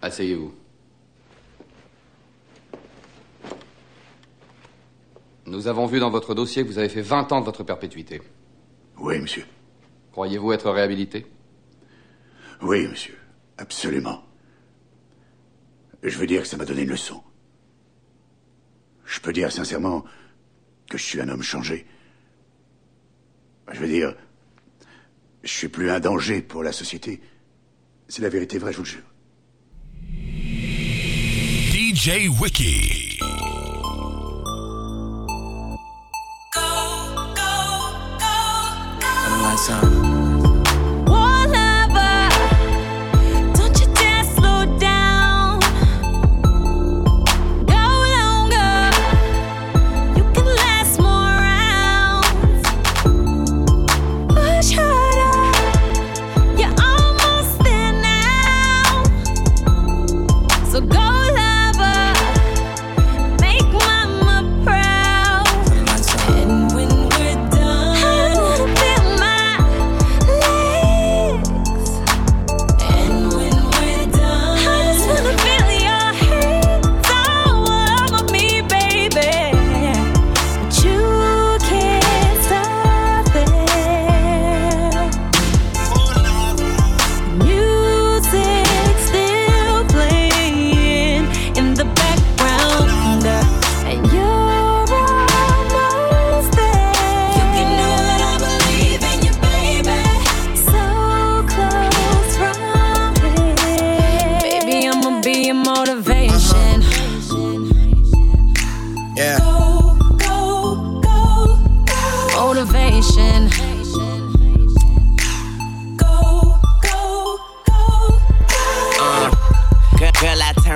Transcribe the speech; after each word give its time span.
Asseyez-vous. 0.00 0.54
Nous 5.46 5.66
avons 5.66 5.86
vu 5.86 5.98
dans 5.98 6.10
votre 6.10 6.34
dossier 6.34 6.62
que 6.62 6.68
vous 6.68 6.78
avez 6.78 6.88
fait 6.88 7.02
20 7.02 7.32
ans 7.32 7.40
de 7.40 7.44
votre 7.46 7.64
perpétuité. 7.64 8.20
Oui, 8.98 9.18
monsieur. 9.18 9.44
Croyez-vous 10.12 10.52
être 10.52 10.70
réhabilité? 10.70 11.26
Oui, 12.62 12.86
monsieur. 12.86 13.16
Absolument. 13.56 14.22
Je 16.02 16.18
veux 16.18 16.26
dire 16.26 16.42
que 16.42 16.48
ça 16.48 16.56
m'a 16.56 16.64
donné 16.64 16.82
une 16.82 16.90
leçon. 16.90 17.22
Je 19.04 19.20
peux 19.20 19.32
dire 19.32 19.50
sincèrement 19.50 20.04
que 20.88 20.98
je 20.98 21.02
suis 21.04 21.20
un 21.20 21.28
homme 21.28 21.42
changé. 21.42 21.86
Je 23.72 23.80
veux 23.80 23.88
dire, 23.88 24.14
je 25.42 25.52
suis 25.52 25.68
plus 25.68 25.90
un 25.90 26.00
danger 26.00 26.42
pour 26.42 26.62
la 26.62 26.72
société. 26.72 27.20
C'est 28.08 28.22
la 28.22 28.28
vérité 28.28 28.58
vraie, 28.58 28.72
je 28.72 28.78
vous 28.78 28.84
le 28.84 28.88
jure. 28.88 29.02
DJ 31.98 32.28
Wiki. 32.38 33.18
Um, 39.68 40.07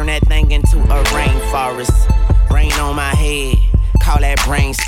lights 0.07 0.29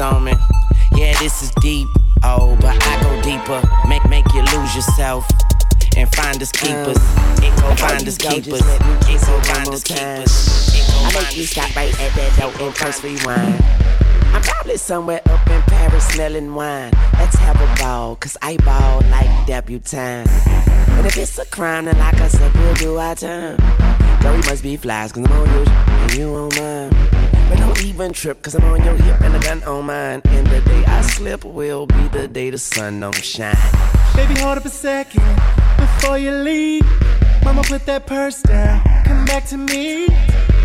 on. 0.01 0.07
somewhere 0.15 0.35
up 0.35 0.35
in 0.35 1.35
cursive 1.35 1.51
wine. 2.63 2.79
I 2.81 3.03
go 3.03 3.23
deeper. 3.23 3.63
Make 3.89 4.05
make 4.09 4.25
you 4.35 4.41
lose 4.59 4.75
yourself 4.75 5.27
and 5.97 6.09
finders 6.15 6.51
keepers. 6.53 6.97
Uh, 6.99 7.77
finders 7.77 8.19
keepers. 8.19 8.63
I 10.97 11.13
make 11.15 11.37
you 11.37 11.45
stop 11.45 11.75
right 11.77 11.93
at 12.01 12.13
that 12.15 12.37
door 12.39 12.67
and 12.69 12.75
press 12.75 13.03
rewind. 13.05 13.63
I'm 14.35 14.43
probably 14.43 14.77
somewhere 14.77 15.21
up 15.27 15.47
in 15.49 15.63
Paris 15.63 16.07
smelling 16.09 16.55
wine. 16.55 16.93
Let's 17.15 17.37
have 17.37 17.61
a 17.61 17.75
ball, 17.81 18.17
cause 18.17 18.37
I 18.43 18.57
ball 18.59 19.01
like 19.11 19.47
debutante. 19.47 20.29
And 20.47 21.07
if 21.07 21.17
it's 21.17 21.39
a 21.39 21.47
crime, 21.47 21.85
then 21.85 21.99
like 21.99 22.21
I 22.21 22.29
said, 22.29 22.53
we'll 22.55 22.75
do 22.75 22.97
our 22.97 23.15
time. 23.15 23.57
Girl, 24.25 24.33
we 24.33 24.39
must 24.39 24.63
be 24.63 24.75
flies, 24.79 25.13
cause 25.13 25.23
I'm 25.27 25.33
on 25.33 25.47
yours 25.51 25.69
and 25.69 26.15
you 26.15 26.35
on 26.35 26.49
mine. 26.57 26.89
But 27.51 27.59
don't 27.59 27.85
even 27.85 28.15
trip, 28.15 28.41
cause 28.41 28.55
I'm 28.55 28.65
on 28.65 28.83
your 28.83 28.97
hip 28.97 29.21
and 29.21 29.37
a 29.37 29.39
gun 29.39 29.63
on 29.65 29.85
mine. 29.85 30.23
And 30.25 30.47
the 30.47 30.63
day 30.63 30.83
I 30.87 31.03
slip 31.03 31.45
will 31.45 31.85
be 31.85 32.09
the 32.09 32.27
day 32.27 32.49
the 32.49 32.57
sun 32.57 33.01
don't 33.01 33.15
shine. 33.15 33.55
Baby, 34.17 34.41
hold 34.41 34.57
up 34.57 34.65
a 34.65 34.71
second 34.71 35.23
before 35.77 36.17
you 36.17 36.31
leave. 36.33 36.87
Mama, 37.45 37.65
put 37.65 37.85
that 37.85 38.07
purse 38.07 38.41
down. 38.41 38.83
Come 39.05 39.27
back 39.27 39.45
to 39.49 39.59
me. 39.59 40.07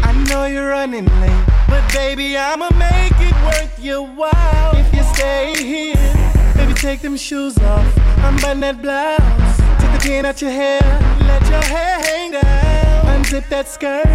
I 0.04 0.14
know 0.30 0.46
you're 0.46 0.70
running 0.70 1.08
late, 1.20 1.46
but 1.68 1.84
baby, 1.92 2.38
I'ma 2.38 2.70
make 2.78 3.20
it 3.20 3.36
worth 3.44 3.78
your 3.84 4.08
while 4.08 4.72
if 4.78 4.88
you 4.96 5.04
stay 5.14 5.54
here. 5.62 6.54
Baby, 6.56 6.74
take 6.76 7.02
them 7.02 7.18
shoes 7.18 7.58
off. 7.58 7.86
I'm 8.20 8.36
Unbutton 8.36 8.62
that 8.62 8.82
blouse. 8.82 9.82
Take 9.82 9.92
the 9.92 10.00
pin 10.00 10.26
out 10.26 10.42
your 10.42 10.52
hair. 10.52 10.80
Let 11.28 11.42
your 11.50 11.62
hair 11.62 12.00
hang 12.00 12.32
down. 12.32 12.49
Unzip 13.30 13.48
that 13.50 13.68
skirt. 13.68 14.08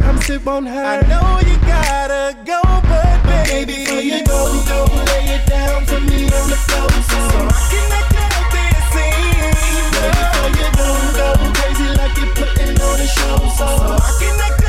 Come 0.00 0.18
sit 0.22 0.46
on 0.46 0.64
her. 0.64 0.84
I 0.84 1.02
know 1.02 1.36
you 1.44 1.58
gotta 1.68 2.34
go, 2.46 2.62
but 2.64 3.44
baby, 3.44 3.84
before 3.84 4.00
you 4.00 4.24
go, 4.24 4.40
go 4.64 4.84
lay 5.04 5.36
it 5.36 5.46
down 5.46 5.84
for 5.84 6.00
me 6.00 6.24
on 6.32 6.48
the 6.48 6.56
floor 6.64 6.88
so 6.88 7.20
I 7.44 7.60
can 7.68 7.92
act 7.92 8.16
out 8.24 8.48
this 8.56 8.80
scene. 8.88 9.52
Before 10.00 10.48
you 10.56 10.68
go, 10.80 10.88
go 11.12 11.28
crazy 11.52 11.92
like 11.92 12.16
you're 12.16 12.32
putting 12.32 12.80
on 12.80 13.00
a 13.00 13.06
show 13.06 13.36
so 13.52 13.68
I 13.68 14.16
can 14.18 14.40
act 14.40 14.64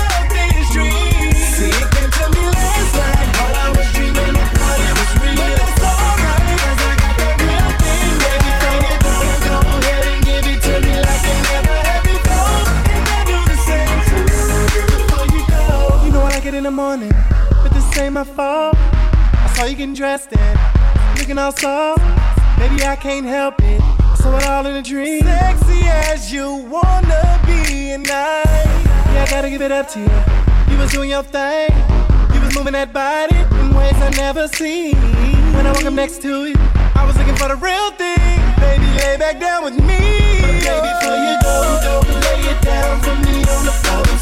in 2.36 2.55
the 16.66 16.72
morning, 16.72 17.12
but 17.62 17.72
this 17.74 17.96
ain't 18.00 18.14
my 18.16 18.24
fault. 18.24 18.76
I 18.76 19.54
saw 19.56 19.66
you 19.66 19.76
getting 19.76 19.94
dressed 19.94 20.36
and 20.36 21.20
looking 21.20 21.38
all 21.38 21.52
soft. 21.52 22.02
Maybe 22.58 22.84
I 22.84 22.96
can't 22.96 23.28
help 23.28 23.62
it. 23.62 23.80
I 23.82 24.16
saw 24.16 24.36
it 24.36 24.46
all 24.48 24.66
in 24.66 24.76
a 24.76 24.82
dream. 24.82 25.22
Sexy 25.22 25.82
as 25.86 26.34
you 26.34 26.56
wanna 26.66 27.40
be, 27.46 27.92
and 27.92 28.08
I, 28.10 28.42
yeah, 29.14 29.26
I 29.28 29.28
gotta 29.30 29.52
give 29.52 29.62
it 29.62 29.72
up 29.72 29.90
to 29.90 30.00
you. 30.00 30.10
You 30.72 30.80
was 30.82 30.92
doing 30.92 31.12
your 31.12 31.22
thing. 31.22 31.70
You 32.34 32.42
was 32.42 32.56
moving 32.56 32.74
that 32.74 32.92
body 32.92 33.36
in 33.62 33.76
ways 33.76 33.94
I 34.02 34.10
never 34.18 34.48
seen. 34.48 34.96
When 35.54 35.68
I 35.68 35.72
woke 35.72 35.86
up 35.86 35.94
next 35.94 36.24
to 36.24 36.46
you, 36.48 36.56
I 36.96 37.06
was 37.06 37.16
looking 37.16 37.36
for 37.36 37.48
the 37.48 37.58
real 37.58 37.92
thing. 37.92 38.42
Baby, 38.58 38.88
lay 39.06 39.18
back 39.18 39.40
down 39.40 39.66
with 39.66 39.78
me. 39.78 40.02
But 40.42 40.66
baby, 40.66 40.90
before 40.98 41.20
you 41.26 41.36
go, 41.46 41.56
go 41.86 42.20
lay 42.26 42.42
it 42.50 42.60
down 42.64 43.02
for 43.06 43.16
me 43.22 43.38
on 43.54 43.66
the 43.66 43.76
floor 43.86 44.15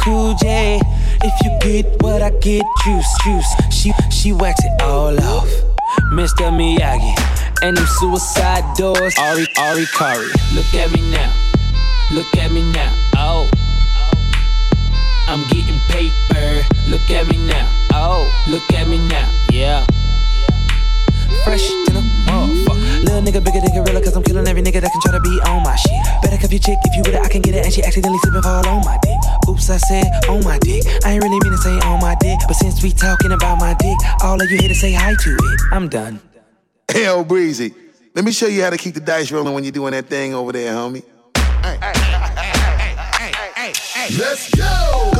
cool 0.00 0.34
J. 0.34 0.80
If 1.22 1.34
you 1.44 1.58
get 1.60 2.02
what 2.02 2.22
I 2.22 2.30
get, 2.30 2.64
juice, 2.84 3.18
juice. 3.22 3.54
She, 3.70 3.92
she 4.10 4.32
wax 4.32 4.64
it 4.64 4.82
all 4.82 5.18
off. 5.20 5.48
Mr. 6.12 6.50
Miyagi, 6.50 7.14
and 7.62 7.76
them 7.76 7.86
suicide 7.86 8.64
doors. 8.76 9.14
Ari, 9.18 9.46
Ari, 9.58 9.86
Kari. 9.86 10.26
Look 10.54 10.74
at 10.74 10.90
me 10.92 11.10
now, 11.10 11.32
look 12.12 12.36
at 12.36 12.50
me 12.52 12.72
now. 12.72 12.92
Oh. 13.16 13.48
I'm 15.28 15.46
getting 15.48 15.78
paper. 15.88 16.66
Look 16.88 17.08
at 17.10 17.28
me 17.28 17.36
now. 17.46 17.68
Oh, 17.92 18.26
look 18.48 18.68
at 18.72 18.88
me 18.88 18.98
now. 19.08 19.30
Yeah 19.52 19.86
fresh 21.44 21.68
to 21.68 21.92
the 21.92 22.00
motherfucker. 22.26 23.04
Little 23.04 23.22
nigga 23.22 23.40
bigger 23.44 23.60
than 23.60 23.72
gorilla, 23.72 24.00
cause 24.02 24.16
I'm 24.16 24.22
killing 24.22 24.46
every 24.46 24.62
nigga 24.62 24.80
that 24.80 24.92
can 24.92 25.00
try 25.00 25.12
to 25.12 25.20
be 25.20 25.40
on 25.46 25.62
my 25.62 25.76
shit. 25.76 26.00
Better 26.22 26.36
cuff 26.36 26.52
your 26.52 26.60
chick 26.60 26.78
if 26.84 26.94
you 26.96 27.02
with 27.04 27.14
it, 27.14 27.22
I 27.22 27.28
can 27.28 27.42
get 27.42 27.54
it, 27.54 27.64
and 27.64 27.72
she 27.72 27.82
accidentally 27.82 28.18
slip 28.18 28.34
and 28.34 28.44
fall 28.44 28.66
on 28.68 28.84
my 28.84 28.98
dick. 29.02 29.19
Oops, 29.60 29.68
I 29.68 29.76
said 29.76 30.06
on 30.30 30.42
my 30.42 30.58
dick. 30.58 30.82
I 31.04 31.12
ain't 31.12 31.22
really 31.22 31.38
mean 31.38 31.52
to 31.52 31.58
say 31.58 31.78
on 31.80 32.00
my 32.00 32.16
dick, 32.18 32.38
but 32.48 32.54
since 32.54 32.82
we 32.82 32.92
talking 32.92 33.32
about 33.32 33.58
my 33.58 33.74
dick, 33.74 33.98
all 34.22 34.40
of 34.40 34.50
you 34.50 34.56
here 34.56 34.70
to 34.70 34.74
say 34.74 34.94
hi 34.94 35.14
to 35.14 35.30
it. 35.36 35.60
I'm 35.70 35.86
done. 35.86 36.18
Hell, 36.90 37.24
Breezy. 37.24 37.74
Let 38.14 38.24
me 38.24 38.32
show 38.32 38.46
you 38.46 38.62
how 38.62 38.70
to 38.70 38.78
keep 38.78 38.94
the 38.94 39.00
dice 39.00 39.30
rolling 39.30 39.52
when 39.52 39.62
you're 39.62 39.72
doing 39.72 39.92
that 39.92 40.06
thing 40.06 40.32
over 40.32 40.52
there, 40.52 40.72
homie. 40.72 41.04
Hey, 41.62 41.78
hey, 43.54 43.72
hey, 43.94 44.16
Let's 44.16 44.48
go! 44.54 45.19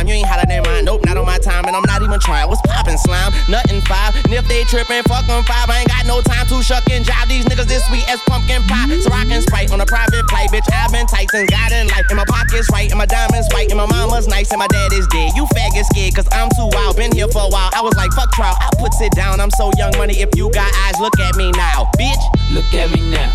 You 0.07 0.15
ain't 0.15 0.27
hotter 0.27 0.47
than 0.47 0.63
mine. 0.63 0.85
Nope, 0.85 1.05
not 1.05 1.17
on 1.17 1.25
my 1.25 1.37
time. 1.37 1.65
And 1.65 1.75
I'm 1.75 1.83
not 1.85 2.01
even 2.01 2.19
trying. 2.19 2.47
What's 2.47 2.61
poppin' 2.61 2.97
slime? 2.97 3.33
Nothing 3.49 3.81
five. 3.85 4.15
And 4.25 4.33
if 4.33 4.47
they 4.47 4.63
trippin', 4.65 5.03
fuck 5.03 5.25
five. 5.25 5.69
I 5.69 5.85
ain't 5.85 5.89
got 5.89 6.05
no 6.05 6.21
time 6.21 6.47
to 6.47 6.63
shuck 6.63 6.89
and 6.89 7.05
jive. 7.05 7.27
These 7.27 7.45
niggas 7.45 7.67
this 7.67 7.85
sweet 7.87 8.07
as 8.09 8.19
pumpkin 8.25 8.63
pie. 8.63 8.89
So 9.01 9.11
I 9.11 9.25
can 9.25 9.41
sprite 9.41 9.71
on 9.71 9.81
a 9.81 9.85
private 9.85 10.27
flight, 10.29 10.49
bitch. 10.49 10.65
I've 10.73 10.91
been 10.91 11.07
tight 11.07 11.29
since 11.31 11.49
God 11.49 11.71
in 11.71 11.87
life. 11.87 12.05
And 12.09 12.17
my 12.17 12.25
pockets 12.25 12.69
right, 12.71 12.89
and 12.89 12.97
my 12.97 13.05
diamonds 13.05 13.47
white, 13.53 13.69
and 13.69 13.77
my 13.77 13.85
mama's 13.85 14.27
nice, 14.27 14.51
and 14.51 14.59
my 14.59 14.67
dad 14.67 14.93
is 14.93 15.07
dead. 15.07 15.31
You 15.35 15.45
faggot 15.53 15.85
scared, 15.91 16.15
cause 16.15 16.27
I'm 16.31 16.49
too 16.57 16.69
wild. 16.73 16.97
Been 16.97 17.11
here 17.11 17.27
for 17.27 17.45
a 17.45 17.49
while. 17.49 17.69
I 17.73 17.81
was 17.81 17.95
like, 17.95 18.11
fuck 18.13 18.31
trial. 18.31 18.55
I 18.59 18.69
put 18.77 18.91
it 18.99 19.13
down. 19.13 19.39
I'm 19.39 19.51
so 19.51 19.71
young 19.77 19.91
money. 19.97 20.19
If 20.19 20.35
you 20.35 20.51
got 20.51 20.71
eyes, 20.87 20.99
look 20.99 21.19
at 21.19 21.35
me 21.35 21.51
now, 21.51 21.89
bitch. 21.97 22.23
Look 22.51 22.73
at 22.73 22.91
me 22.91 23.01
now. 23.09 23.31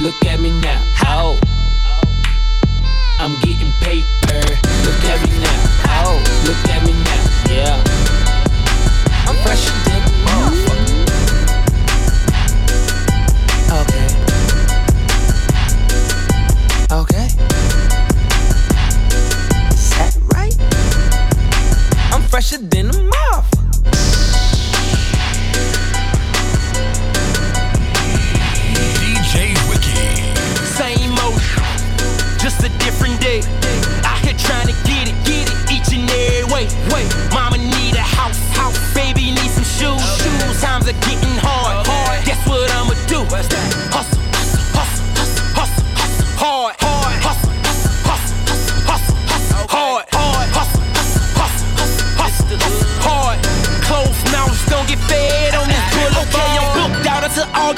Look 0.00 0.24
at 0.26 0.40
me 0.40 0.50
now. 0.60 0.80
How? 0.94 1.36
I'm 3.20 3.34
getting 3.40 3.72
paper. 3.80 4.40
Look 4.84 5.04
at 5.04 5.28
me 5.28 5.42
now. 5.42 5.57
Look 6.48 6.68
at 6.70 6.82
me 6.86 6.94
now. 6.94 7.52
Yeah. 7.52 7.84
I'm 9.28 9.36
fresh 9.44 9.87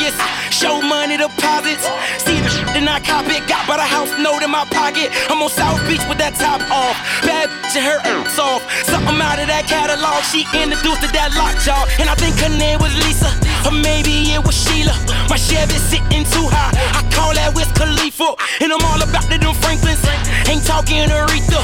August. 0.00 0.18
Show 0.50 0.80
money 0.80 1.16
deposits. 1.16 1.84
See 2.24 2.40
the 2.40 2.48
shit 2.48 2.68
and 2.76 2.88
I 2.88 3.00
cop 3.00 3.26
it. 3.26 3.46
Got 3.48 3.68
by 3.68 3.76
the 3.76 3.84
house 3.84 4.10
note 4.18 4.42
in 4.42 4.50
my 4.50 4.64
pocket. 4.64 5.12
I'm 5.28 5.42
on 5.42 5.50
South 5.50 5.80
Beach 5.88 6.00
with 6.08 6.18
that 6.18 6.34
top 6.34 6.60
off. 6.72 6.96
Bad 7.22 7.48
bitch 7.70 7.76
and 7.76 7.86
her 7.86 8.00
ass 8.02 8.38
off. 8.38 8.59
Something 8.84 9.20
out 9.20 9.38
of 9.38 9.48
that 9.48 9.68
catalog. 9.68 10.24
She 10.24 10.48
introduced 10.56 11.02
to 11.04 11.08
that 11.12 11.36
lockjaw. 11.36 11.84
And 12.00 12.08
I 12.08 12.14
think 12.14 12.38
her 12.40 12.48
name 12.48 12.80
was 12.80 12.92
Lisa. 13.04 13.28
Or 13.68 13.74
maybe 13.74 14.32
it 14.32 14.40
was 14.40 14.56
Sheila. 14.56 14.96
My 15.28 15.36
Chevy 15.36 15.76
sitting 15.76 16.24
too 16.24 16.48
high. 16.48 16.72
I 16.96 17.04
call 17.12 17.34
that 17.34 17.52
Wiz 17.52 17.68
Khalifa. 17.76 18.36
And 18.64 18.72
I'm 18.72 18.80
all 18.80 19.00
about 19.00 19.28
the 19.28 19.36
them 19.36 19.54
Franklins. 19.60 20.00
Ain't 20.48 20.64
talking 20.64 21.08
Aretha. 21.12 21.60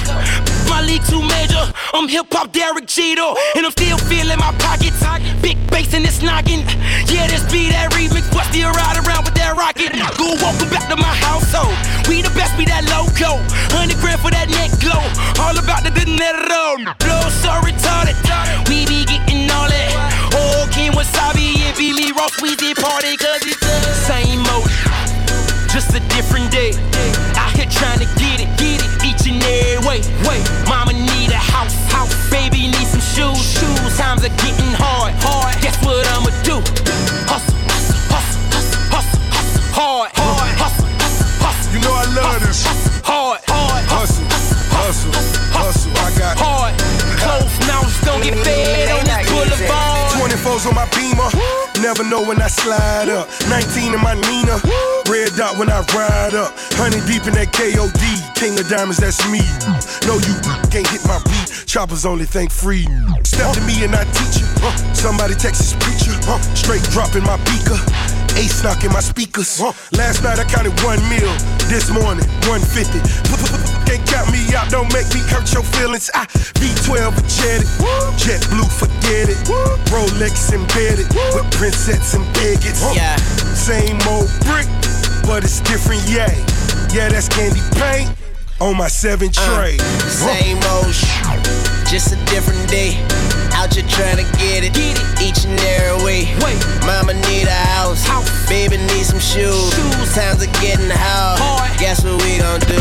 My 0.68 0.82
league 0.84 1.04
too 1.08 1.22
major. 1.22 1.64
I'm 1.94 2.08
hip 2.08 2.28
hop 2.28 2.52
Derek 2.52 2.86
Jeter. 2.86 3.32
And 3.56 3.64
I'm 3.64 3.72
still 3.72 3.98
feeling 3.98 4.38
my 4.38 4.52
pockets. 4.60 5.00
Big 5.40 5.56
bass 5.70 5.94
in 5.94 6.02
this 6.02 6.20
noggin. 6.20 6.66
Yeah, 7.08 7.26
this 7.32 7.44
be 7.48 7.72
that 7.72 7.92
remix. 7.96 8.28
But 8.28 8.44
still 8.52 8.70
ride 8.76 9.00
around 9.00 9.24
with 9.24 9.34
that 9.40 9.56
rocket. 9.56 9.92
Go 10.20 10.36
welcome 10.42 10.68
back 10.68 10.88
to 10.92 10.96
my 10.96 11.14
household. 11.24 11.74
We 12.08 12.20
the 12.22 12.30
best, 12.36 12.56
be 12.60 12.64
that 12.66 12.84
logo 12.92 13.40
all 15.46 15.58
about 15.58 15.82
the 15.86 15.90
dinero. 15.94 16.82
Blow 16.98 17.22
so 17.30 17.54
retarded. 17.62 18.18
We 18.66 18.82
be 18.90 19.06
getting 19.06 19.46
all 19.54 19.70
that. 19.70 19.94
Oh, 20.34 20.66
King 20.74 20.90
Wasabi, 20.92 21.62
it 21.62 21.78
be 21.78 21.94
me, 21.94 22.10
Ross 22.10 22.34
Weezy 22.42 22.74
party, 22.74 23.14
cause 23.16 23.46
it's 23.46 23.62
the 23.62 23.94
same 24.10 24.42
old, 24.50 24.66
Just 25.70 25.94
a 25.94 26.02
different 26.10 26.50
day. 26.50 26.74
Out 27.38 27.54
here 27.54 27.70
trying 27.70 28.02
to 28.02 28.08
get 28.18 28.42
it, 28.42 28.50
get 28.58 28.82
it 28.82 28.90
each 29.06 29.22
and 29.30 29.38
every 29.38 29.86
way. 29.86 29.98
Wait, 30.26 30.42
mama 30.66 30.92
need 30.92 31.30
a 31.30 31.38
house, 31.38 31.76
house, 31.94 32.10
baby 32.28 32.66
need 32.66 32.88
some 32.90 33.04
shoes, 33.14 33.38
shoes. 33.38 33.94
Times 33.94 34.26
are 34.26 34.34
getting 34.42 34.74
hard, 34.82 35.14
hard. 35.22 35.54
Guess 35.62 35.78
what 35.86 36.02
I'ma 36.10 36.34
do? 36.42 36.58
Hustle, 37.30 37.54
hustle, 37.70 38.02
hustle, 38.10 38.42
hustle, 38.90 39.22
hustle, 39.30 39.62
hard, 39.78 40.10
hard, 40.18 40.50
hustle, 40.58 40.90
hustle. 41.38 41.70
You 41.72 41.80
know 41.86 41.94
I 41.94 42.06
love 42.18 42.40
this. 42.42 42.66
Hustle, 42.66 43.02
hard. 43.06 43.55
On 48.34 49.04
this 49.04 49.30
boulevard. 49.30 49.96
24s 50.16 50.66
on 50.66 50.74
my 50.74 50.88
beamer. 50.96 51.28
Never 51.82 52.02
know 52.04 52.22
when 52.24 52.40
I 52.40 52.48
slide 52.48 53.08
up. 53.08 53.28
19 53.48 53.94
in 53.94 54.00
my 54.00 54.14
Nina. 54.14 54.58
Red 55.08 55.36
dot 55.36 55.58
when 55.58 55.70
I 55.70 55.80
ride 55.94 56.34
up. 56.34 56.52
Honey 56.74 57.00
deep 57.06 57.26
in 57.26 57.34
that 57.34 57.52
KOD. 57.52 58.34
King 58.34 58.58
of 58.58 58.68
diamonds, 58.68 58.98
that's 58.98 59.22
me. 59.28 59.40
No, 60.08 60.18
you 60.18 60.34
can't 60.72 60.88
hit 60.88 61.04
my 61.06 61.20
beat. 61.24 61.66
Choppers 61.66 62.04
only 62.06 62.24
think 62.24 62.50
free. 62.50 62.86
Step 63.22 63.54
to 63.54 63.60
me 63.62 63.84
and 63.84 63.94
I 63.94 64.04
teach 64.16 64.40
you. 64.40 64.48
Somebody 64.94 65.34
Texas 65.34 65.74
preacher. 65.78 66.16
Straight 66.56 66.82
dropping 66.90 67.24
my 67.24 67.36
beaker. 67.44 67.78
Ace 68.36 68.62
knocking 68.62 68.92
my 68.92 69.00
speakers. 69.00 69.60
Last 69.92 70.22
night 70.22 70.38
I 70.38 70.44
counted 70.44 70.74
one 70.82 71.00
meal. 71.08 71.32
This 71.68 71.90
morning, 71.90 72.26
150. 72.48 73.75
Can't 73.86 74.06
count 74.06 74.30
me 74.30 74.42
out, 74.54 74.70
don't 74.70 74.92
make 74.92 75.08
me 75.14 75.20
hurt 75.20 75.52
your 75.52 75.62
feelings. 75.62 76.10
I 76.14 76.26
V12 76.60 77.14
jetted. 77.30 77.68
Jet 78.18 78.42
blue, 78.50 78.68
forget 78.68 79.28
it. 79.30 79.38
Rolex 79.90 80.52
embedded 80.52 81.08
with 81.34 81.50
princess 81.52 82.14
and 82.14 82.26
bigots. 82.34 82.82
Yeah. 82.94 83.16
Same 83.54 83.98
old 84.08 84.28
brick, 84.44 84.68
but 85.24 85.44
it's 85.44 85.60
different, 85.60 86.02
yeah. 86.08 86.30
Yeah, 86.92 87.08
that's 87.08 87.28
candy 87.28 87.60
paint 87.78 88.10
on 88.60 88.76
my 88.76 88.88
seven 88.88 89.30
uh, 89.36 89.56
tray. 89.56 89.78
Same 90.08 90.58
old 90.72 90.92
shit, 90.94 91.44
just 91.86 92.12
a 92.12 92.16
different 92.26 92.68
day. 92.68 92.96
Out 93.66 93.74
here 93.74 93.88
trying 93.88 94.16
to 94.18 94.22
get 94.38 94.62
it, 94.62 94.74
get 94.74 94.94
it 94.94 95.20
each 95.20 95.42
and 95.44 95.58
every 95.58 95.98
way. 96.06 96.22
Wait. 96.38 96.54
Mama 96.86 97.14
need 97.26 97.48
a 97.50 97.60
house, 97.74 98.06
House. 98.06 98.30
baby 98.48 98.76
need 98.76 99.02
some 99.02 99.18
shoes. 99.18 99.74
Shoes. 99.74 100.14
Times 100.14 100.38
are 100.46 100.52
getting 100.62 100.86
hard. 100.86 101.40
Hard. 101.42 101.76
Guess 101.76 102.04
what 102.04 102.22
we 102.22 102.38
gon' 102.38 102.60
do? 102.70 102.78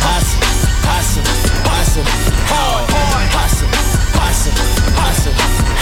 Hustle, 0.00 0.40
hustle, 0.88 1.28
hustle, 1.68 2.04
hard. 2.48 2.88
Hard. 2.88 3.28
Hustle, 3.36 3.68
hustle, 4.16 4.56
hustle, 4.96 5.34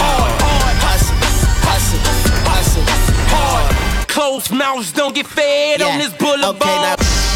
hard. 0.03 0.35
Hustle, 0.83 1.15
hustle, 1.63 2.03
hustle, 2.51 2.85
hard. 3.31 4.09
Closed 4.09 4.51
mouths 4.51 4.91
don't 4.91 5.15
get 5.15 5.29
fed 5.29 5.83
on 5.83 5.87
Yeah. 5.87 5.99
this 5.99 6.13
boulevard. 6.15 6.57
Okay, 6.57 6.83
now. 6.83 7.32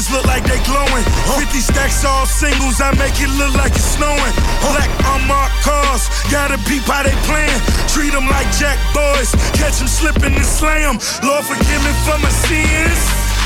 Diamonds 0.00 0.16
look 0.16 0.24
like 0.32 0.44
they 0.48 0.56
glowing. 0.64 1.04
50 1.36 1.60
stacks 1.60 2.04
all 2.04 2.24
singles, 2.24 2.80
I 2.80 2.88
make 2.96 3.20
it 3.20 3.28
look 3.36 3.52
like 3.52 3.72
it's 3.76 4.00
snowing. 4.00 4.32
Black 4.72 4.88
unmarked 5.12 5.60
cars, 5.60 6.08
gotta 6.32 6.56
peep 6.64 6.88
how 6.88 7.02
they 7.02 7.12
playing. 7.28 7.60
Treat 7.92 8.12
them 8.16 8.24
like 8.24 8.48
jack 8.56 8.80
boys, 8.96 9.28
catch 9.52 9.76
them 9.76 9.88
slipping 9.88 10.32
and 10.32 10.46
slam. 10.46 10.96
Lord 11.20 11.44
forgive 11.44 11.82
me 11.84 11.92
for 12.08 12.16
my 12.16 12.32
sins. 12.48 12.96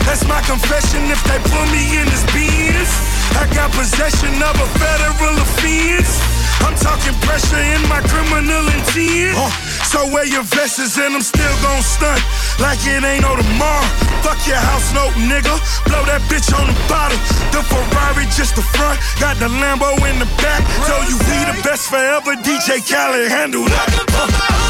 That's 0.07 0.23
my 0.31 0.39
confession 0.47 1.11
if 1.11 1.19
they 1.27 1.43
put 1.43 1.67
me 1.75 1.99
in 1.99 2.07
this 2.07 2.23
beans. 2.31 2.93
I 3.35 3.51
got 3.51 3.75
possession 3.75 4.39
of 4.39 4.55
a 4.55 4.69
federal 4.79 5.35
offense. 5.35 6.23
I'm 6.63 6.77
talking 6.79 7.19
pressure 7.27 7.59
in 7.59 7.83
my 7.91 7.99
criminal 8.07 8.63
intent. 8.71 9.35
So 9.95 10.11
wear 10.11 10.27
your 10.27 10.43
vests 10.43 10.99
and 10.99 11.15
I'm 11.15 11.23
still 11.23 11.57
gon' 11.63 11.81
stunt 11.81 12.21
like 12.59 12.83
it 12.83 13.05
ain't 13.05 13.23
no 13.23 13.37
tomorrow. 13.37 13.87
Fuck 14.27 14.43
your 14.45 14.59
house 14.59 14.93
no 14.93 15.07
nigga. 15.31 15.55
Blow 15.87 16.03
that 16.11 16.19
bitch 16.27 16.51
on 16.51 16.67
the 16.67 16.75
bottom. 16.91 17.19
The 17.55 17.63
Ferrari 17.63 18.27
just 18.35 18.57
the 18.57 18.63
front, 18.75 18.99
got 19.21 19.39
the 19.39 19.47
Lambo 19.47 19.95
in 20.11 20.19
the 20.19 20.27
back. 20.43 20.67
So 20.91 20.99
you 21.07 21.15
we 21.15 21.39
the 21.47 21.63
best 21.63 21.89
forever. 21.89 22.35
DJ 22.43 22.83
Khaled 22.83 23.31
handle 23.31 23.67
that. 23.67 24.64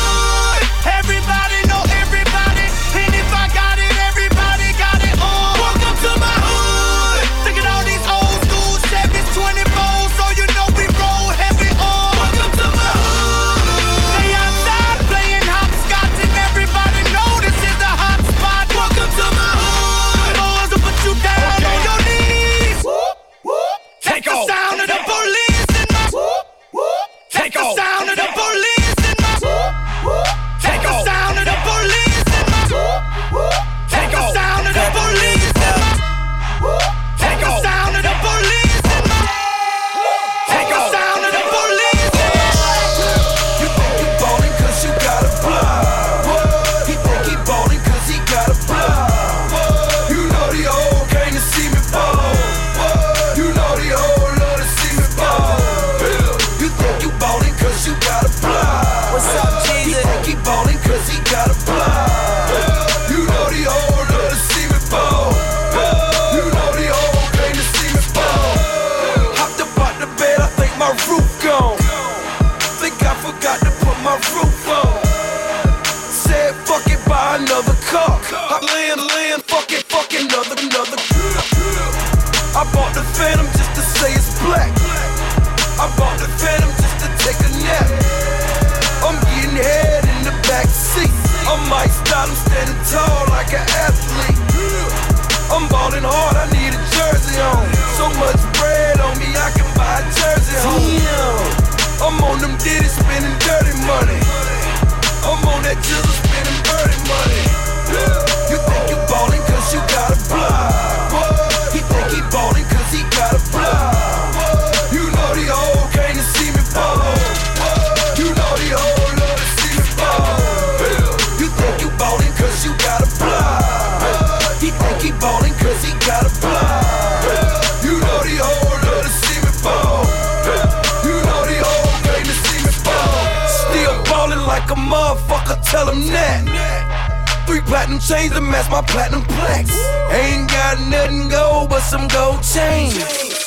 Platinum 137.67 137.99
chains 137.99 138.33
to 138.33 138.41
match 138.41 138.71
my 138.71 138.83
platinum 138.83 139.23
plaques. 139.25 139.77
Ain't 140.13 140.49
got 140.49 140.81
nothing 140.89 141.29
gold 141.29 141.71
but 141.71 141.81
some 141.81 142.09
gold 142.09 142.43
chains. 142.43 142.95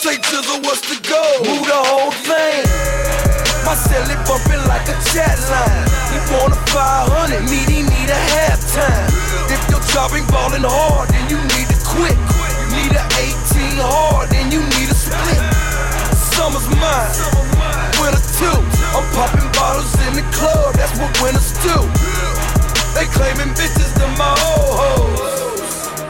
Say 0.03 0.17
to 0.17 0.37
the 0.43 0.59
what's 0.65 0.83
the 0.85 0.97
goal? 1.07 1.37
Move 1.45 1.65
the 1.65 1.81
whole 1.87 2.11
thing. 2.25 2.65
My 3.65 3.75
celly 3.75 4.15
bumping 4.27 4.63
like 4.67 4.85
a 4.87 4.97
chat 5.11 5.37
line. 5.51 5.87
He 6.13 6.17
want 6.31 6.53
a 6.53 6.59
500, 6.71 7.43
need 7.51 7.69
he 7.69 7.81
need 7.83 8.09
a 8.09 8.21
halftime. 8.35 9.09
If 9.51 9.61
your 9.69 9.81
job 9.91 10.11
ain't 10.13 10.27
ballin' 10.27 10.63
hard, 10.63 11.09
then 11.09 11.29
you 11.29 11.37
quick. 11.97 12.17
You 12.59 12.67
need 12.77 12.93
an 12.93 13.07
18 13.17 13.81
hard, 13.81 14.29
then 14.29 14.51
you 14.51 14.61
need 14.77 14.89
a 14.91 14.97
split. 14.97 15.41
Summer's 16.13 16.67
mine, 16.77 17.13
winter 17.97 18.21
too. 18.37 18.59
I'm 18.93 19.05
popping 19.17 19.49
bottles 19.57 19.93
in 20.05 20.13
the 20.13 20.25
club, 20.35 20.75
that's 20.75 20.93
what 20.99 21.09
winners 21.21 21.51
do. 21.65 22.06
They 22.97 23.05
claiming 23.13 23.53
bitches 23.53 23.93
to 24.01 24.07
my 24.17 24.33
old 24.49 24.73
hoes. 24.73 25.21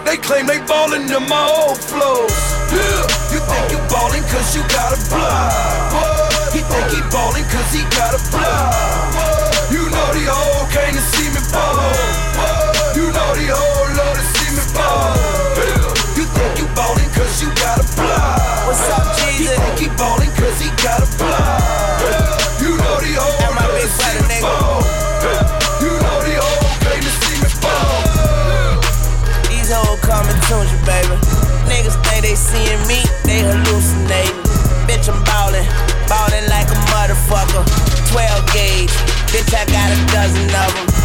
They 0.08 0.16
claim 0.16 0.48
they 0.48 0.64
ballin' 0.64 1.04
to 1.12 1.20
my 1.20 1.44
old 1.44 1.84
flows. 1.84 2.32
Yeah. 2.72 3.04
You 3.28 3.44
think 3.44 3.76
you 3.76 3.80
ballin' 3.92 4.24
cause 4.32 4.56
you 4.56 4.64
got 4.72 4.96
a 4.96 5.00
block. 5.12 5.52
He 6.56 6.64
think 6.64 6.88
he 6.96 7.04
ballin' 7.12 7.44
cause 7.52 7.76
he 7.76 7.84
got 7.92 8.16
a 8.16 8.22
block. 8.32 8.72
You 9.68 9.84
know 9.92 10.08
the 10.16 10.32
hoe 10.32 10.64
came 10.72 10.96
to 10.96 11.04
see 11.12 11.28
me 11.28 11.44
ball. 11.52 11.92
You 12.96 13.12
know 13.12 13.36
the 13.36 13.52
hoe 13.52 13.92
love 14.00 14.16
to 14.16 14.24
see 14.40 14.56
me 14.56 14.64
ball. 14.72 15.12
You 16.16 16.24
think 16.24 16.56
you 16.56 16.72
ballin' 16.72 17.12
cause 17.12 17.44
you 17.44 17.52
got 17.60 17.84
a 17.84 17.86
block. 18.00 18.64
What's 18.64 18.88
up, 18.96 19.12
He 19.36 19.44
think 19.44 19.76
he 19.76 19.88
ballin' 20.00 20.32
cause 20.40 20.56
he 20.64 20.72
got 20.80 21.04
a 21.04 21.10
block. 21.20 21.37
They 32.28 32.36
seeing 32.36 32.88
me, 32.88 33.00
they 33.24 33.40
hallucinating. 33.40 34.36
Bitch, 34.84 35.08
I'm 35.08 35.24
ballin', 35.24 35.64
ballin' 36.10 36.50
like 36.50 36.68
a 36.68 36.80
motherfucker. 36.92 37.64
12 38.12 38.54
gauge, 38.54 38.92
bitch, 39.32 39.54
I 39.54 39.64
got 39.72 39.92
a 39.92 40.12
dozen 40.12 40.44
of 40.54 40.92
them. 40.92 40.97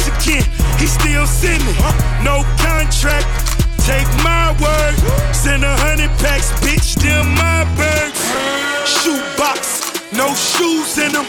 Mexican, 0.00 0.42
he 0.78 0.86
still 0.86 1.26
sending. 1.26 1.76
No 2.24 2.40
contract, 2.56 3.28
take 3.84 4.08
my 4.24 4.56
word. 4.56 4.96
Send 5.34 5.62
a 5.62 5.76
hundred 5.76 6.08
packs, 6.16 6.52
bitch, 6.64 6.94
them 6.96 7.28
my 7.36 7.68
birds. 7.76 8.16
Shoebox, 8.88 9.92
no 10.12 10.32
shoes 10.32 10.96
in 10.96 11.12
them. 11.12 11.26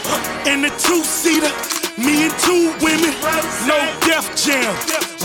In 0.47 0.61
the 0.61 0.71
two 0.79 1.03
seater, 1.03 1.51
me 1.99 2.31
and 2.31 2.35
two 2.39 2.71
women. 2.79 3.11
No 3.67 3.75
Def 4.07 4.31
Jam, 4.39 4.71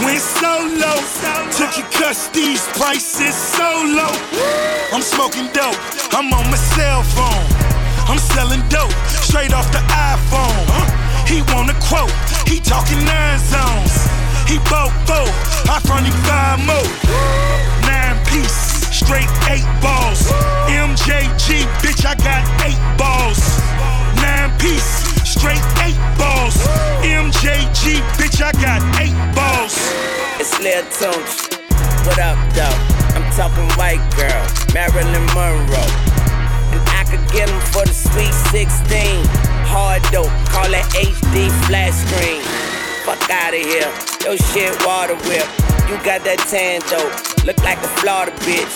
went 0.03 0.19
solo. 0.19 0.99
Took 1.55 1.79
your 1.79 1.87
custodies, 1.95 2.67
prices 2.75 3.35
so 3.35 3.69
low. 3.95 4.15
I'm 4.93 5.03
smoking 5.03 5.47
dope, 5.53 5.79
I'm 6.11 6.33
on 6.35 6.51
my 6.51 6.59
cell 6.75 7.05
phone. 7.15 7.47
I'm 8.11 8.19
selling 8.19 8.63
dope 8.69 8.93
straight 9.23 9.53
off 9.53 9.71
the 9.71 9.83
iPhone. 9.95 10.96
He 11.27 11.43
want 11.53 11.71
a 11.71 11.77
quote, 11.83 12.11
he 12.47 12.61
talking 12.61 13.03
nine 13.05 13.39
zones. 13.39 13.95
He 14.47 14.59
bought 14.71 14.95
four, 15.11 15.27
I 15.67 15.81
front 15.83 16.07
him 16.07 16.15
five 16.23 16.63
more. 16.63 16.87
Nine 17.83 18.15
piece, 18.31 18.87
straight 18.95 19.29
eight 19.51 19.67
balls. 19.83 20.31
MJG, 20.71 21.67
bitch, 21.83 22.07
I 22.07 22.15
got 22.23 22.47
eight 22.63 22.79
balls. 22.97 23.43
Nine 24.23 24.57
piece, 24.59 25.03
straight 25.27 25.63
eight 25.83 25.99
balls. 26.17 26.55
MJG, 27.03 27.99
bitch, 28.15 28.41
I 28.41 28.53
got 28.63 28.81
eight 29.03 29.19
balls. 29.35 29.75
It's 30.39 30.55
Lil 30.61 30.85
Tunechi. 30.95 31.57
What 32.07 32.19
up, 32.21 32.39
though? 32.55 32.79
I'm 33.19 33.27
talking 33.35 33.67
white 33.77 34.05
girl, 34.15 34.47
Marilyn 34.73 35.27
Monroe. 35.35 35.91
And 36.71 36.81
I 36.91 37.03
could 37.11 37.27
get 37.33 37.51
'em 37.51 37.61
for 37.73 37.85
the 37.85 37.95
sweet 37.95 38.33
16. 38.53 39.46
Hard 39.67 40.03
dope, 40.11 40.31
call 40.49 40.73
it 40.73 40.87
HD 40.95 41.51
flat 41.67 41.93
screen. 41.93 42.43
Fuck 43.05 43.31
out 43.31 43.53
of 43.53 43.61
here, 43.61 43.91
your 44.25 44.39
shit 44.51 44.73
water 44.87 45.15
whip. 45.27 45.47
You 45.91 45.99
got 46.03 46.25
that 46.25 46.39
tan 46.51 46.81
dope, 46.91 47.13
look 47.45 47.59
like 47.63 47.79
a 47.79 47.91
Florida 48.01 48.33
bitch. 48.47 48.73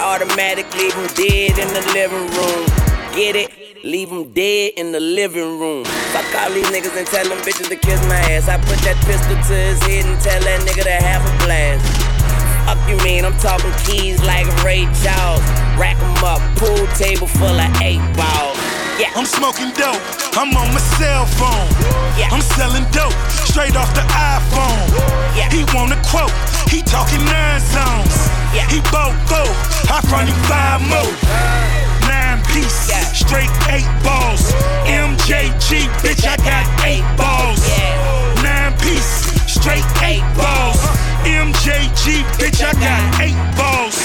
Automatic, 0.00 0.66
leave 0.74 0.96
'em 0.96 1.06
dead 1.14 1.58
in 1.60 1.68
the 1.76 1.84
living 1.92 2.26
room. 2.36 2.64
Get 3.14 3.36
it? 3.36 3.50
Leave 3.84 4.10
'em 4.12 4.32
dead 4.32 4.72
in 4.76 4.92
the 4.92 5.00
living 5.00 5.58
room. 5.58 5.84
Fuck 6.12 6.28
all 6.40 6.50
these 6.50 6.66
niggas 6.68 6.96
and 6.96 7.06
tell 7.06 7.28
them 7.28 7.38
bitches 7.44 7.68
to 7.68 7.76
kiss 7.76 8.00
my 8.06 8.20
ass. 8.32 8.48
I 8.48 8.56
put 8.58 8.78
that 8.84 8.96
pistol 9.04 9.36
to 9.36 9.54
his 9.54 9.80
head 9.82 10.04
and 10.04 10.20
tell 10.20 10.40
that 10.40 10.60
nigga 10.60 10.84
to 10.84 10.98
have 11.04 11.22
a 11.24 11.32
blast. 11.44 11.84
Fuck 12.66 12.80
you 12.88 12.96
mean? 13.04 13.24
I'm 13.24 13.36
talking 13.38 13.72
keys 13.84 14.20
like 14.22 14.46
Ray 14.64 14.88
Charles. 15.02 15.44
Rack 15.76 15.96
'em 16.00 16.24
up, 16.24 16.40
pool 16.56 16.86
table 16.96 17.26
full 17.26 17.58
of 17.58 17.82
eight 17.82 18.00
balls. 18.16 18.58
Yeah. 19.00 19.16
I'm 19.16 19.24
smoking 19.24 19.72
dope. 19.80 19.96
I'm 20.36 20.52
on 20.52 20.68
my 20.76 20.84
cell 21.00 21.24
phone. 21.40 21.72
Yeah. 22.20 22.28
I'm 22.28 22.44
selling 22.52 22.84
dope 22.92 23.16
straight 23.48 23.72
off 23.72 23.88
the 23.96 24.04
iPhone. 24.12 24.92
Yeah. 25.32 25.48
He 25.48 25.64
want 25.72 25.96
a 25.96 26.00
quote. 26.04 26.28
He 26.68 26.84
talking 26.84 27.24
nine 27.24 27.64
zones. 27.64 28.12
Yeah. 28.52 28.68
He 28.68 28.84
bought 28.92 29.16
four. 29.24 29.48
I 29.88 30.04
front 30.04 30.28
him 30.28 30.36
five 30.44 30.84
more. 30.84 31.08
Nine 32.12 32.44
piece. 32.52 32.92
Yeah. 32.92 33.00
Straight 33.16 33.48
eight 33.72 33.88
balls. 34.04 34.52
MJG, 34.84 35.88
bitch, 36.04 36.28
I 36.28 36.36
got 36.44 36.68
eight 36.84 37.06
balls. 37.16 37.56
Yeah. 37.64 38.44
Nine 38.44 38.76
piece. 38.84 39.32
Straight 39.48 39.86
eight 40.04 40.24
balls. 40.36 40.76
MJG, 41.24 42.20
bitch, 42.36 42.60
I 42.60 42.76
got 42.76 43.00
eight 43.24 43.40
balls. 43.56 43.96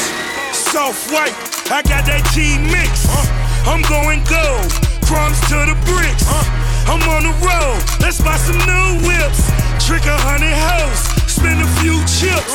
Soft 0.55 1.11
white, 1.11 1.35
I 1.67 1.83
got 1.83 2.07
that 2.07 2.23
G 2.31 2.55
mix. 2.71 3.05
Uh-huh. 3.11 3.44
I'm 3.65 3.81
going 3.89 4.21
gold, 4.29 4.71
crumbs 5.05 5.39
to 5.49 5.57
the 5.65 5.77
bricks. 5.89 6.25
Uh, 6.29 6.45
I'm 6.87 7.01
on 7.09 7.23
the 7.25 7.35
road, 7.41 7.81
let's 7.99 8.21
buy 8.21 8.37
some 8.37 8.57
new 8.61 9.01
whips. 9.07 9.41
Trick 9.85 10.05
a 10.05 10.17
hundred 10.21 10.53
hoes, 10.53 11.01
spend 11.25 11.61
a 11.61 11.69
few 11.81 11.97
chips. 12.05 12.53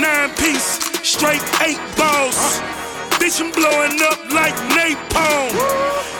Nine 0.00 0.32
piece, 0.40 0.80
straight 1.04 1.44
eight 1.60 1.80
balls. 1.96 2.36
Uh. 2.36 3.20
Bitch, 3.20 3.40
I'm 3.40 3.52
blowing 3.52 4.00
up 4.08 4.20
like 4.32 4.56
napalm. 4.72 5.52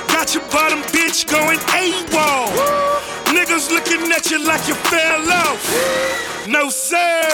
Got 0.08 0.34
your 0.34 0.44
bottom 0.52 0.80
bitch 0.92 1.24
going 1.28 1.58
AWOL. 1.72 2.52
Niggas 3.32 3.70
looking 3.70 4.12
at 4.12 4.30
you 4.30 4.44
like 4.46 4.68
you 4.68 4.74
fell 4.74 5.32
off. 5.32 5.60
No, 6.46 6.68
sir, 6.70 7.24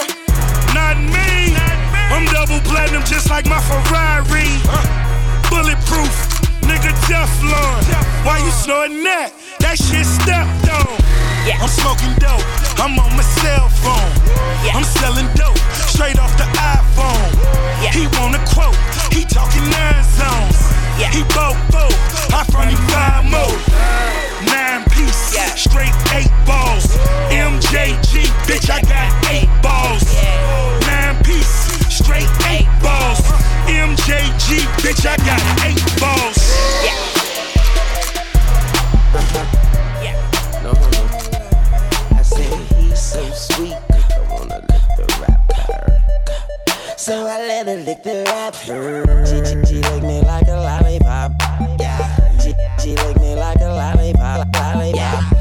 not 0.74 0.96
me. 0.98 1.54
I'm 2.14 2.26
double 2.30 2.60
platinum 2.62 3.02
just 3.04 3.28
like 3.28 3.46
my 3.46 3.60
Ferrari. 3.60 4.46
Uh. 4.70 5.00
Bulletproof, 5.50 6.14
nigga 6.14 6.29
Teflon. 7.10 7.82
Why 8.22 8.38
you 8.38 8.54
snorting 8.54 9.02
that? 9.02 9.34
That 9.58 9.74
shit 9.74 10.06
stepped 10.06 10.70
on. 10.70 10.94
Yeah. 11.42 11.58
I'm 11.58 11.66
smoking 11.66 12.14
dope. 12.22 12.38
I'm 12.78 12.94
on 13.02 13.10
my 13.18 13.26
cell 13.42 13.66
phone. 13.82 14.14
Yeah. 14.62 14.78
I'm 14.78 14.86
selling 14.86 15.26
dope 15.34 15.58
straight 15.90 16.22
off 16.22 16.30
the 16.38 16.46
iPhone. 16.54 17.34
Yeah. 17.82 17.90
He 17.90 18.06
want 18.14 18.38
a 18.38 18.42
quote. 18.46 18.78
He 19.10 19.26
talking 19.26 19.66
nine 19.74 20.06
zones. 20.14 20.54
Yeah. 21.02 21.10
He 21.10 21.26
four. 21.34 21.90
I 22.30 22.46
front 22.46 22.70
him 22.70 22.78
five 22.94 23.26
more. 23.26 23.58
Nine 24.46 24.86
piece. 24.94 25.34
Yeah. 25.34 25.50
Straight 25.58 25.90
eight 26.14 26.30
balls. 26.46 26.94
MJG, 27.34 28.30
bitch, 28.46 28.70
I 28.70 28.86
got 28.86 29.10
eight 29.34 29.50
balls. 29.58 30.06
Nine 30.86 31.18
piece. 31.26 31.74
Straight 31.90 32.30
eight 32.46 32.70
balls. 32.78 33.49
MJG, 33.70 34.66
bitch, 34.82 35.06
I 35.06 35.16
got 35.22 35.40
eight 35.64 35.78
balls. 36.00 36.38
Yeah. 36.82 36.98
Yeah. 40.02 40.62
No, 40.64 40.72
no, 40.72 40.90
no. 40.90 41.02
I 42.18 42.22
said 42.22 42.52
he's 42.74 43.00
so 43.00 43.22
sweet. 43.30 43.76
I 43.90 44.26
wanna 44.28 44.58
lick 44.58 44.84
the 44.96 45.06
rapper. 45.22 46.02
So 46.96 47.26
I 47.26 47.38
let 47.46 47.66
her 47.68 47.76
lick 47.76 48.02
the 48.02 48.24
rapper. 48.26 49.24
She, 49.24 49.36
she, 49.44 49.54
she 49.66 49.80
lick 49.82 50.02
me 50.02 50.20
like 50.22 50.48
a 50.48 50.56
lollipop. 50.56 51.32
Yeah. 51.78 52.38
She, 52.40 52.52
she 52.82 52.96
lick 52.96 53.20
me 53.20 53.36
like 53.36 53.60
a 53.60 53.68
lollipop. 53.70 54.48
Lollipop. 54.52 55.22
She, 55.30 55.39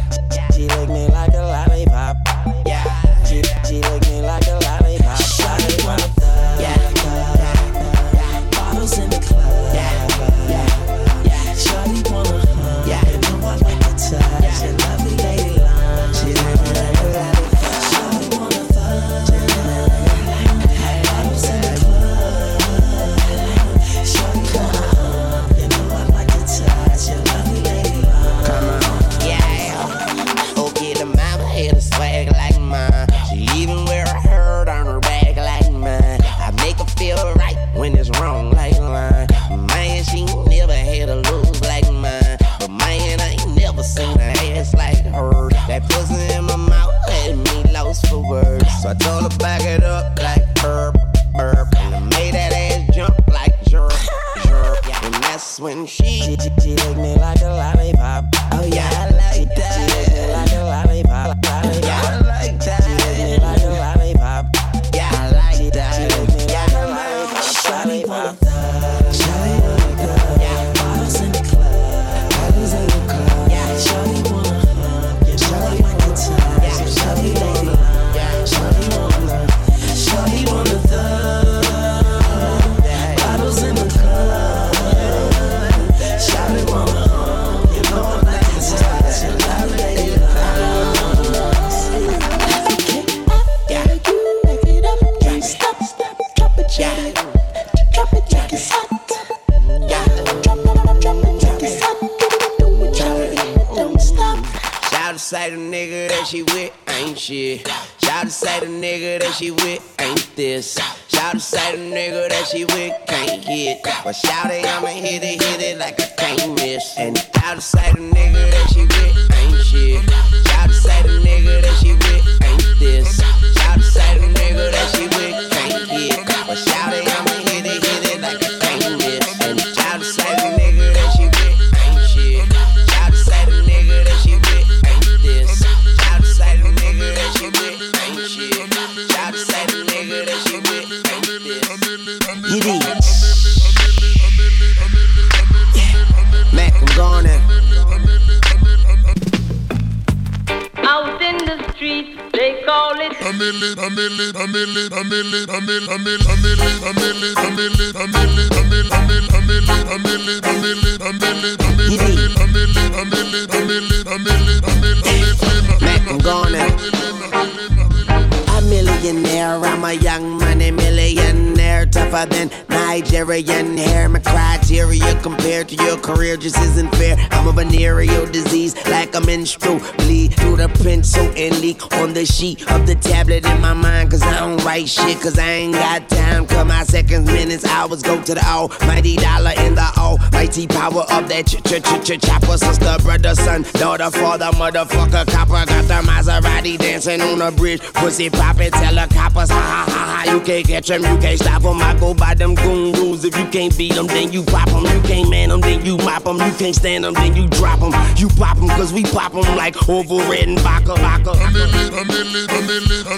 millionaire, 168.70 169.60
I'm 169.66 169.84
a 169.84 169.94
young 169.94 170.38
money 170.38 170.72
millionaire, 170.72 171.86
tougher 171.86 172.26
than 172.30 172.69
Nigerian 172.90 173.78
hair. 173.78 174.10
My 174.10 174.18
criteria 174.18 175.14
compared 175.22 175.70
to 175.70 175.76
your 175.76 175.98
career 175.98 176.38
just 176.38 176.58
isn't 176.58 176.90
fair. 176.96 177.18
I'm 177.30 177.48
a 177.48 177.52
venereal 177.52 178.26
disease, 178.26 178.74
like 178.88 179.14
a 179.14 179.22
menstrual 179.22 179.80
bleed 179.98 180.34
through 180.34 180.58
the 180.58 180.70
pencil 180.82 181.28
and 181.38 181.60
leak 181.62 181.82
on 181.98 182.16
the 182.16 182.26
sheet 182.26 182.68
of 182.72 182.88
the 182.88 182.96
tablet 182.96 183.46
in 183.46 183.62
my 183.62 183.74
mind. 183.74 184.10
Cause 184.10 184.24
I 184.24 184.40
don't 184.40 184.58
write 184.66 184.90
shit, 184.90 185.22
cause 185.22 185.38
I 185.38 185.50
ain't 185.50 185.74
got 185.74 186.10
time. 186.10 186.48
Cause 186.48 186.66
my 186.66 186.84
seconds, 186.84 187.28
minutes, 187.28 187.64
hours 187.64 188.02
go 188.02 188.20
to 188.24 188.34
the 188.34 188.44
almighty 188.44 189.18
dollar 189.18 189.54
in 189.58 189.76
the 189.76 189.88
almighty 189.96 190.66
power 190.66 191.04
of 191.12 191.30
that 191.30 191.46
ch 191.46 191.62
ch 191.70 191.78
ch 191.86 191.94
ch 192.08 192.26
chopper. 192.26 192.58
Sister, 192.58 192.98
brother, 193.04 193.36
son, 193.36 193.62
daughter, 193.74 194.10
father, 194.10 194.50
motherfucker, 194.58 195.28
copper. 195.28 195.64
Got 195.70 195.86
the 195.86 196.02
Maserati 196.10 196.80
dancing 196.80 197.22
on 197.22 197.38
the 197.38 197.52
bridge. 197.52 197.82
Pussy 197.94 198.32
poppin', 198.32 198.72
tell 198.72 198.96
the 198.96 199.14
coppers, 199.14 199.52
ha 199.52 199.62
ha 199.62 199.92
ha 199.92 200.24
ha. 200.26 200.34
You 200.34 200.42
can't 200.42 200.66
catch 200.68 200.88
them, 200.88 201.04
you 201.04 201.22
can't 201.22 201.40
stop 201.40 201.62
them. 201.62 201.80
I 201.82 201.94
go 202.00 202.16
by 202.16 202.34
them 202.34 202.56
goon 202.80 202.94
rules. 202.94 203.26
If 203.26 203.38
you 203.38 203.46
can't 203.46 203.76
beat 203.78 203.94
them, 203.94 204.08
then 204.08 204.32
you 204.32 204.44
pop 204.44 204.70
them. 204.70 204.84
You 204.84 205.02
can't 205.02 205.30
man 205.30 205.50
them, 205.50 205.62
then 205.62 205.86
you 205.86 205.98
mop 205.98 206.24
them. 206.24 206.38
You 206.38 206.54
can't 206.58 206.76
stand 206.76 207.04
them, 207.04 207.14
then 207.14 207.36
you 207.36 207.48
drop 207.48 207.80
them. 207.80 207.94
You 208.16 208.30
pop 208.30 208.58
them, 208.58 208.70
cause 208.70 208.94
we 208.94 209.04
pop 209.04 209.34
them 209.34 209.56
like 209.56 209.76
Orville 209.90 210.20
Redenbacher, 210.22 210.98
vodka. 210.98 211.32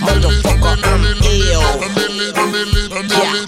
Motherfucker, 0.08 0.76
I'm 0.84 1.06
ill. 1.24 1.62
Yeah. 3.10 3.45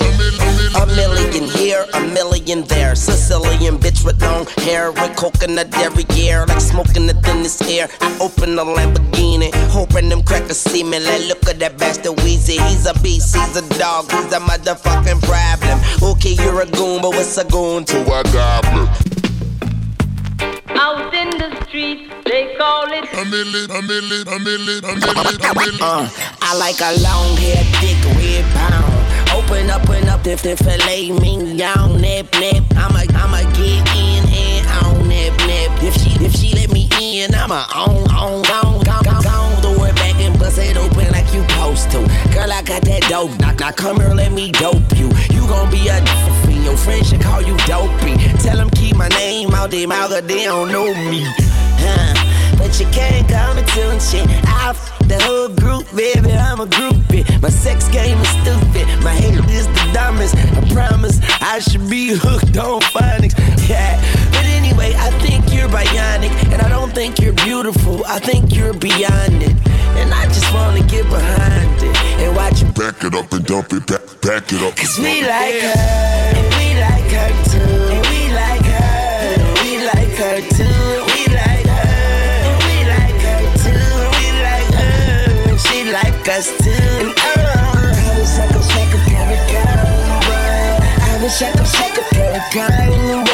A 0.76 0.86
million 0.88 1.46
here, 1.50 1.86
a 1.94 2.02
million 2.02 2.64
there. 2.64 2.96
Sicilian 2.96 3.78
bitch 3.78 4.04
with 4.06 4.22
long 4.22 4.46
hair, 4.66 4.92
with 4.92 5.16
coconut 5.16 5.70
derriere, 5.72 6.46
like 6.48 6.62
smoking 6.62 7.06
the 7.08 7.14
thinnest 7.14 7.64
air. 7.64 7.88
I 8.02 8.18
open 8.20 8.56
the 8.56 8.66
Lamborghini, 8.66 9.54
hoping 9.70 10.10
them 10.10 10.24
crackers 10.24 10.58
see 10.58 10.84
me. 10.84 11.00
Like, 11.00 11.28
look 11.28 11.48
at 11.48 11.60
that 11.60 11.78
bastard 11.78 12.18
Weezy. 12.18 12.60
He's 12.68 12.86
a 12.86 12.94
beast, 13.02 13.36
he's 13.36 13.56
a 13.56 13.62
dog, 13.80 14.12
he's 14.12 14.34
a 14.34 14.40
motherfucking 14.40 15.22
problem. 15.22 15.80
Okay, 16.04 16.36
you're 16.44 16.62
a 16.62 16.66
goon, 16.66 17.02
but 17.02 17.12
what's 17.12 17.38
a 17.38 17.46
goon 17.46 17.86
to 17.86 18.02
a 18.02 18.24
goblin? 18.32 18.88
Out 20.76 21.14
in 21.14 21.30
the 21.32 21.50
streets, 21.66 22.12
they 22.26 22.56
call 22.58 22.92
it. 22.92 23.06
Uh, 25.82 26.10
I 26.42 26.56
like 26.58 26.80
a 26.82 26.92
long 27.02 27.38
hair, 27.38 27.64
thick 27.80 27.98
red 28.18 28.46
pound. 28.54 28.94
Open 29.34 29.70
up 29.70 29.88
and 29.90 30.10
up 30.10 30.28
if 30.28 30.42
the 30.42 30.56
filet 30.58 31.12
mignon, 31.12 32.02
nip 32.02 32.28
nip. 32.40 32.64
I'ma 32.76 33.04
I'ma 33.16 33.42
get 33.54 33.88
in 33.96 34.24
and 34.28 34.68
on 34.86 35.08
nip 35.08 35.34
nip. 35.48 35.72
If 35.82 35.96
she 35.96 36.12
if 36.24 36.34
she 36.34 36.54
let 36.54 36.72
me 36.72 36.90
in, 37.02 37.34
I'ma 37.34 37.66
on 37.74 38.12
on 38.12 38.46
on 38.52 38.88
on 38.88 39.08
on 39.08 39.26
on. 39.26 39.62
Throw 39.62 39.86
it 39.86 39.96
back 39.96 40.20
and 40.20 40.38
bust 40.38 40.60
it 40.60 40.78
open 40.78 41.12
like 41.12 41.34
you 41.34 41.42
supposed 41.50 41.90
to. 41.92 42.00
Girl, 42.34 42.52
I 42.52 42.62
got 42.62 42.84
that 42.84 43.04
dope. 43.10 43.32
Now, 43.40 43.54
now 43.54 43.72
come 43.72 44.02
here, 44.02 44.14
let 44.14 44.32
me 44.34 44.52
dope 44.52 44.84
you. 44.98 45.10
You 45.44 45.50
gon' 45.50 45.70
be 45.70 45.90
a 45.90 46.00
for 46.24 46.34
free. 46.48 46.60
Your 46.64 46.78
friends 46.78 47.10
should 47.10 47.20
call 47.22 47.42
you 47.42 47.58
dopey. 47.68 48.16
Tell 48.40 48.56
them 48.56 48.70
keep 48.70 48.96
my 48.96 49.10
name 49.10 49.54
out 49.54 49.72
their 49.72 49.86
mouth, 49.90 50.10
'cause 50.10 50.22
they 50.26 50.46
don't 50.46 50.72
know 50.72 50.94
me. 51.12 51.26
Huh. 51.84 52.14
But 52.58 52.80
you 52.80 52.86
can't 52.94 53.28
come 53.28 53.58
into 53.58 53.90
and 53.90 54.02
shit. 54.02 54.26
I 54.48 54.70
f- 54.70 54.94
the 55.06 55.22
whole 55.22 55.50
group, 55.50 55.86
baby. 55.94 56.32
I'm 56.32 56.62
a 56.62 56.66
groupie. 56.66 57.26
My 57.42 57.50
sex 57.50 57.90
game 57.90 58.18
is 58.22 58.30
stupid. 58.42 58.86
My 59.04 59.12
hate 59.12 59.36
is 59.60 59.68
the 59.68 59.86
dumbest. 59.92 60.34
I 60.38 60.62
promise 60.74 61.20
I 61.42 61.60
should 61.60 61.90
be 61.90 62.14
hooked 62.14 62.56
on 62.56 62.80
phonics. 62.96 63.36
Yeah. 63.68 64.00
But 64.32 64.46
anyway, 64.46 64.96
I 64.98 65.10
think 65.24 65.54
you're 65.54 65.68
bionic. 65.68 66.32
And 66.54 66.62
I 66.62 66.70
don't 66.70 66.94
think 66.96 67.20
you're 67.20 67.34
beautiful. 67.34 68.06
I 68.08 68.20
think 68.20 68.56
you're 68.56 68.74
beyond 68.74 69.44
it. 69.44 69.56
And 70.00 70.14
I 70.14 70.26
just 70.28 70.54
wanna 70.54 70.84
get 70.88 71.06
behind 71.10 71.82
it 71.84 71.96
and 72.22 72.36
watch 72.36 72.62
you 72.62 72.68
Back 72.74 73.04
it 73.04 73.14
up 73.14 73.32
and 73.32 73.46
dump 73.46 73.72
it, 73.74 73.86
back, 73.88 74.02
back 74.22 74.52
it 74.52 74.62
up. 74.62 74.76
Cause 74.76 74.98
we 74.98 75.22
like 75.22 75.60
her, 75.62 75.78
and 76.38 76.48
we 76.58 76.68
like 76.80 77.10
her 77.18 77.32
too. 77.52 77.74
And 77.94 78.04
we 78.10 78.22
like 78.34 78.66
her, 78.66 78.90
and 79.38 79.46
we 79.62 79.72
like 79.86 80.16
her 80.24 80.38
too. 80.58 81.04
Like 81.34 81.66
her, 81.66 81.90
and 82.48 82.58
we 82.66 82.76
like 82.94 83.20
her 83.28 83.44
too. 83.64 83.88
We 84.18 84.26
like 84.42 84.72
her, 84.74 85.50
and 85.50 85.60
she 85.62 85.78
like 85.92 86.28
us 86.30 86.48
too. 86.64 86.72
And 86.72 87.14
oh, 87.14 87.94
I 87.94 88.18
wish 88.18 88.36
I 88.42 88.46
could 88.52 88.66
shake 88.74 88.94
a 88.94 89.02
carry 89.10 89.40
girl. 89.54 89.88
I 91.02 91.20
wish 91.22 91.42
I 91.42 91.52
could 91.52 91.70
shake 91.76 91.98
a 91.98 92.06
carry 92.10 92.42
girl. 92.54 93.33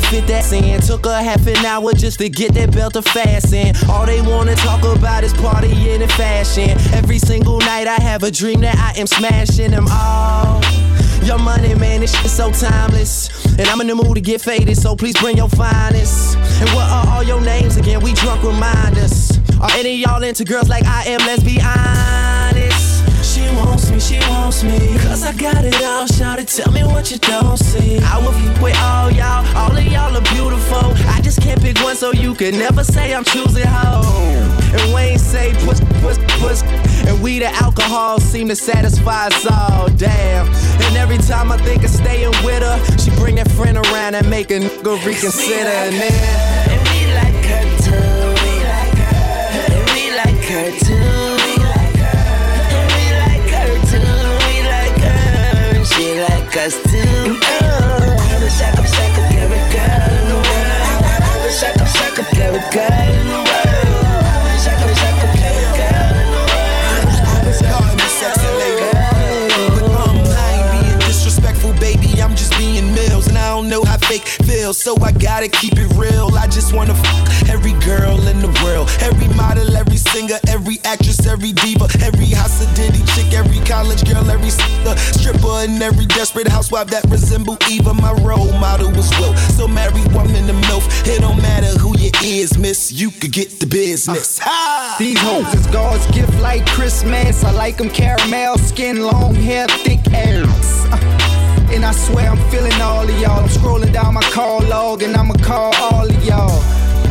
Fit 0.00 0.26
that 0.26 0.50
in. 0.52 0.80
Took 0.80 1.04
her 1.04 1.22
half 1.22 1.46
an 1.46 1.64
hour 1.64 1.92
just 1.92 2.18
to 2.18 2.28
get 2.28 2.54
that 2.54 2.72
belt 2.72 2.94
to 2.94 3.02
fasten. 3.02 3.74
All 3.88 4.06
they 4.06 4.20
wanna 4.20 4.54
talk 4.56 4.82
about 4.84 5.24
is 5.24 5.32
partying 5.34 6.00
and 6.00 6.12
fashion. 6.12 6.70
Every 6.94 7.18
single 7.18 7.58
night 7.58 7.86
I 7.86 8.00
have 8.00 8.22
a 8.22 8.30
dream 8.30 8.60
that 8.60 8.76
I 8.76 8.98
am 8.98 9.06
smashing 9.06 9.70
them 9.70 9.86
all. 9.90 10.60
Your 11.22 11.38
money, 11.38 11.74
man, 11.74 12.00
this 12.00 12.14
shit 12.14 12.30
so 12.30 12.50
timeless. 12.50 13.28
And 13.58 13.68
I'm 13.68 13.80
in 13.80 13.86
the 13.88 13.94
mood 13.94 14.14
to 14.14 14.20
get 14.20 14.40
faded, 14.40 14.76
so 14.76 14.96
please 14.96 15.16
bring 15.20 15.36
your 15.36 15.50
finest. 15.50 16.36
And 16.60 16.68
what 16.70 16.88
are 16.90 17.06
all 17.08 17.22
your 17.22 17.40
names 17.40 17.76
again? 17.76 18.00
We 18.00 18.14
drunk 18.14 18.42
reminders. 18.42 19.38
Are 19.60 19.70
any 19.72 19.96
y'all 19.96 20.22
into 20.22 20.44
girls 20.44 20.68
like 20.68 20.84
I 20.86 21.04
am? 21.04 21.20
Let's 21.20 21.42
be 21.42 21.60
honest. 21.60 22.29
She 23.98 23.98
wants 23.98 24.12
me, 24.12 24.18
she 24.20 24.30
wants 24.30 24.62
me. 24.62 24.98
Cause 24.98 25.24
I 25.24 25.32
got 25.32 25.64
it 25.64 25.74
all, 25.82 26.06
shout 26.06 26.38
it, 26.38 26.48
tell 26.48 26.72
me 26.72 26.84
what 26.84 27.10
you 27.10 27.18
don't 27.18 27.56
see. 27.56 27.98
I 27.98 28.18
will 28.18 28.28
f 28.30 28.62
with 28.62 28.76
all 28.78 29.10
y'all, 29.10 29.44
all 29.56 29.76
of 29.76 29.84
y'all 29.84 30.16
are 30.16 30.34
beautiful. 30.34 30.92
I 31.08 31.20
just 31.22 31.40
can't 31.40 31.60
pick 31.60 31.76
one, 31.82 31.96
so 31.96 32.12
you 32.12 32.34
can 32.34 32.56
never 32.58 32.84
say 32.84 33.12
I'm 33.14 33.24
choosing 33.24 33.66
home. 33.66 34.46
And 34.72 34.94
Wayne 34.94 35.18
say 35.18 35.52
push, 35.64 35.80
push, 36.02 36.18
push. 36.38 36.62
And 37.08 37.20
we 37.20 37.40
the 37.40 37.48
alcohol 37.48 38.20
seem 38.20 38.48
to 38.48 38.56
satisfy 38.56 39.26
us 39.26 39.46
all, 39.50 39.88
damn. 39.96 40.46
And 40.84 40.96
every 40.96 41.18
time 41.18 41.50
I 41.50 41.56
think 41.58 41.82
of 41.82 41.90
staying 41.90 42.30
with 42.44 42.62
her, 42.62 42.98
she 42.98 43.10
bring 43.16 43.36
that 43.36 43.50
friend 43.50 43.76
around 43.76 44.14
and 44.14 44.28
make 44.30 44.50
a 44.50 44.60
nigga 44.60 45.04
reconsider. 45.04 45.68
And 45.68 45.94
then, 45.94 46.70
And 46.70 46.80
we 46.90 47.00
like 47.18 47.44
her 47.50 47.64
too. 47.82 48.44
We 48.44 48.54
like 48.64 48.98
her. 49.02 49.74
And 49.74 49.84
we 49.90 50.16
like 50.16 50.44
her 50.44 50.78
too. 50.78 51.19
Shake 62.68 63.19
so 74.72 74.94
I 75.02 75.12
gotta 75.12 75.48
keep 75.48 75.74
it 75.76 75.90
real. 75.96 76.30
I 76.36 76.46
just 76.46 76.74
wanna 76.74 76.94
fuck 76.94 77.48
every 77.48 77.72
girl 77.80 78.18
in 78.28 78.40
the 78.40 78.52
world, 78.62 78.88
every 79.00 79.28
model, 79.34 79.76
every 79.76 79.96
singer, 79.96 80.38
every 80.48 80.78
actress, 80.84 81.26
every 81.26 81.52
diva, 81.52 81.88
every 82.02 82.26
house 82.26 82.60
ditty 82.74 83.02
chick, 83.12 83.32
every 83.32 83.60
college 83.66 84.04
girl, 84.04 84.28
every 84.30 84.50
sister, 84.50 84.96
stripper, 84.96 85.64
and 85.64 85.82
every 85.82 86.06
desperate 86.06 86.48
housewife 86.48 86.88
that 86.88 87.04
resemble 87.10 87.56
Eva. 87.68 87.94
My 87.94 88.12
role 88.22 88.52
model 88.58 88.90
was 88.90 89.10
Wilt, 89.18 89.36
so 89.56 89.66
marry 89.66 90.02
woman 90.14 90.46
to 90.46 90.52
MILF. 90.52 90.84
It 91.06 91.20
don't 91.20 91.40
matter 91.42 91.78
who 91.78 91.96
you 91.98 92.10
is, 92.22 92.58
miss, 92.58 92.92
you 92.92 93.10
could 93.10 93.32
get 93.32 93.60
the 93.60 93.66
business. 93.66 94.38
Ha! 94.38 94.96
These 94.98 95.18
hoes 95.20 95.52
is 95.54 95.66
God's 95.68 96.06
gift 96.14 96.38
like 96.40 96.66
Christmas. 96.66 97.44
I 97.44 97.50
like 97.52 97.78
them 97.78 97.90
caramel 97.90 98.58
skin, 98.58 99.02
long 99.02 99.34
hair, 99.34 99.66
thick 99.68 100.00
ass. 100.12 101.39
And 101.72 101.84
I 101.84 101.92
swear 101.92 102.28
I'm 102.28 102.50
feeling 102.50 102.72
all 102.80 103.04
of 103.04 103.20
y'all. 103.20 103.40
I'm 103.40 103.48
scrolling 103.48 103.92
down 103.92 104.14
my 104.14 104.22
call 104.32 104.60
log 104.62 105.02
and 105.02 105.16
I'ma 105.16 105.34
call 105.34 105.72
all 105.76 106.04
of 106.04 106.24
y'all. 106.24 106.60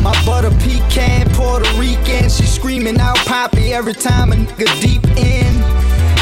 My 0.02 0.14
butter 0.24 0.50
pecan, 0.60 1.28
Puerto 1.30 1.68
Rican, 1.78 2.28
she 2.28 2.44
screaming 2.44 2.98
out 3.00 3.16
Poppy 3.18 3.72
every 3.72 3.94
time 3.94 4.32
a 4.32 4.36
nigga 4.36 4.80
deep 4.80 5.04
in. 5.16 5.54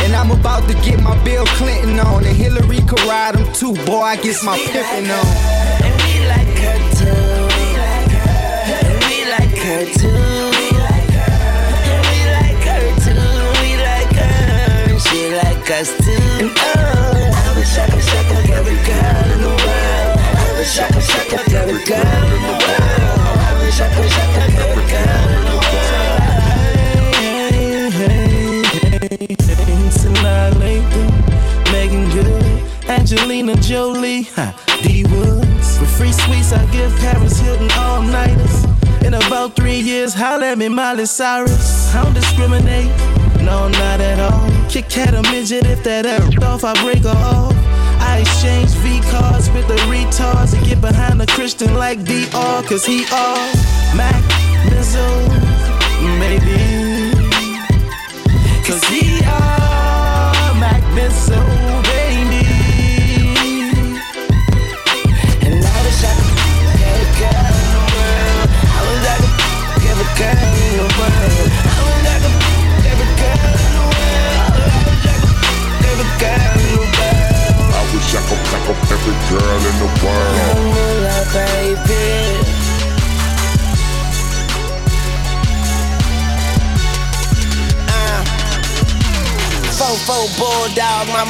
And 0.05 0.14
I'm 0.14 0.31
about 0.31 0.68
to 0.68 0.74
get 0.83 1.01
my 1.03 1.16
Bill 1.24 1.44
Clinton 1.59 1.98
on, 2.01 2.24
and 2.24 2.37
Hillary 2.37 2.81
could 2.87 3.01
ride 3.03 3.35
him 3.37 3.53
too. 3.53 3.74
Boy, 3.85 4.01
I 4.01 4.16
get 4.16 4.42
my 4.44 4.57
pimpin' 4.57 5.11
on. 5.11 5.27
And 5.85 5.94
we 6.03 6.27
like 6.27 6.59
her 6.64 6.79
too. 6.98 7.11
And 8.74 8.98
we 9.07 9.16
like 9.31 9.59
her 9.59 9.85
too. 9.98 10.09
And 11.90 12.03
we 12.09 12.18
like 12.38 12.62
her 12.66 12.85
too. 13.05 13.20
We 13.61 13.70
like 13.83 14.14
her. 14.16 14.98
She 14.98 15.20
like 15.35 15.70
us 15.70 15.90
too. 15.98 16.78
Every 18.68 18.85
girl 18.85 19.33
in 19.33 19.40
the 19.40 19.48
world. 19.48 20.18
I 20.20 20.52
wish 20.59 20.76
I 20.78 20.88
could 20.92 21.02
suck 21.02 21.33
up 21.33 21.48
every 21.48 21.83
girl 21.88 22.04
in 22.04 22.42
the 22.44 22.52
world. 22.52 23.38
I 23.40 23.57
wish 23.64 23.81
I 23.81 23.88
could 23.94 24.11
suck 24.12 24.37
up 24.37 24.52
every 24.61 24.85
girl 24.92 25.28
in 25.33 25.42
the 25.48 25.57
Sanaa 29.88 30.52
Lathan, 30.61 31.09
Meagan 31.72 32.04
Good, 32.12 32.90
Angelina 32.90 33.57
Jolie, 33.57 34.24
ha, 34.37 34.52
D 34.83 35.04
Woods. 35.04 35.78
With 35.81 35.90
free 35.96 36.12
sweets, 36.12 36.52
I 36.52 36.62
give 36.70 36.94
Paris 36.98 37.38
Hilton 37.40 37.70
all 37.72 38.02
nighters. 38.02 38.64
In 39.02 39.14
about 39.14 39.57
three 39.57 39.81
years, 39.81 40.12
holla 40.12 40.48
at 40.48 40.59
me, 40.59 40.68
Miley 40.68 41.07
Cyrus. 41.07 41.94
I 41.94 42.02
don't 42.02 42.12
discriminate, 42.12 42.94
no, 43.40 43.68
not 43.68 44.02
at 44.02 44.20
all. 44.20 44.46
Kick 44.68 44.90
cat 44.90 45.14
a 45.14 45.22
midget 45.33 45.64
if 45.64 45.83
that 45.85 46.04
ever 46.04 46.44
off, 46.44 46.64
I 46.64 46.74
break 46.83 47.04
her 47.04 47.16
off. 47.16 47.54
Exchange 48.18 48.70
V 48.83 49.00
cards 49.11 49.48
with 49.50 49.68
the 49.68 49.76
retards 49.87 50.52
and 50.57 50.66
get 50.66 50.81
behind 50.81 51.22
a 51.22 51.26
Christian 51.26 51.74
like 51.74 52.00
DR, 52.00 52.66
cause 52.68 52.85
he 52.85 53.04
all 53.12 53.37
Mac, 53.94 54.22
Mizzo, 54.66 55.07
maybe. 56.18 57.12
Cause 58.66 58.83
he 58.88 59.22
all 59.24 60.54
Mac 60.59 60.83
Mizzo, 60.96 61.67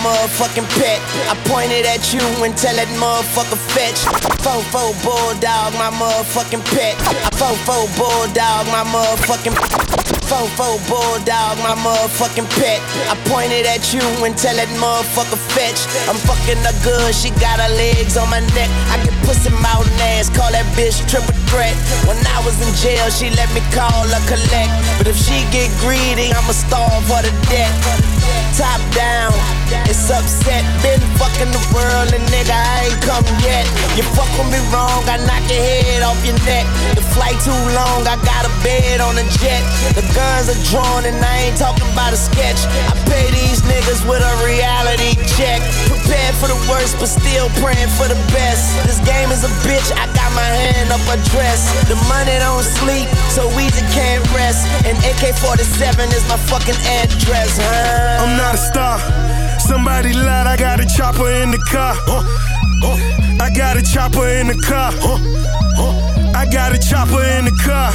motherfucking 0.09 0.69
pet. 0.81 1.01
I 1.29 1.37
pointed 1.45 1.85
at 1.85 2.13
you 2.15 2.25
and 2.41 2.57
tell 2.57 2.75
that 2.77 2.89
motherfucker 2.97 3.61
fetch. 3.77 4.01
Fofo 4.41 4.97
bulldog, 5.05 5.77
my 5.77 5.93
motherfucking 5.93 6.65
pet. 6.73 6.97
I 7.27 7.31
fofo 7.37 7.85
bulldog, 8.01 8.65
my 8.73 8.85
motherfucking. 8.89 9.57
Fofo 10.29 10.81
bulldog, 10.89 11.57
my 11.61 11.77
motherfucking 11.85 12.49
pet. 12.57 12.81
I 13.13 13.17
pointed 13.29 13.67
at 13.69 13.93
you 13.93 14.05
and 14.25 14.33
tell 14.37 14.57
that 14.57 14.71
motherfucker 14.81 15.41
fetch. 15.53 15.81
I'm 16.09 16.17
fucking 16.25 16.61
her 16.65 16.77
good, 16.85 17.13
she 17.15 17.31
got 17.37 17.61
her 17.61 17.73
legs 17.77 18.17
on 18.17 18.31
my 18.31 18.41
neck. 18.57 18.71
I 18.89 18.97
pussy 19.29 19.53
mouth 19.61 19.85
ass, 20.17 20.33
call 20.33 20.49
that 20.57 20.65
bitch 20.73 21.05
triple 21.05 21.37
threat. 21.53 21.77
When 22.09 22.17
I 22.33 22.41
was 22.49 22.57
in 22.65 22.73
jail, 22.81 23.13
she 23.13 23.29
let 23.37 23.53
me 23.53 23.61
call 23.77 24.09
her 24.09 24.25
collect. 24.25 24.73
But 24.97 25.05
if 25.05 25.21
she 25.21 25.45
get 25.53 25.69
greedy, 25.85 26.33
I'ma 26.33 26.57
starve 26.57 27.05
her 27.13 27.21
to 27.21 27.35
death. 27.53 27.77
Top 28.57 28.81
down, 28.97 29.37
it's 29.85 30.09
upset. 30.09 30.65
Been 30.81 31.05
fucking 31.21 31.53
the 31.53 31.61
world 31.77 32.09
and 32.17 32.25
nigga, 32.33 32.57
I 32.57 32.89
ain't 32.89 33.01
come 33.05 33.29
yet. 33.45 33.69
You 34.01 34.03
fuck 34.17 34.33
with 34.41 34.49
me 34.49 34.61
wrong, 34.73 35.05
I 35.05 35.21
knock 35.29 35.45
your 35.53 35.61
head 35.61 36.01
off 36.01 36.17
your 36.25 36.41
neck. 36.49 36.65
The 36.97 37.05
flight 37.15 37.39
too 37.41 37.63
long, 37.75 38.07
I 38.07 38.17
got 38.25 38.45
a 38.45 38.53
bed 38.65 39.01
on 39.01 39.17
a 39.17 39.27
jet. 39.41 39.63
The 39.95 40.05
guns 40.15 40.49
are 40.53 40.61
drawn 40.71 41.05
and 41.05 41.17
I 41.19 41.49
ain't 41.49 41.59
talking 41.59 41.87
about 41.93 42.13
a 42.13 42.21
sketch. 42.21 42.59
I 42.89 42.95
pay 43.09 43.27
these 43.31 43.63
niggas 43.65 44.03
with 44.09 44.23
a 44.23 44.35
reality 44.45 45.17
check. 45.37 45.61
Prepared 45.89 46.35
for 46.37 46.49
the 46.49 46.59
worst, 46.69 46.99
but 47.01 47.09
still 47.09 47.49
praying 47.63 47.91
for 47.97 48.09
the 48.09 48.19
best. 48.35 48.77
This 48.87 49.01
game 49.05 49.31
is 49.31 49.45
a 49.45 49.53
bitch, 49.65 49.89
I 49.95 50.07
got 50.13 50.31
my 50.35 50.45
hand 50.45 50.93
up 50.93 51.03
a 51.09 51.17
dress. 51.33 51.69
The 51.89 51.97
money 52.09 52.37
don't 52.39 52.65
sleep, 52.65 53.09
so 53.33 53.49
we 53.57 53.69
just 53.73 53.87
can't 53.93 54.25
rest. 54.35 54.67
And 54.85 54.97
AK 55.05 55.37
47 55.39 56.13
is 56.13 56.25
my 56.29 56.39
fucking 56.49 56.79
address, 57.01 57.59
huh? 57.61 58.25
I'm 58.25 58.37
not 58.37 58.55
a 58.55 58.61
star. 58.61 58.99
Somebody 59.61 60.13
lied, 60.13 60.47
I 60.47 60.57
got 60.57 60.81
a 60.81 60.87
chopper 60.87 61.31
in 61.43 61.51
the 61.51 61.63
car. 61.69 61.95
I 63.41 63.51
got 63.55 63.77
a 63.77 63.83
chopper 63.83 64.27
in 64.29 64.49
the 64.49 64.59
car. 64.61 64.93
I 64.93 65.58
got 66.51 66.73
a 66.73 66.79
chopper 66.79 67.23
in 67.37 67.45
the 67.45 67.57
car. 67.65 67.93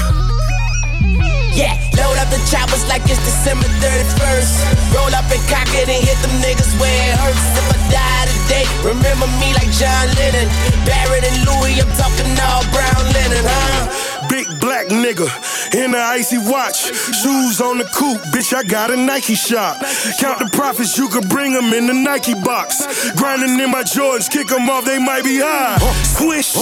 Yeah, 1.54 1.78
load 1.98 2.18
up 2.18 2.30
the 2.34 2.42
choppers 2.50 2.86
like 2.90 3.06
it's 3.06 3.22
December 3.22 3.66
31st. 3.82 4.94
Roll 4.94 5.14
up 5.14 5.26
and 5.30 5.42
cock 5.50 5.70
it 5.74 5.90
and 5.90 6.02
hit 6.02 6.18
them 6.22 6.34
niggas 6.42 6.74
where 6.82 6.90
it 6.90 7.18
hurts. 7.18 7.46
If 7.58 7.66
I 7.70 7.78
die 7.94 8.26
today, 8.30 8.66
remember 8.82 9.30
me 9.38 9.54
like 9.54 9.70
John 9.74 10.10
Lennon. 10.18 10.50
Barrett 10.86 11.26
and 11.26 11.40
Louis, 11.46 11.78
I'm 11.82 11.90
talking 11.94 12.30
all 12.42 12.66
brown 12.74 13.04
linen, 13.14 13.44
huh? 13.46 14.13
Big 14.34 14.50
black 14.60 14.88
nigga 14.88 15.30
in 15.76 15.94
a 15.94 15.98
icy 16.00 16.40
watch. 16.40 16.90
Shoes 17.22 17.62
on 17.62 17.78
the 17.78 17.84
coupe, 17.94 18.20
bitch, 18.34 18.52
I 18.52 18.64
got 18.64 18.90
a 18.90 18.98
Nike 18.98 19.36
shop. 19.36 19.78
Count 20.20 20.40
the 20.40 20.50
profits, 20.52 20.98
you 20.98 21.08
can 21.08 21.28
bring 21.28 21.54
them 21.54 21.72
in 21.72 21.86
the 21.86 21.94
Nike 21.94 22.34
box. 22.34 22.82
Grinding 23.14 23.60
in 23.60 23.70
my 23.70 23.84
Jordans, 23.84 24.32
kick 24.32 24.48
them 24.48 24.68
off, 24.72 24.86
they 24.86 24.98
might 24.98 25.24
be 25.24 25.38
high. 25.38 25.78
Swish, 26.18 26.58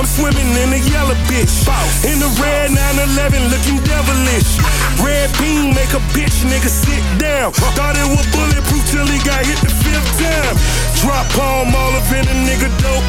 I'm 0.00 0.06
swimming 0.06 0.48
in 0.64 0.70
the 0.72 0.80
yellow 0.88 1.12
bitch. 1.28 1.52
In 2.08 2.20
the 2.24 2.30
red 2.40 2.72
911, 2.72 3.52
looking 3.52 3.84
devilish. 3.84 4.56
Red 5.00 5.30
beam, 5.40 5.74
make 5.74 5.92
a 5.96 6.02
bitch 6.12 6.44
nigga 6.44 6.68
sit 6.68 7.02
down. 7.18 7.52
Thought 7.76 7.96
it 7.96 8.08
was 8.08 8.24
bulletproof 8.32 8.84
till 8.90 9.06
he 9.06 9.18
got 9.24 9.44
hit 9.44 9.58
the 9.64 9.72
fifth 9.84 10.10
time. 10.20 10.56
Drop 11.00 11.26
palm 11.32 11.74
all 11.74 11.96
up 11.96 12.08
in 12.12 12.24
a 12.28 12.36
nigga 12.44 12.68
dope. 12.84 13.06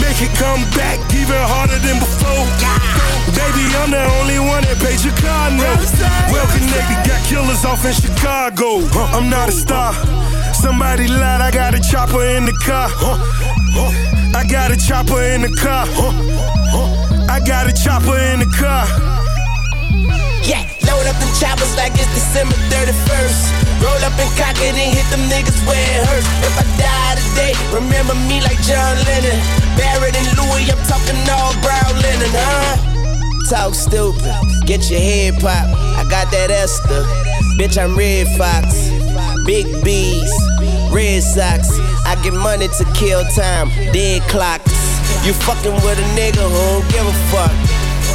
Make 0.00 0.20
it 0.24 0.32
come 0.40 0.64
back 0.72 0.98
even 1.12 1.36
harder 1.36 1.78
than 1.84 2.00
before. 2.00 2.44
Baby, 3.36 3.64
I'm 3.76 3.90
the 3.90 4.04
only 4.20 4.38
one 4.38 4.62
that 4.64 4.78
paid 4.80 5.00
note. 5.60 5.84
Well 6.32 6.46
connected, 6.48 7.00
got 7.04 7.20
killers 7.28 7.64
off 7.64 7.84
in 7.84 7.92
Chicago. 7.92 8.80
I'm 9.12 9.28
not 9.28 9.48
a 9.48 9.52
star. 9.52 9.92
Somebody 10.54 11.08
lied, 11.08 11.40
I 11.40 11.50
got 11.50 11.74
a 11.74 11.80
chopper 11.80 12.24
in 12.24 12.46
the 12.46 12.56
car. 12.64 12.88
I 14.34 14.44
got 14.48 14.70
a 14.70 14.76
chopper 14.76 15.20
in 15.20 15.42
the 15.42 15.52
car. 15.60 15.86
I 17.28 17.40
got 17.44 17.68
a 17.68 17.72
chopper 17.72 18.18
in 18.18 18.40
the 18.40 18.50
car. 18.56 19.13
Load 20.86 21.06
up 21.06 21.16
the 21.20 21.28
choppers 21.40 21.74
like 21.76 21.92
it's 21.96 22.08
December 22.12 22.56
31st. 22.72 23.82
Roll 23.84 24.00
up 24.04 24.16
and 24.16 24.30
cock 24.36 24.56
it 24.60 24.72
and 24.72 24.90
hit 24.92 25.06
them 25.12 25.24
niggas 25.28 25.58
where 25.68 25.76
it 25.76 26.02
hurts. 26.08 26.28
If 26.44 26.54
I 26.56 26.64
die 26.80 27.14
today, 27.20 27.52
remember 27.72 28.14
me 28.28 28.40
like 28.40 28.60
John 28.64 28.96
Lennon. 29.04 29.38
Barrett 29.76 30.16
and 30.16 30.28
Louis, 30.38 30.68
I'm 30.72 30.80
talking 30.88 31.18
all 31.28 31.52
brown 31.60 31.92
linen, 32.00 32.32
huh? 32.32 32.94
Talk 33.50 33.74
stupid, 33.74 34.32
get 34.64 34.88
your 34.90 35.00
head 35.00 35.34
pop. 35.40 35.68
I 36.00 36.04
got 36.08 36.32
that 36.32 36.50
Esther, 36.50 37.04
bitch, 37.60 37.76
I'm 37.76 37.96
Redd 37.96 38.26
Foxx. 38.40 38.88
Big 39.44 39.66
B's, 39.84 40.32
Red 40.90 41.22
Sox. 41.22 41.68
I 42.06 42.16
get 42.22 42.32
money 42.32 42.68
to 42.68 42.84
kill 42.94 43.22
time, 43.36 43.68
dead 43.92 44.22
clocks. 44.32 44.72
You 45.26 45.34
fucking 45.44 45.74
with 45.84 45.98
a 45.98 46.08
nigga 46.16 46.40
who 46.40 46.80
don't 46.80 46.88
give 46.88 47.06
a 47.06 47.16
fuck. 47.28 47.52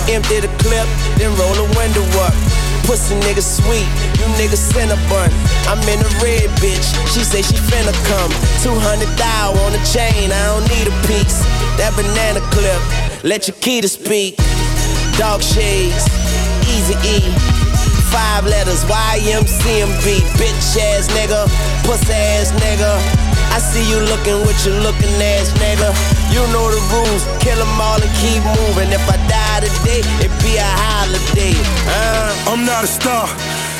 Empty 0.09 0.39
the 0.39 0.49
clip, 0.57 0.89
then 1.17 1.29
roll 1.37 1.53
the 1.53 1.69
window 1.77 2.01
up. 2.25 2.48
Pussy 2.89 3.13
nigga 3.21 3.43
sweet, 3.45 3.85
you 4.17 4.25
niggas 4.41 4.73
bun. 4.73 5.29
I'm 5.69 5.77
in 5.85 6.01
a 6.01 6.09
red 6.25 6.49
bitch, 6.57 6.89
she 7.13 7.21
say 7.21 7.43
she 7.43 7.53
finna 7.69 7.93
come. 8.09 8.31
200 8.65 9.05
thou 9.15 9.53
on 9.63 9.73
the 9.73 9.81
chain, 9.85 10.31
I 10.31 10.41
don't 10.49 10.65
need 10.73 10.87
a 10.89 10.95
piece. 11.05 11.45
That 11.77 11.93
banana 11.93 12.41
clip, 12.49 12.81
Let 13.23 13.47
your 13.47 13.55
key 13.61 13.81
to 13.81 13.87
speak. 13.87 14.37
Dog 15.21 15.43
shades, 15.43 16.01
easy 16.65 16.97
E. 17.05 17.21
Five 18.09 18.45
letters, 18.45 18.83
YMCMB. 18.85 20.25
Bitch 20.41 20.81
ass 20.81 21.05
nigga, 21.13 21.45
pussy 21.85 22.11
ass 22.11 22.49
nigga. 22.57 22.97
I 23.53 23.59
see 23.59 23.85
you 23.87 23.99
looking 24.01 24.41
with 24.49 24.65
your 24.65 24.81
looking 24.81 25.13
ass 25.21 25.53
nigga. 25.61 26.18
You 26.31 26.41
know 26.53 26.65
the 26.69 26.81
rules, 26.93 27.23
kill 27.43 27.57
them 27.57 27.81
all 27.81 28.01
and 28.01 28.13
keep 28.21 28.41
moving. 28.57 28.89
If 28.93 29.05
I 29.09 29.17
die 29.27 29.61
today, 29.65 30.01
it 30.25 30.31
be 30.43 30.57
a 30.57 30.63
holiday. 30.63 31.55
Uh. 31.89 32.29
I'm 32.49 32.65
not 32.65 32.83
a 32.83 32.87
star. 32.87 33.27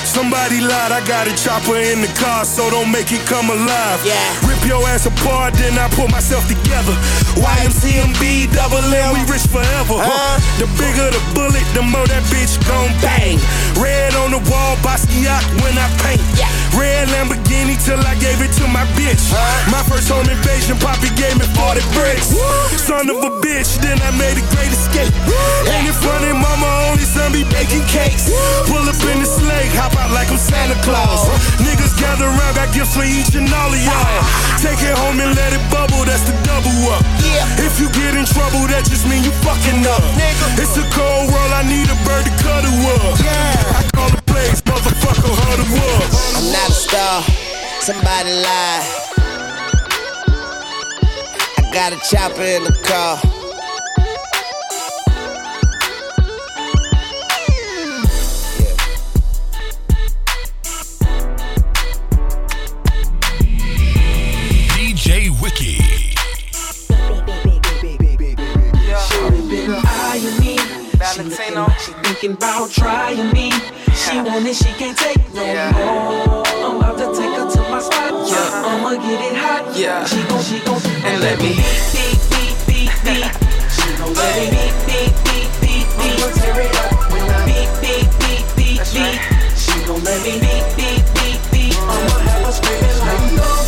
Somebody 0.09 0.57
lied, 0.59 0.91
I 0.91 1.05
got 1.05 1.29
a 1.29 1.33
chopper 1.37 1.77
in 1.77 2.01
the 2.01 2.09
car, 2.17 2.41
so 2.43 2.65
don't 2.73 2.89
make 2.89 3.13
it 3.13 3.21
come 3.29 3.53
alive. 3.53 4.01
Yeah. 4.01 4.17
Rip 4.41 4.57
your 4.65 4.81
ass 4.89 5.05
apart, 5.05 5.53
then 5.53 5.77
I 5.77 5.85
put 5.93 6.09
myself 6.09 6.49
together. 6.49 6.97
YMCMB, 7.37 8.49
double 8.49 8.81
M, 8.81 9.13
we 9.13 9.21
rich 9.29 9.45
forever. 9.45 10.01
Huh? 10.01 10.41
The 10.57 10.65
bigger 10.81 11.13
the 11.13 11.21
bullet, 11.37 11.61
the 11.77 11.85
more 11.85 12.09
that 12.09 12.25
bitch 12.33 12.57
gon' 12.65 12.89
bang. 13.05 13.37
Red 13.77 14.17
on 14.17 14.33
the 14.33 14.41
wall, 14.49 14.73
Basquiat 14.81 15.45
when 15.61 15.77
I 15.77 15.85
paint. 16.01 16.25
Yeah. 16.33 16.49
Red 16.73 17.09
Lamborghini 17.13 17.77
till 17.85 18.01
I 18.01 18.17
gave 18.17 18.41
it 18.41 18.49
to 18.57 18.65
my 18.73 18.89
bitch. 18.97 19.21
My 19.69 19.85
first 19.85 20.09
home 20.09 20.25
invasion, 20.25 20.77
Poppy 20.81 21.13
gave 21.13 21.37
me 21.37 21.45
40 21.53 21.85
bricks. 21.93 22.33
Son 22.81 23.05
of 23.13 23.21
a 23.21 23.31
bitch, 23.45 23.77
then 23.77 24.01
I 24.01 24.09
made 24.17 24.41
a 24.41 24.45
great 24.57 24.73
escape. 24.73 25.13
Ain't 25.69 25.85
it 25.85 25.97
funny, 26.01 26.33
mama 26.33 26.89
only 26.89 27.05
son 27.05 27.29
be 27.29 27.45
baking 27.53 27.85
cakes. 27.85 28.25
Pull 28.25 28.38
Santa 30.69 30.84
Claus. 30.86 31.25
Niggas 31.58 31.97
gather 31.99 32.25
around, 32.25 32.53
got 32.53 32.73
gifts 32.73 32.93
for 32.93 33.03
each 33.03 33.34
and 33.34 33.49
all 33.49 33.73
of 33.73 33.82
y'all. 33.82 34.21
Take 34.62 34.82
it 34.86 34.95
home 34.97 35.19
and 35.19 35.36
let 35.36 35.53
it 35.53 35.63
bubble, 35.71 36.05
that's 36.05 36.21
the 36.29 36.34
double 36.45 36.69
up. 36.93 37.01
If 37.58 37.79
you 37.79 37.89
get 37.89 38.13
in 38.13 38.25
trouble, 38.25 38.69
that 38.69 38.86
just 38.86 39.10
mean 39.10 39.23
you 39.23 39.32
fucking 39.41 39.82
up. 39.89 40.03
It's 40.62 40.77
a 40.77 40.86
cold 40.93 41.34
world, 41.34 41.53
I 41.53 41.65
need 41.65 41.89
a 41.89 41.97
bird 42.05 42.25
to 42.25 42.34
cuddle 42.45 42.69
up. 43.01 43.17
I 43.73 43.89
call 43.95 44.10
the 44.13 44.21
place, 44.29 44.62
motherfucker, 44.62 45.34
huddle 45.41 45.73
up. 45.73 46.05
I'm 46.38 46.51
not 46.53 46.69
a 46.69 46.77
star, 46.77 47.23
somebody 47.82 48.29
lied. 48.29 48.86
I 51.58 51.62
got 51.73 51.93
a 51.93 51.99
chopper 52.05 52.43
in 52.43 52.63
the 52.63 52.77
car. 52.86 53.28
Thinking 72.19 72.36
about 72.36 72.69
trying 72.69 73.32
me. 73.32 73.49
She 73.95 74.17
want 74.19 74.45
it, 74.45 74.53
she 74.53 74.73
can't 74.75 74.97
take 74.97 75.34
no 75.34 75.39
more. 75.39 76.43
I'm 76.60 76.75
about 76.75 76.97
to 76.97 77.17
take 77.17 77.32
her 77.32 77.49
to 77.49 77.62
my 77.71 77.79
spot. 77.79 78.12
Yeah. 78.27 78.67
I'ma 78.67 78.91
get 78.99 79.23
it 79.23 79.38
hot. 79.38 79.71
Yeah. 79.73 80.03
She 80.03 80.19
gon' 80.27 80.43
she 80.43 80.60
gon' 80.60 80.82
and 81.08 81.23
let 81.23 81.39
me 81.39 81.55
beat 81.55 81.79
beat 81.95 82.19
beat 82.27 82.60
beat 82.67 82.91
beat. 83.08 83.23
She 83.71 83.88
gon' 83.95 84.13
let 84.13 84.36
me 84.36 84.51
beat 84.51 84.75
beat 84.84 85.15
beat 85.23 85.47
beat 85.63 85.88
beat. 85.95 86.19
I'ma 86.19 86.27
tear 86.36 86.60
it 86.60 86.75
up 86.75 87.08
when 87.08 87.23
I 87.23 87.39
beat 87.47 87.71
beat 87.79 88.12
beat 88.19 88.43
beat 88.51 88.84
beat. 88.91 89.15
She 89.55 89.79
gon' 89.88 90.03
let 90.03 90.19
me 90.19 90.43
beat 90.43 90.67
beat 90.75 90.99
beat 91.15 91.39
beat. 91.55 91.77
I'ma 91.79 92.19
have 92.27 92.43
her 92.43 92.51
screaming 92.51 92.99
like 92.99 93.32
go 93.39 93.58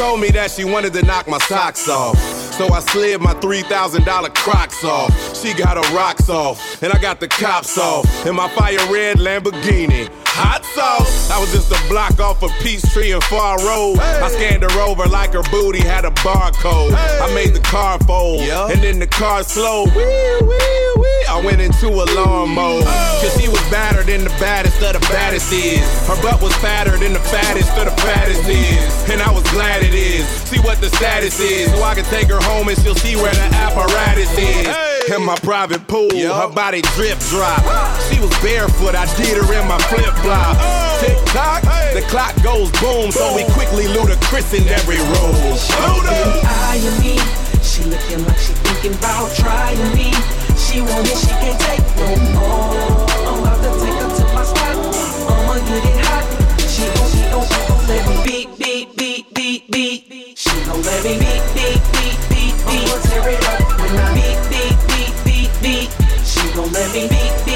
told 0.00 0.18
me 0.18 0.30
that 0.30 0.50
she 0.50 0.64
wanted 0.64 0.94
to 0.94 1.02
knock 1.02 1.28
my 1.28 1.36
socks 1.40 1.86
off. 1.86 2.16
So 2.54 2.72
I 2.72 2.80
slid 2.80 3.20
my 3.20 3.34
$3,000 3.34 4.34
crocs 4.34 4.82
off. 4.82 5.12
She 5.36 5.52
got 5.52 5.76
her 5.76 5.94
rocks 5.94 6.30
off, 6.30 6.82
and 6.82 6.90
I 6.90 6.98
got 6.98 7.20
the 7.20 7.28
cops 7.28 7.76
off. 7.76 8.06
In 8.24 8.34
my 8.34 8.48
fire 8.56 8.78
red 8.90 9.18
Lamborghini. 9.18 10.08
Hot 10.40 10.64
sauce. 10.64 11.30
I 11.30 11.38
was 11.38 11.52
just 11.52 11.70
a 11.70 11.88
block 11.88 12.18
off 12.18 12.42
of 12.42 12.50
Peachtree 12.62 13.12
and 13.12 13.22
Far 13.24 13.58
Road. 13.58 13.98
I 14.00 14.28
scanned 14.30 14.62
her 14.62 14.80
over 14.80 15.06
like 15.06 15.32
her 15.34 15.42
booty 15.50 15.80
had 15.80 16.04
a 16.04 16.10
barcode. 16.24 16.92
I 16.94 17.32
made 17.34 17.54
the 17.54 17.60
car 17.60 17.98
fold, 18.00 18.40
and 18.40 18.82
then 18.82 18.98
the 18.98 19.06
car 19.06 19.42
slowed. 19.44 19.94
Wee, 19.94 20.04
wee, 20.40 20.92
wee. 20.96 21.24
I 21.28 21.40
went 21.44 21.60
into 21.60 21.88
alarm 21.88 22.54
mode. 22.54 22.84
Cause 22.84 23.36
she 23.40 23.48
was 23.48 23.60
badder 23.70 24.02
than 24.02 24.24
the 24.24 24.34
baddest 24.40 24.82
of 24.82 24.94
the 24.94 25.00
baddest 25.12 25.52
is. 25.52 25.84
Her 26.08 26.20
butt 26.22 26.42
was 26.42 26.54
fatter 26.56 26.96
than 26.96 27.12
the 27.12 27.20
fattest 27.20 27.70
of 27.78 27.84
the 27.84 27.96
fattest 28.02 28.48
is. 28.48 29.10
And 29.10 29.22
I 29.22 29.30
was 29.30 29.44
glad 29.52 29.82
it 29.82 29.94
is. 29.94 30.26
See 30.48 30.58
what 30.58 30.80
the 30.80 30.88
status 30.88 31.38
is. 31.38 31.70
So 31.70 31.82
I 31.82 31.94
can 31.94 32.04
take 32.06 32.28
her 32.28 32.40
home 32.40 32.68
and 32.68 32.78
she'll 32.82 32.96
see 32.96 33.14
where 33.14 33.32
the 33.32 33.48
apparatus 33.54 34.36
is. 34.38 34.89
In 35.08 35.24
my 35.24 35.36
private 35.36 35.86
pool, 35.88 36.10
her 36.10 36.52
body 36.52 36.82
drip 36.94 37.18
drop. 37.30 37.62
She 38.10 38.20
was 38.20 38.30
barefoot, 38.42 38.94
I 38.94 39.06
did 39.16 39.36
her 39.36 39.48
in 39.54 39.66
my 39.66 39.78
flip 39.88 40.14
flop. 40.20 40.56
Oh. 40.60 40.98
Tick 41.00 41.16
tock, 41.32 41.62
the 41.94 42.02
clock 42.08 42.34
goes 42.42 42.70
boom, 42.80 43.10
so 43.10 43.34
we 43.34 43.44
quickly 43.54 43.86
Chris 44.30 44.54
in 44.54 44.62
every 44.68 44.98
room. 44.98 45.34
Shawty 45.58 46.44
eyeing 46.46 46.98
me. 47.02 47.18
She 47.66 47.82
looking 47.82 48.24
like 48.26 48.38
she 48.38 48.52
thinking 48.62 48.94
about 48.94 49.34
trying 49.34 49.76
me. 49.92 50.14
She 50.54 50.80
want 50.80 51.08
it, 51.10 51.18
she 51.18 51.34
can't 51.42 51.58
take 51.58 51.82
no 51.98 52.14
more. 52.30 52.70
I'm 53.26 53.42
about 53.42 53.58
to 53.58 53.70
take 53.82 53.98
her 53.98 54.06
to 54.06 54.24
my 54.32 54.44
spot. 54.44 54.76
I'ma 55.34 55.54
get 55.66 55.84
it 55.84 56.04
hot. 56.06 56.24
She 56.70 56.86
gon', 56.94 57.10
she 57.10 57.22
gon', 57.26 57.46
she 57.50 57.60
gon' 57.66 57.86
let 57.88 58.02
me 58.06 58.22
beat, 58.24 58.48
beat, 58.56 58.96
beat, 58.96 59.34
beat, 59.34 60.08
beat. 60.08 60.38
She 60.38 60.50
gon' 60.64 60.80
let 60.82 61.02
me 61.02 61.18
beat, 61.18 61.42
beat, 61.54 61.82
beat, 61.90 62.18
beat, 62.30 62.54
beat. 62.66 62.86
I'ma 62.86 63.02
tear 63.08 63.28
it 63.30 63.44
up 63.48 63.59
beat, 66.92 67.08
beat, 67.08 67.49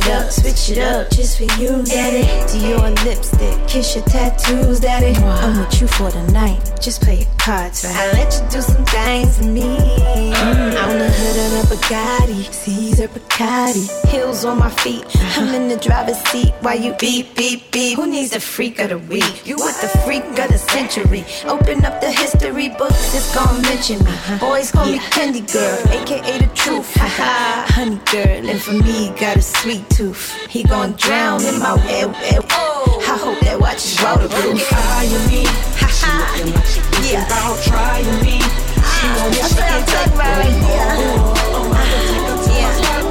it 0.00 0.10
up, 0.10 0.30
switch 0.30 0.70
it 0.70 0.78
up 0.78 1.10
just 1.10 1.36
for 1.38 1.44
you, 1.60 1.82
daddy. 1.84 2.24
Dior 2.48 2.92
lipstick, 3.04 3.56
kiss 3.68 3.94
your 3.94 4.04
tattoos, 4.04 4.80
daddy. 4.80 5.14
I'm 5.16 5.58
with 5.58 5.80
you 5.80 5.88
for 5.88 6.10
the 6.10 6.22
night, 6.32 6.60
just 6.80 7.02
play 7.02 7.20
your 7.20 7.34
cards 7.38 7.84
right. 7.84 7.94
I 7.96 8.12
let 8.12 8.32
you 8.34 8.48
do 8.50 8.60
some 8.60 8.84
things 8.86 9.38
to 9.38 9.44
me. 9.44 9.62
Mm, 9.62 10.82
on 10.82 10.98
the 10.98 11.10
hood 11.10 11.38
of 11.46 11.70
a 11.70 11.74
Bugatti, 11.74 12.52
Caesar 12.52 13.08
Bacardi, 13.08 14.08
heels 14.08 14.44
on 14.44 14.58
my 14.58 14.70
feet. 14.70 15.04
Uh-huh. 15.04 15.42
I'm 15.42 15.54
in 15.54 15.68
the 15.68 15.76
driver's 15.76 16.18
seat 16.30 16.52
while 16.60 16.78
you 16.78 16.94
beep 16.94 17.34
beep 17.36 17.70
beep. 17.70 17.96
Who 17.96 18.06
needs 18.06 18.30
the 18.30 18.40
freak 18.40 18.78
of 18.78 18.90
the 18.90 18.98
week? 18.98 19.46
You 19.46 19.56
with 19.56 19.80
the 19.80 19.88
freak 20.04 20.24
of 20.38 20.48
the 20.50 20.58
century. 20.58 21.24
Open 21.44 21.84
up 21.84 22.00
the 22.00 22.10
history 22.10 22.68
books, 22.70 23.14
it's 23.14 23.34
gonna 23.34 23.60
mention 23.62 23.98
me. 24.04 24.10
Uh-huh. 24.10 24.38
Boys 24.38 24.70
call 24.70 24.86
me 24.86 24.98
Candy 25.10 25.40
Girl, 25.40 25.78
aka 25.88 26.38
the 26.38 26.50
truth. 26.54 26.94
Haha, 26.94 27.72
honey 27.72 28.00
girl, 28.10 28.48
and 28.48 28.60
for 28.60 28.72
me, 28.72 29.10
got 29.18 29.36
a 29.36 29.42
sweet 29.42 29.89
tooth. 29.90 30.46
He 30.48 30.62
gon' 30.62 30.92
drown 30.92 31.44
in 31.44 31.58
my 31.58 31.74
well, 31.74 32.08
well. 32.10 32.44
I 33.02 33.16
hope 33.18 33.40
that 33.40 33.58
watch 33.60 33.84
is 33.84 33.98
waterproof. 34.02 34.72
eyeing 34.72 35.26
me. 35.28 35.44
She 35.90 36.06
looking 36.06 36.54
like 36.54 36.66
she 36.66 36.80
thinking 36.80 37.12
Yeah. 37.12 37.26
about 37.26 37.58
trying 37.62 38.20
me. 38.24 38.38
She 38.40 39.06
want 39.16 39.34
it, 39.34 39.40
That's 39.40 39.50
she 39.50 39.60
what 39.60 39.66
I'm 39.66 39.70
can't 39.70 39.88
talking 39.90 40.10
take 40.10 40.14
about 40.14 40.30
no 40.30 40.40
right 40.40 40.56
more. 40.60 40.70
there. 40.70 40.94
I'm 41.50 41.66
about 41.66 41.86
to 41.90 41.98
take 42.06 42.24
her 42.24 42.36
to 42.40 42.54
my 42.54 42.72
spot. 42.78 43.02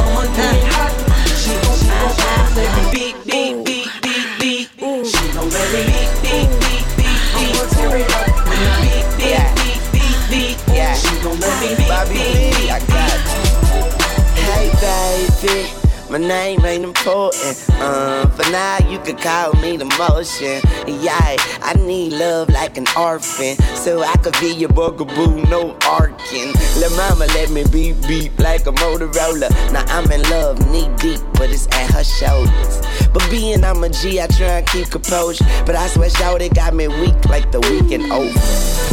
I'ma 0.00 0.22
get 0.36 0.54
it 0.54 0.66
hot. 0.70 0.92
She 1.40 1.52
gon', 1.60 1.76
she 1.76 1.88
gon', 1.90 2.14
she 2.14 2.26
gon' 2.30 2.54
let 2.56 2.70
me 2.76 2.84
beat, 2.94 3.16
beat, 3.26 3.56
beat, 3.66 3.88
beat, 4.00 4.28
beat. 4.40 5.06
She 5.10 5.24
gon' 5.34 5.48
let 5.50 5.66
me 5.74 5.82
beat, 5.90 6.12
beat, 6.24 6.48
beat, 6.62 6.86
beat, 6.96 7.22
beat. 7.34 7.54
I'ma 7.54 7.64
tear 7.74 7.96
it 8.00 8.10
up 8.10 8.28
when 8.48 8.60
I 8.60 8.76
beat, 8.86 9.06
beat, 9.18 9.50
beat, 9.60 9.82
beat, 9.92 10.18
beat. 10.30 10.58
Yeah. 10.74 10.94
She 10.94 11.12
gon' 11.22 11.38
let 11.40 11.54
me 11.60 11.68
beat, 11.76 11.88
Bobby 11.90 12.14
beat, 12.14 12.54
B, 12.54 12.70
I 12.70 12.78
got 12.86 13.18
you. 13.28 13.42
Hey, 14.40 14.66
baby. 14.80 15.79
My 16.10 16.18
name 16.18 16.64
ain't 16.64 16.82
important. 16.82 17.64
Uh, 17.78 18.26
for 18.30 18.42
now, 18.50 18.78
you 18.88 18.98
could 18.98 19.18
call 19.18 19.52
me 19.62 19.76
the 19.76 19.84
motion. 19.96 20.60
Yeah, 21.00 21.36
I 21.62 21.74
need 21.86 22.14
love 22.14 22.48
like 22.48 22.76
an 22.76 22.86
orphan. 22.96 23.54
So 23.76 24.02
I 24.02 24.12
could 24.16 24.34
be 24.40 24.52
your 24.52 24.70
bugaboo, 24.70 25.40
no 25.48 25.76
arcing. 25.86 26.52
La 26.82 26.88
mama 26.96 27.26
let 27.26 27.50
me 27.50 27.62
beep 27.70 27.94
beep 28.08 28.36
like 28.40 28.66
a 28.66 28.72
Motorola. 28.72 29.50
Now 29.72 29.84
I'm 29.86 30.10
in 30.10 30.22
love, 30.30 30.58
knee 30.72 30.90
deep, 30.96 31.20
but 31.34 31.48
it's 31.48 31.68
at 31.68 31.92
her 31.92 32.02
shoulders. 32.02 32.80
But 33.12 33.24
being 33.30 33.62
I'm 33.62 33.84
a 33.84 33.88
G, 33.88 34.20
I 34.20 34.26
try 34.26 34.58
and 34.58 34.66
keep 34.66 34.90
composure. 34.90 35.44
But 35.64 35.76
I 35.76 35.86
swear, 35.86 36.10
Shawty 36.10 36.52
got 36.52 36.74
me 36.74 36.88
weak 36.88 37.24
like 37.26 37.52
the 37.52 37.60
weekend 37.60 38.10
over. 38.10 38.38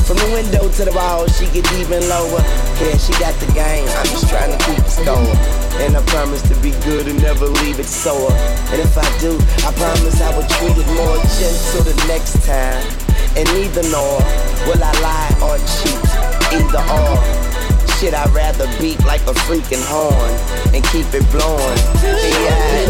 From 0.06 0.18
the 0.18 0.30
window 0.32 0.70
to 0.70 0.86
the 0.86 0.94
wall, 0.94 1.28
she 1.28 1.46
get 1.48 1.66
even 1.74 2.08
lower. 2.08 2.42
Yeah, 2.80 2.96
she 2.98 3.12
got 3.20 3.34
the 3.42 3.52
game. 3.54 3.88
I'm 3.90 4.06
just 4.06 4.30
trying 4.30 4.56
to 4.56 4.66
keep 4.66 4.78
the 4.78 4.90
score. 4.90 5.68
And 5.84 5.96
I 5.96 6.02
promise 6.06 6.42
to 6.44 6.56
be 6.62 6.72
good 6.86 7.07
never 7.14 7.48
leave 7.64 7.80
it 7.80 7.86
sore. 7.86 8.32
And 8.72 8.82
if 8.82 8.98
I 8.98 9.08
do, 9.20 9.38
I 9.64 9.72
promise 9.74 10.22
I 10.22 10.36
will 10.36 10.48
treat 10.58 10.78
it 10.78 10.88
more 10.98 11.18
gentle 11.38 11.84
the 11.88 11.96
next 12.08 12.44
time. 12.46 12.84
And 13.38 13.48
neither 13.54 13.84
nor 13.90 14.20
will 14.68 14.84
I 14.84 14.92
lie 15.00 15.32
or 15.46 15.58
cheat, 15.78 16.02
either 16.52 16.84
or. 16.90 17.18
Shit, 17.98 18.14
I'd 18.14 18.30
rather 18.30 18.68
beat 18.80 19.04
like 19.06 19.22
a 19.22 19.34
freaking 19.46 19.84
horn 19.88 20.32
and 20.74 20.84
keep 20.92 21.08
it 21.14 21.26
blowing. 21.32 21.80
Yeah. 22.04 22.86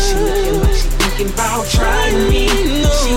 She 0.00 0.14
looking 0.16 0.60
like 0.60 0.74
she 0.74 0.88
thinking 0.88 1.30
about 1.34 1.66
trying 1.68 2.28
me. 2.28 2.48
She 2.48 3.12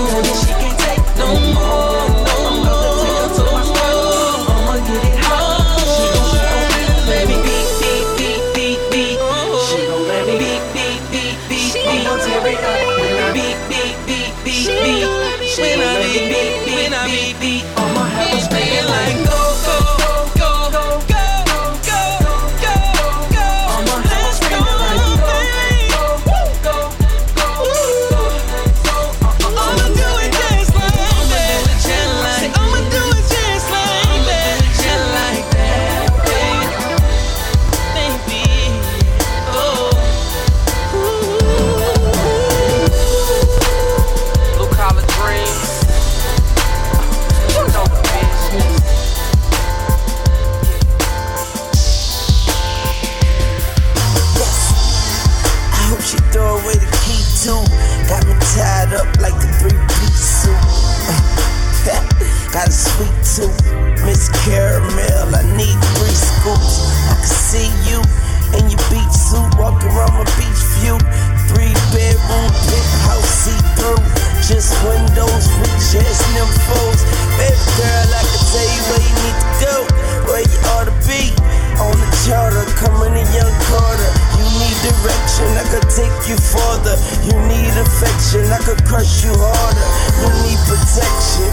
direction. 85.44 85.58
I 85.58 85.64
could 85.70 85.88
take 85.90 86.28
you 86.28 86.36
farther. 86.36 86.96
You 87.24 87.34
need 87.48 87.72
affection. 87.76 88.44
I 88.52 88.58
could 88.58 88.84
crush 88.84 89.24
you 89.24 89.32
harder. 89.36 89.88
You 90.20 90.28
need 90.42 90.58
protection. 90.66 91.43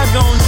I 0.00 0.12
don't 0.14 0.39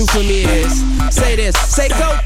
do 0.00 0.06
for 0.06 0.20
me 0.20 0.44
is. 0.44 0.84
Say 1.14 1.36
this, 1.36 1.56
say 1.58 1.88
go 1.88 2.19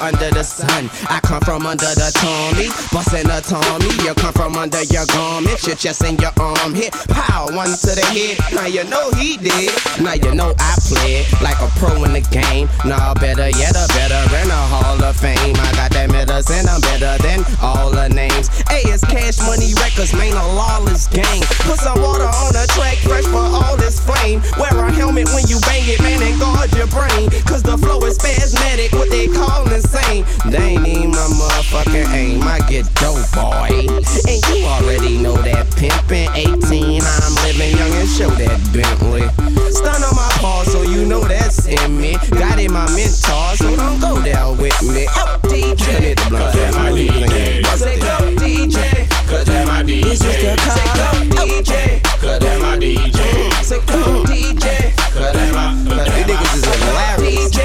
under 0.00 0.30
the 0.30 0.42
sun. 0.42 0.90
I 1.08 1.20
come 1.20 1.40
from 1.40 1.66
under 1.66 1.88
the 1.96 2.10
Tommy, 2.14 2.68
bustin' 2.92 3.30
a 3.30 3.40
Tommy. 3.40 3.90
You 4.04 4.14
come 4.14 4.32
from 4.32 4.56
under 4.56 4.82
your 4.84 5.06
garment, 5.06 5.62
your 5.66 5.76
chest 5.76 6.02
and 6.04 6.20
your 6.20 6.32
arm 6.38 6.74
hit. 6.74 6.92
Pow, 7.08 7.48
one 7.52 7.70
to 7.70 7.92
the 7.94 8.06
head. 8.12 8.38
Now 8.52 8.66
you 8.66 8.84
know 8.84 9.10
he 9.16 9.36
did. 9.36 9.72
Now 10.00 10.14
you 10.14 10.34
know 10.34 10.54
I 10.58 10.76
played 10.86 11.26
like 11.40 11.58
a 11.60 11.68
pro 11.78 12.04
in 12.04 12.12
the 12.12 12.24
game. 12.30 12.68
Nah, 12.84 13.14
better 13.14 13.48
yet, 13.56 13.76
a 13.76 13.86
veteran, 13.92 14.50
a 14.50 14.62
Hall 14.70 15.02
of 15.02 15.16
Fame. 15.16 15.56
I 15.56 15.70
got 15.76 15.90
that 15.92 16.10
medicine, 16.10 16.68
I'm 16.68 16.80
better 16.80 17.16
than 17.22 17.44
all 17.62 17.90
the 17.90 18.08
names. 18.08 18.50
A 18.70 18.82
is 18.88 19.02
Cash 19.02 19.38
Money 19.46 19.72
Records, 19.80 20.12
man, 20.12 20.32
a 20.36 20.46
lawless 20.54 21.06
gang. 21.08 21.42
Put 21.64 21.80
some 21.80 22.00
water 22.00 22.28
on 22.28 22.52
the 22.52 22.66
track, 22.74 22.98
fresh 23.02 23.24
for 23.24 23.44
all 23.44 23.76
this 23.76 24.00
flame. 24.00 24.42
Wear 24.58 24.72
a 24.72 24.92
helmet 24.92 25.28
when 25.32 25.46
you 25.46 25.58
bang 25.64 25.84
it, 25.86 26.00
man, 26.02 26.22
and 26.22 26.38
guard 26.40 26.72
your 26.74 26.88
brain. 26.88 27.30
Cause 27.46 27.62
the 27.62 27.78
flow 27.78 28.00
is 28.04 28.16
spasmodic, 28.16 28.92
what 28.92 29.10
they 29.10 29.28
call 29.28 29.64
insane. 29.86 30.24
They 30.50 30.74
ain't 30.74 30.86
even 30.86 31.10
my 31.10 31.26
motherfucking 31.38 32.12
aim. 32.12 32.42
I 32.42 32.58
get 32.68 32.86
dope, 32.96 33.22
boy. 33.32 33.70
And 33.70 34.40
you 34.50 34.66
already 34.66 35.18
know 35.18 35.36
that 35.42 35.66
pimpin' 35.78 36.28
18. 36.34 37.02
I'm 37.02 37.34
living 37.46 37.76
young 37.76 37.92
and 37.94 38.08
show 38.08 38.30
that 38.30 38.58
Bentley. 38.74 39.26
Stun 39.70 40.02
on 40.02 40.14
my 40.14 40.28
paw, 40.42 40.64
so 40.64 40.82
you 40.82 41.06
know 41.06 41.20
that's 41.20 41.66
in 41.66 41.98
me. 41.98 42.16
Got 42.30 42.58
in 42.58 42.72
my 42.72 42.86
mentor, 42.94 43.56
so 43.56 43.76
don't 43.76 44.00
go 44.00 44.22
down 44.22 44.58
with 44.58 44.80
me. 44.82 45.06
Oh, 45.10 45.34
up 45.34 45.42
DJ, 45.42 46.16
blunt. 46.28 46.54
That's 46.54 46.76
my 46.76 46.90
DJ. 46.90 47.64
Say 47.76 47.98
go 48.00 48.16
DJ, 48.36 49.08
cause 49.28 49.44
that's 49.44 49.68
my 49.68 49.82
DJ. 49.82 50.02
This 50.02 50.24
is 50.24 50.36
the 50.42 50.56
car. 50.56 50.76
Say 50.76 50.88
go 50.98 51.46
DJ, 51.46 52.00
oh. 52.02 52.18
cause 52.20 52.38
that's 52.40 52.62
my 52.62 52.76
DJ. 52.76 53.20
Say 53.62 53.80
go 53.86 54.24
DJ, 54.24 54.96
cause 55.12 55.32
that's 55.32 55.54
my. 55.54 55.74
These 55.86 56.26
niggas 56.26 56.56
is 56.56 56.64
hilarious. 56.64 57.55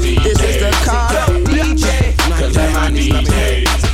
This 0.00 0.42
is 0.42 0.56
the 0.62 0.70
car. 0.86 1.10
DJ, 1.44 2.16
cause 2.38 2.54
that's 2.54 2.74
my 2.74 2.90
DJ. 2.90 3.89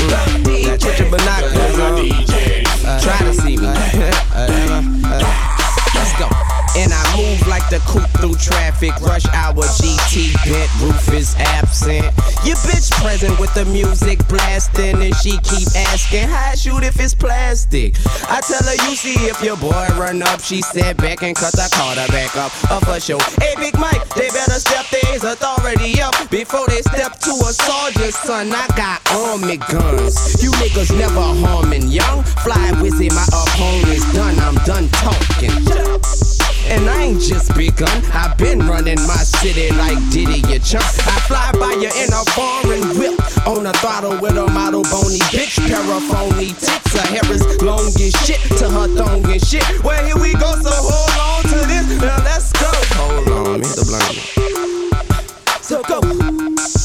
Like 7.56 7.70
the 7.70 7.80
coupe 7.88 8.04
through 8.20 8.34
traffic. 8.36 8.92
Rush 9.00 9.24
hour 9.32 9.64
GT 9.80 10.36
bent, 10.44 10.68
roof 10.76 11.08
is 11.14 11.34
absent. 11.38 12.04
Your 12.44 12.60
bitch 12.68 12.92
present 13.00 13.40
with 13.40 13.48
the 13.54 13.64
music 13.64 14.20
blasting, 14.28 15.00
and 15.00 15.16
she 15.16 15.40
keep 15.40 15.64
asking 15.88 16.28
how 16.28 16.54
shoot 16.54 16.84
if 16.84 17.00
it's 17.00 17.14
plastic. 17.14 17.96
I 18.28 18.42
tell 18.44 18.60
her 18.60 18.76
you 18.84 18.94
see 18.94 19.16
if 19.24 19.42
your 19.42 19.56
boy 19.56 19.88
run 19.96 20.20
up. 20.20 20.42
She 20.42 20.60
said 20.60 20.98
back 20.98 21.22
and 21.22 21.34
cut 21.34 21.52
the 21.52 21.66
Carter 21.72 22.04
back 22.12 22.36
up. 22.36 22.52
Up 22.70 22.84
for 22.84 23.00
show. 23.00 23.18
Hey 23.40 23.54
Big 23.56 23.72
Mike, 23.80 24.04
they 24.10 24.28
better 24.28 24.60
step 24.60 24.84
their 24.92 25.16
authority 25.16 26.02
up 26.02 26.12
before 26.28 26.66
they 26.68 26.82
step 26.82 27.16
to 27.24 27.32
a 27.40 27.52
soldier. 27.56 28.12
Son, 28.12 28.52
I 28.52 28.68
got 28.76 29.00
army 29.16 29.56
guns. 29.56 30.44
You 30.44 30.52
niggas 30.60 30.92
never 30.92 31.24
harming 31.40 31.88
young. 31.88 32.22
Fly 32.44 32.76
Weezy, 32.84 33.08
my 33.16 33.24
opponent's 33.32 34.04
done. 34.12 34.36
I'm 34.44 34.56
done 34.68 34.88
talking. 35.00 36.25
And 36.68 36.88
I 36.90 37.02
ain't 37.04 37.20
just 37.20 37.54
begun. 37.56 38.02
I've 38.12 38.36
been 38.36 38.58
running 38.60 39.00
my 39.06 39.22
city 39.22 39.70
like 39.76 39.98
Diddy, 40.10 40.42
you 40.48 40.58
chump. 40.58 40.84
I 40.84 41.20
fly 41.28 41.52
by 41.58 41.72
you 41.78 41.90
in 41.94 42.10
a 42.12 42.22
foreign 42.34 42.98
whip. 42.98 43.14
On 43.46 43.64
a 43.66 43.72
throttle 43.74 44.18
with 44.20 44.36
a 44.36 44.46
model 44.50 44.82
bony 44.84 45.20
bitch. 45.30 45.56
Paraphony 45.68 46.48
tits. 46.48 46.92
Her 46.92 47.06
hair 47.06 47.32
is 47.32 47.62
long 47.62 47.86
as 47.86 48.12
shit 48.24 48.40
to 48.58 48.68
her 48.68 48.88
thong 48.88 49.24
and 49.30 49.44
shit. 49.44 49.64
Well, 49.84 50.04
here 50.04 50.18
we 50.18 50.32
go, 50.34 50.52
so 50.60 50.70
hold 50.72 51.16
on 51.20 51.42
to 51.50 51.66
this. 51.68 51.86
Now 52.00 52.18
let's 52.24 52.52
go. 52.52 52.70
Hold 52.98 53.28
on, 53.28 53.60
hit 53.62 53.76
the 53.76 53.84
blunt. 53.86 54.16
So 55.62 55.82
go. 55.82 56.75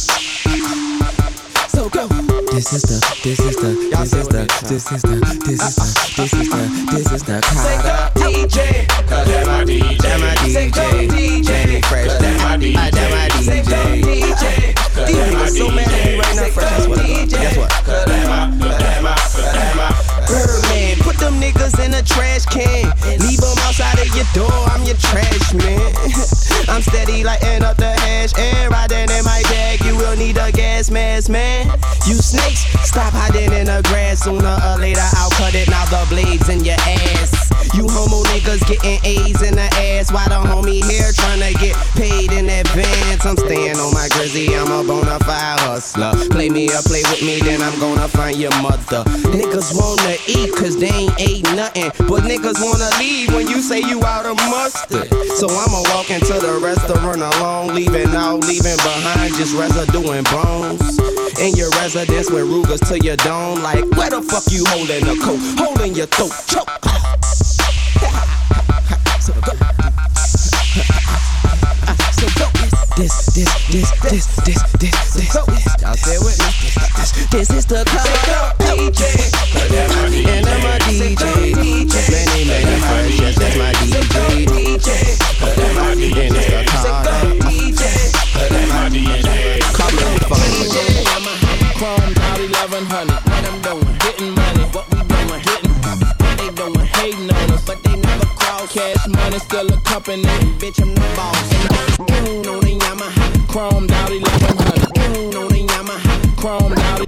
Go. 1.91 2.07
This 2.55 2.71
is 2.71 2.83
the, 2.83 2.99
this 3.21 3.39
is 3.39 3.55
the, 3.57 3.75
this 3.91 4.13
is 4.13 4.27
the, 4.29 4.47
this 4.63 4.91
is 4.91 5.01
the, 5.01 5.19
this 5.43 5.59
is 5.59 5.75
the, 5.75 5.91
this 6.15 6.31
is 6.31 6.47
the, 6.47 6.61
this 6.87 7.11
is 7.11 7.23
the 7.23 7.41
Carter. 7.43 8.15
DJ, 8.15 8.87
cause 9.07 9.27
that's 9.27 9.47
my 9.47 9.65
DJ. 9.65 9.97
That's 9.99 10.21
my 10.23 10.31
DJ. 10.39 11.11
DJ, 11.11 11.83
fresh. 11.85 12.07
That's 12.15 12.43
my 12.43 12.55
DJ. 12.55 12.91
That's 12.91 13.11
my 13.11 13.27
DJ. 13.43 13.75
DJ. 14.07 14.71
These 15.05 15.19
niggas 15.19 15.51
so 15.57 15.67
mad 15.67 15.91
at 15.91 16.05
me 16.05 16.15
right 16.15 16.35
now, 16.35 16.47
fresh. 16.55 16.71
Guess 16.71 16.87
what? 16.87 17.03
Guess 17.27 17.57
what? 17.59 17.71
Birdman, 20.31 20.95
put 21.03 21.17
them 21.17 21.35
niggas 21.43 21.75
in 21.83 21.93
a 21.93 22.01
trash 22.03 22.45
can. 22.45 22.87
Leave 23.19 23.41
them 23.43 23.57
outside 23.67 23.99
of 23.99 24.07
your 24.15 24.23
door. 24.31 24.47
I'm 24.71 24.83
your 24.83 24.95
trash 24.95 25.53
man. 25.53 25.91
I'm 26.69 26.81
steady 26.81 27.25
lighting 27.25 27.63
up 27.63 27.75
the 27.75 27.91
hash 27.91 28.31
and 28.39 28.71
riding 28.71 29.11
in 29.11 29.25
my 29.25 29.43
bag. 29.51 29.80
Will 30.11 30.17
need 30.17 30.37
a 30.37 30.51
gas 30.51 30.91
mask, 30.91 31.29
man. 31.29 31.67
You 32.05 32.15
snakes, 32.15 32.67
stop 32.83 33.13
hiding 33.13 33.53
in 33.53 33.67
the 33.67 33.79
grass. 33.87 34.23
Sooner 34.23 34.59
or 34.67 34.77
later, 34.77 35.07
I'll 35.15 35.31
cut 35.31 35.55
it. 35.55 35.69
Now 35.69 35.85
the 35.85 36.03
blades 36.09 36.49
in 36.49 36.65
your 36.65 36.75
ass. 36.83 37.31
You 37.71 37.87
homo 37.87 38.27
niggas 38.27 38.59
getting 38.67 38.99
A's 39.07 39.41
in 39.41 39.55
the 39.55 39.69
ass. 39.79 40.11
Why 40.11 40.27
the 40.27 40.35
homie 40.35 40.83
here 40.83 41.15
trying 41.15 41.39
to 41.39 41.53
get 41.63 41.79
paid 41.95 42.33
in 42.33 42.49
advance? 42.51 43.23
I'm 43.23 43.37
staying 43.37 43.79
on 43.79 43.93
my 43.93 44.09
grizzy. 44.11 44.51
I'm 44.51 44.67
a 44.67 44.83
bona 44.83 45.17
fide 45.23 45.63
hustler. 45.63 46.11
Play 46.27 46.49
me 46.49 46.67
or 46.67 46.83
play 46.83 47.07
with 47.07 47.23
me, 47.23 47.39
then 47.39 47.61
I'm 47.61 47.79
gonna 47.79 48.09
find 48.09 48.35
your 48.35 48.51
mother. 48.59 49.07
Niggas 49.31 49.71
wanna 49.79 50.19
eat 50.27 50.51
cause 50.59 50.75
they 50.75 50.91
ain't 50.91 51.15
ate 51.21 51.47
nothing. 51.55 51.87
But 52.11 52.27
niggas 52.27 52.59
wanna 52.59 52.91
leave 52.99 53.31
when 53.31 53.47
you 53.47 53.61
say 53.61 53.79
you 53.79 54.03
out 54.03 54.25
of 54.25 54.35
mustard. 54.51 55.07
So 55.39 55.47
I'ma 55.47 55.79
walk 55.95 56.11
into 56.11 56.35
the 56.35 56.59
restaurant 56.59 57.23
alone, 57.23 57.73
leaving 57.73 58.11
out, 58.11 58.43
leaving 58.43 58.75
behind 58.83 59.31
just 59.39 59.55
residue 59.55 60.00
and 60.09 60.25
bones. 60.29 60.99
In 61.39 61.55
your 61.55 61.69
residence 61.71 62.29
with 62.29 62.45
Rugers 62.47 62.79
to 62.89 62.99
your 62.99 63.15
dome, 63.17 63.61
like 63.61 63.85
where 63.91 64.09
the 64.09 64.21
fuck 64.21 64.43
you 64.51 64.63
holding 64.67 65.05
the 65.05 65.15
coat? 65.21 65.39
Holding 65.57 65.95
your 65.95 66.07
throat, 66.07 66.31
choke. 66.47 66.67
So 69.21 69.33
go. 69.33 69.53
So 72.11 72.27
go. 72.37 72.47
This, 72.97 73.13
this, 73.33 73.49
this, 73.69 73.89
this, 74.01 74.11
this, 74.11 74.25
this, 74.45 74.61
this, 74.73 75.13
this. 75.13 75.35
Y'all 75.81 75.95
stay 75.95 76.17
with 76.19 76.37
me. 76.37 76.45
This, 76.97 77.11
this 77.29 77.49
is 77.49 77.65
the 77.65 77.83
Carter 77.85 78.53
DJ. 78.59 79.01
And 80.27 80.47
I'm 80.47 80.65
a 80.65 80.77
DJ. 80.79 81.55
Many, 81.55 81.85
many 82.45 83.17
yes, 83.17 83.35
that's 83.37 83.55
my 83.57 83.71
DJ. 83.73 84.45
DJ. 84.45 84.87
And 86.17 86.35
it's 86.35 86.83
the 86.83 86.89
Carter 86.89 87.35
DJ. 87.47 87.81
100. 92.87 93.13
What 93.13 93.45
I'm 93.45 93.61
doing, 93.61 93.97
getting 93.99 94.33
money. 94.33 94.63
What 94.73 94.89
we 94.89 94.97
doing, 95.05 95.41
getting. 95.45 95.71
What 95.85 96.37
they 96.37 96.49
doing, 96.49 96.87
hating 96.97 97.29
on 97.29 97.51
us, 97.51 97.65
but 97.65 97.83
they 97.83 97.95
never 97.95 98.25
cross. 98.25 98.73
Cash 98.73 99.07
money, 99.07 99.39
still 99.39 99.71
a 99.71 99.77
company. 99.81 100.23
Bitch, 100.57 100.81
I'm 100.81 100.93
the 100.95 101.01
boss. 101.15 101.45
Goon 101.97 102.47
on 102.47 102.63
a 102.63 102.71
Yamaha, 102.81 103.47
Chrome 103.47 103.89
out 103.91 104.09
1100. 104.09 104.93
Goon 104.97 105.35
on 105.35 105.51
a 105.51 105.61
Yamaha, 105.61 106.37
Chrome 106.37 106.73
out. 106.73 107.05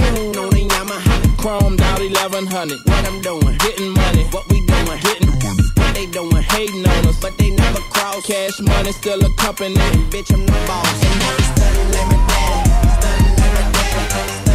Goon 0.00 0.36
on 0.36 0.54
a 0.54 0.62
Yamaha, 0.64 1.12
chromed 1.36 1.80
out 1.80 2.00
1100. 2.00 2.78
What 2.86 3.04
I'm 3.06 3.20
doing, 3.20 3.56
getting 3.58 3.92
money. 3.92 4.24
What 4.32 4.48
we 4.48 4.64
doing, 4.64 5.00
getting. 5.04 5.28
What 5.76 5.94
they 5.94 6.06
doing, 6.06 6.42
hating 6.42 6.86
on 6.86 7.06
us, 7.06 7.20
but 7.20 7.36
they 7.36 7.50
never 7.50 7.80
cross. 7.92 8.24
Cash 8.26 8.60
money, 8.60 8.92
still 8.92 9.22
a 9.24 9.30
company. 9.34 9.74
Bitch, 10.08 10.32
I'm 10.32 10.46
the 10.46 10.52
boss. 10.66 10.88
Study, 10.88 11.84
let 11.92 12.08
me 12.08 12.16
daddy. 12.28 12.70
Study, 12.96 13.24
let 13.36 13.66
me 13.66 14.08
daddy. 14.16 14.45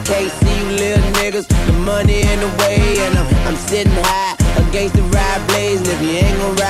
See 0.00 0.58
you 0.58 0.70
little 0.76 1.04
niggas. 1.20 1.46
The 1.66 1.72
money 1.72 2.22
in 2.22 2.40
the 2.40 2.48
way, 2.60 2.78
and 3.00 3.18
I'm, 3.18 3.28
I'm 3.46 3.56
sitting 3.56 3.92
high 3.92 4.36
against 4.68 4.94
the 4.94 5.02
ride 5.02 5.46
blaze. 5.48 5.80
And 5.80 5.88
if 5.88 6.02
you 6.02 6.10
ain't 6.24 6.38
gonna 6.38 6.61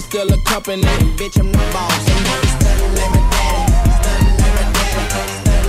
Money 0.00 0.12
still 0.12 0.32
a 0.32 0.36
company. 0.44 0.82
Bitch, 1.16 1.38
I'm 1.38 1.52
the 1.52 1.58
boss. 1.72 1.92
And 1.92 2.26
stunning 2.48 2.94
like 2.96 3.10
my 3.12 3.20
daddy. 3.30 3.68
Like 4.40 4.54
my 4.56 4.64
daddy. 4.72 5.04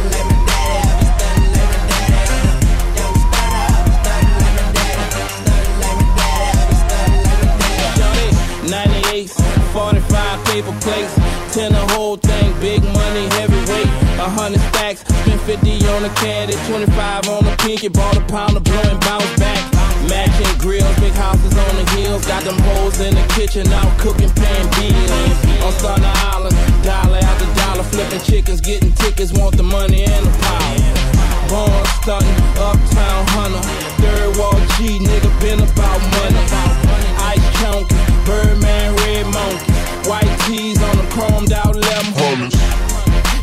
Like 0.08 0.28
my 0.32 0.40
daddy. 0.48 0.80
I 0.80 0.96
be 0.96 1.12
stunning 1.12 1.52
like 1.52 1.68
my 1.68 1.92
daddy. 1.92 2.72
Like 2.96 3.20
my 4.32 5.08
daddy. 5.12 5.36
Like 5.82 6.00
my 6.00 6.08
daddy. 6.16 6.48
I 6.48 6.64
be 6.70 6.76
stunning 6.80 7.28
like 7.28 7.48
my 7.52 7.60
daddy. 7.68 8.00
Johnny 8.00 8.30
98, 8.72 9.30
45 9.74 10.46
paper 10.46 10.76
plates. 10.80 11.14
10 11.52 11.74
the 11.74 11.84
whole 11.94 12.16
thing, 12.16 12.54
big 12.62 12.82
money, 12.84 13.28
heavyweight. 13.36 13.92
A 14.16 14.30
hundred 14.30 14.62
stacks, 14.72 15.02
spent 15.02 15.42
50 15.42 15.88
on 15.88 16.04
the 16.04 16.10
caddy, 16.16 16.56
25 16.72 17.28
on 17.28 17.44
the 17.44 17.56
pinky, 17.60 17.90
bought 17.90 18.16
a 18.16 18.22
pound 18.22 18.56
of 18.56 18.64
blow 18.64 18.80
and 18.80 19.00
bounce 19.02 19.40
back. 19.40 19.81
Matching 20.12 20.58
grills, 20.60 20.92
big 21.00 21.14
houses 21.14 21.56
on 21.56 21.74
the 21.80 21.88
hills, 21.96 22.28
got 22.28 22.44
them 22.44 22.60
hoes 22.60 23.00
in 23.00 23.16
the 23.16 23.24
kitchen, 23.32 23.64
out 23.72 23.88
cooking, 23.98 24.28
paying 24.36 24.68
bills. 24.76 25.40
On 25.64 25.72
Thunder 25.80 26.12
Island, 26.36 26.52
dollar 26.84 27.24
after 27.24 27.48
dollar, 27.56 27.84
flipping 27.88 28.20
chickens, 28.20 28.60
getting 28.60 28.92
tickets, 28.92 29.32
want 29.32 29.56
the 29.56 29.64
money 29.64 30.04
and 30.04 30.28
the 30.28 30.34
power. 30.44 30.92
Born 31.48 31.86
stunting, 32.04 32.44
uptown 32.60 33.24
hunter, 33.32 33.64
Third 34.04 34.36
Ward 34.36 34.60
G, 34.76 35.00
nigga 35.00 35.32
been 35.40 35.64
about 35.64 36.04
money. 36.20 36.44
Ice 37.32 37.48
chunky, 37.64 37.96
Birdman, 38.28 38.92
red 39.08 39.24
monkey, 39.32 39.72
white 40.12 40.28
tees 40.44 40.84
on 40.84 40.98
the 41.00 41.08
chromed 41.16 41.56
out 41.56 41.80
lemon. 41.80 42.52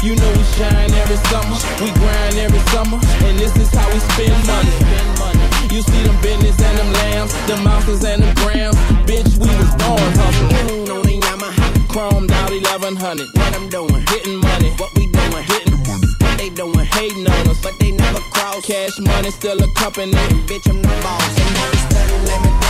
You 0.04 0.20
know 0.20 0.30
we 0.36 0.44
shine 0.60 0.92
every 1.00 1.16
summer, 1.32 1.56
we 1.80 1.88
grind 1.96 2.36
every 2.36 2.60
summer, 2.76 3.00
and 3.24 3.38
this 3.40 3.56
is 3.56 3.72
how 3.72 3.88
we 3.88 4.00
spend 4.12 4.36
money. 4.46 5.47
You 5.70 5.82
see 5.82 6.02
them 6.02 6.16
business 6.22 6.60
and 6.60 6.78
them 6.78 6.92
lambs, 6.92 7.32
them 7.46 7.62
mountains 7.62 8.04
and 8.04 8.22
them 8.22 8.34
grams. 8.36 8.76
Bitch, 9.06 9.36
we 9.36 9.48
was 9.60 9.72
born 9.76 10.10
hustling. 10.16 10.88
On 10.90 11.02
the 11.02 11.20
Yamaha, 11.20 11.66
chromed 11.88 12.30
out 12.32 12.50
1100. 12.50 13.28
What 13.34 13.56
I'm 13.56 13.68
doing, 13.68 14.02
hitting 14.08 14.38
money. 14.40 14.70
What 14.80 14.94
we 14.96 15.06
doing, 15.12 15.44
hitting 15.44 15.78
what 15.84 16.38
they 16.38 16.48
doing, 16.50 16.86
hating 16.86 17.26
on 17.26 17.48
us, 17.48 17.60
but 17.62 17.74
they 17.80 17.90
never 17.90 18.20
cross. 18.32 18.64
Cash 18.64 18.98
money 19.00 19.30
still 19.30 19.62
a 19.62 19.68
company. 19.74 20.12
Bitch, 20.46 20.68
I'm 20.70 20.80
the 20.80 20.88
boss. 21.02 21.38
And 21.38 21.54
now 21.54 22.62
we 22.62 22.67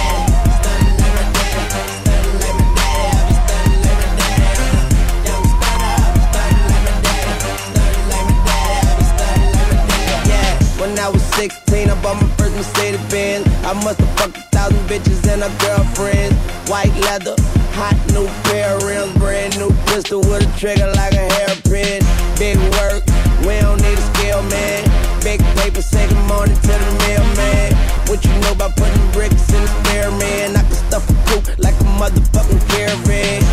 when 10.78 10.98
I 10.98 11.08
was 11.08 11.22
16, 11.34 11.90
I 11.90 12.02
bought 12.02 12.22
my 12.22 12.28
first 12.36 12.54
Mercedes 12.56 13.00
Benz. 13.10 13.46
I 13.64 13.74
must 13.84 13.98
have 14.00 14.18
fucked 14.18 14.38
a 14.38 14.42
thousand 14.54 14.82
bitches 14.88 15.26
and 15.26 15.42
a 15.42 15.50
girlfriend. 15.58 16.34
White 16.70 16.94
leather, 17.02 17.34
hot 17.74 17.96
new 18.14 18.26
pair 18.48 18.76
of 18.76 18.82
rims, 18.82 19.12
brand 19.18 19.58
new 19.58 19.70
pistol 19.86 20.20
with 20.20 20.46
a 20.46 20.50
trigger 20.58 20.86
like 20.94 21.14
a 21.14 21.26
hairpin. 21.34 22.02
Big 22.38 22.56
work, 22.78 23.02
we 23.42 23.58
don't 23.60 23.80
need 23.82 23.98
a 23.98 24.06
scale, 24.14 24.42
man. 24.44 24.86
Big 25.22 25.40
paper, 25.58 25.82
say 25.82 26.06
good 26.08 26.26
morning 26.28 26.56
to 26.56 26.74
the 26.74 26.92
mailman. 27.06 27.74
What 28.06 28.24
you 28.24 28.32
know 28.40 28.52
about 28.52 28.76
putting 28.76 29.10
bricks 29.12 29.50
in 29.52 29.60
the 29.60 29.68
spare, 29.82 30.10
man? 30.12 30.56
I 30.56 30.62
can 30.62 30.78
stuff 30.88 31.10
a 31.10 31.14
coupe 31.28 31.58
like 31.58 31.74
a 31.80 31.88
motherfucking 31.98 32.62
caravan. 32.70 33.47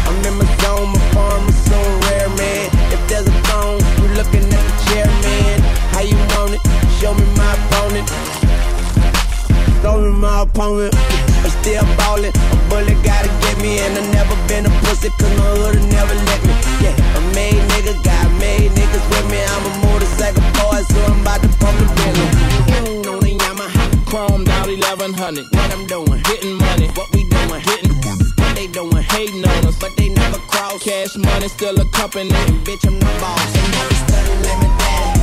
My 10.55 10.65
opponent. 10.65 10.95
I'm 11.43 11.51
still 11.61 11.83
ballin'. 11.97 12.31
A 12.31 12.55
bullet 12.69 12.97
gotta 13.03 13.29
get 13.43 13.57
me, 13.61 13.79
and 13.79 13.97
I 13.97 14.01
never 14.11 14.35
been 14.47 14.65
a 14.65 14.73
pussy, 14.83 15.09
cause 15.19 15.31
my 15.37 15.47
hood 15.59 15.77
never 15.91 16.15
let 16.15 16.41
me. 16.43 16.53
Yeah, 16.81 17.17
a 17.17 17.21
made 17.35 17.61
nigga 17.75 17.93
got 18.03 18.31
made 18.39 18.71
niggas 18.71 19.05
with 19.11 19.27
me. 19.29 19.39
I'm 19.43 19.63
a 19.65 19.71
motorcycle 19.85 20.43
boy, 20.57 20.81
so 20.87 20.99
I'm 21.05 21.21
about 21.21 21.41
to 21.43 21.49
pump 21.59 21.77
the 21.79 21.87
Bentley. 21.95 22.29
Mm, 22.71 23.11
on 23.11 23.19
the 23.19 23.31
Yamaha, 23.37 23.83
chromed 24.07 24.49
out 24.49 24.67
1100. 24.67 25.45
What 25.51 25.73
I'm 25.73 25.85
doing, 25.87 26.21
hitting 26.25 26.57
money. 26.57 26.87
What 26.95 27.11
we 27.13 27.27
doing, 27.29 27.61
hitting 27.61 27.95
what 28.39 28.55
they 28.55 28.67
doing, 28.67 29.03
hating 29.03 29.45
on 29.45 29.65
us, 29.65 29.77
but 29.79 29.95
they 29.97 30.09
never 30.09 30.39
cross. 30.47 30.83
Cash 30.83 31.15
money 31.17 31.47
still 31.47 31.79
a 31.79 31.85
company. 31.91 32.29
Bitch, 32.63 32.87
I'm 32.87 32.99
the 32.99 33.05
boss. 33.19 33.55
And 33.59 33.71
now 33.71 33.87
we 33.89 33.95
stunning 33.95 34.41
like 34.43 35.14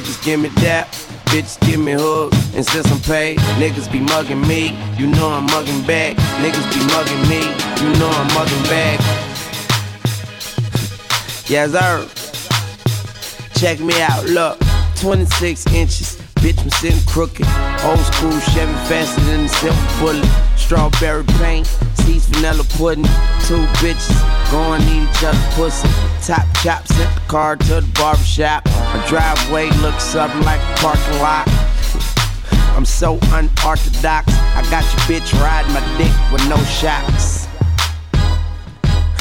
niggas 0.00 0.22
gimme 0.22 0.48
that 0.60 0.88
Bitches 1.26 1.60
gimme 1.60 1.92
hook 1.92 2.32
and 2.54 2.64
system 2.64 2.98
pay 3.00 3.36
Niggas 3.58 3.90
be 3.92 4.00
mugging 4.00 4.40
me. 4.46 4.76
You 4.96 5.06
know 5.06 5.28
I'm 5.28 5.44
mugging 5.46 5.86
back. 5.86 6.16
Niggas 6.42 6.66
be 6.72 6.80
mugging 6.90 7.28
me. 7.28 7.40
You 7.82 7.98
know 7.98 8.10
I'm 8.10 8.26
mugging 8.34 8.62
back. 8.64 8.98
Yes, 11.48 11.72
sir. 11.72 12.08
Check 13.54 13.80
me 13.80 14.00
out, 14.00 14.24
look. 14.26 14.69
26 15.00 15.66
inches. 15.68 16.16
Bitch, 16.36 16.60
I'm 16.60 16.70
sitting 16.70 17.00
crooked. 17.06 17.46
Old 17.84 18.00
school 18.00 18.38
Chevy 18.52 18.72
faster 18.84 19.20
than 19.22 19.44
the 19.44 19.48
silver 19.48 19.98
bullet. 19.98 20.28
Strawberry 20.56 21.24
paint, 21.38 21.66
seeds 21.94 22.26
vanilla 22.26 22.64
pudding. 22.76 23.04
Two 23.48 23.64
bitches 23.80 24.12
going 24.50 24.82
eat 24.82 25.08
each 25.08 25.24
other 25.24 25.38
pussy. 25.52 25.88
Top 26.22 26.46
chop 26.62 26.86
sent 26.86 27.14
the 27.14 27.20
car 27.28 27.56
to 27.56 27.80
the 27.80 27.92
barbershop. 27.94 28.66
My 28.66 29.04
driveway 29.08 29.70
looks 29.80 30.04
something 30.04 30.42
like 30.42 30.60
a 30.60 30.74
parking 30.76 31.18
lot. 31.18 31.48
I'm 32.76 32.84
so 32.84 33.18
unorthodox. 33.32 34.32
I 34.54 34.62
got 34.70 34.84
your 34.84 35.20
bitch 35.20 35.32
riding 35.40 35.72
my 35.72 35.80
dick 35.96 36.12
with 36.30 36.46
no 36.48 36.56
shocks. 36.64 37.46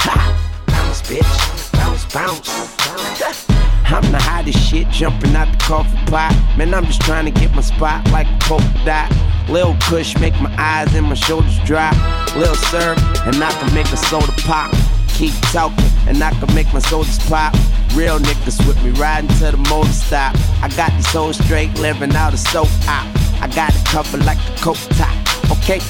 Ha! 0.03 0.63
Bounce, 0.67 1.01
bitch. 1.03 1.71
Bounce, 1.71 2.05
bounce. 2.13 3.45
I'm 3.91 4.11
the 4.11 4.19
hottest 4.19 4.59
shit 4.59 4.87
jumping 4.89 5.35
out 5.35 5.51
the 5.51 5.57
coffee 5.57 5.97
pot. 6.05 6.35
Man, 6.55 6.75
I'm 6.75 6.85
just 6.85 7.01
trying 7.01 7.25
to 7.25 7.31
get 7.31 7.51
my 7.55 7.61
spot 7.61 8.07
like 8.11 8.27
a 8.27 8.37
polka 8.39 8.81
dot. 8.85 9.11
Lil 9.49 9.75
Kush 9.81 10.15
make 10.19 10.39
my 10.39 10.53
eyes 10.59 10.93
and 10.93 11.07
my 11.07 11.15
shoulders 11.15 11.57
drop. 11.65 11.95
Lil 12.35 12.53
Syrup, 12.69 12.99
and 13.25 13.43
I 13.43 13.49
can 13.49 13.73
make 13.73 13.87
a 13.87 13.97
soda 13.97 14.31
pop. 14.43 14.71
Keep 15.15 15.33
talking, 15.51 15.83
and 16.07 16.21
I 16.21 16.29
can 16.29 16.53
make 16.53 16.71
my 16.71 16.77
sodas 16.79 17.17
pop. 17.27 17.55
Real 17.95 18.19
niggas 18.19 18.65
with 18.67 18.79
me 18.83 18.91
riding 18.91 19.29
to 19.39 19.51
the 19.51 19.57
motor 19.57 19.91
stop. 19.91 20.35
I 20.61 20.69
got 20.77 20.91
these 20.91 21.07
hoes 21.07 21.43
straight 21.43 21.73
living 21.79 22.15
out 22.15 22.33
of 22.33 22.39
soap 22.39 22.69
op. 22.87 23.07
I 23.41 23.49
got 23.55 23.75
it 23.75 23.83
covered 23.85 24.23
like 24.23 24.37
a 24.37 24.55
coke 24.61 24.77
top. 24.99 25.17
Okay. 25.49 25.81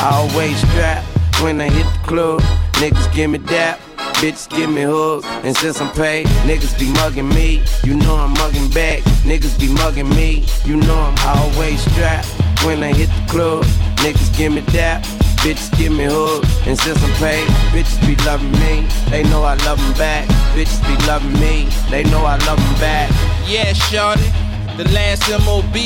Always 0.00 0.56
strapped 0.58 1.13
when 1.44 1.60
I 1.60 1.68
hit 1.68 1.84
the 1.84 2.08
club. 2.08 2.40
Niggas 2.80 3.14
give 3.14 3.30
me 3.30 3.38
dap, 3.38 3.78
bitches 4.16 4.48
give 4.48 4.70
me 4.70 4.82
hugs. 4.82 5.26
And 5.44 5.54
since 5.54 5.78
I'm 5.78 5.92
paid, 5.92 6.26
niggas 6.48 6.76
be 6.80 6.90
mugging 6.92 7.28
me. 7.28 7.62
You 7.84 7.94
know 7.94 8.16
I'm 8.16 8.32
mugging 8.32 8.70
back. 8.70 9.00
Niggas 9.28 9.60
be 9.60 9.68
mugging 9.68 10.08
me. 10.08 10.46
You 10.64 10.76
know 10.76 10.96
I'm 10.96 11.18
always 11.36 11.80
strapped 11.92 12.28
when 12.64 12.82
I 12.82 12.94
hit 12.94 13.10
the 13.10 13.24
club. 13.30 13.64
Niggas 14.02 14.34
give 14.36 14.52
me 14.54 14.62
dap, 14.72 15.02
bitches 15.44 15.70
give 15.76 15.92
me 15.92 16.04
hugs. 16.08 16.48
And 16.66 16.78
since 16.78 17.00
I'm 17.04 17.14
paid, 17.20 17.46
bitches 17.74 18.00
be 18.06 18.16
loving 18.24 18.52
me. 18.64 18.88
They 19.10 19.22
know 19.24 19.42
I 19.42 19.54
love 19.66 19.78
them 19.78 19.92
back. 20.00 20.26
Bitches 20.56 20.80
be 20.88 20.96
loving 21.06 21.38
me. 21.44 21.68
They 21.90 22.04
know 22.04 22.24
I 22.24 22.38
love 22.48 22.58
them 22.58 22.74
back. 22.80 23.10
Yeah, 23.46 23.74
shorty, 23.74 24.30
the 24.78 24.88
last 24.96 25.28
MOB, 25.44 25.76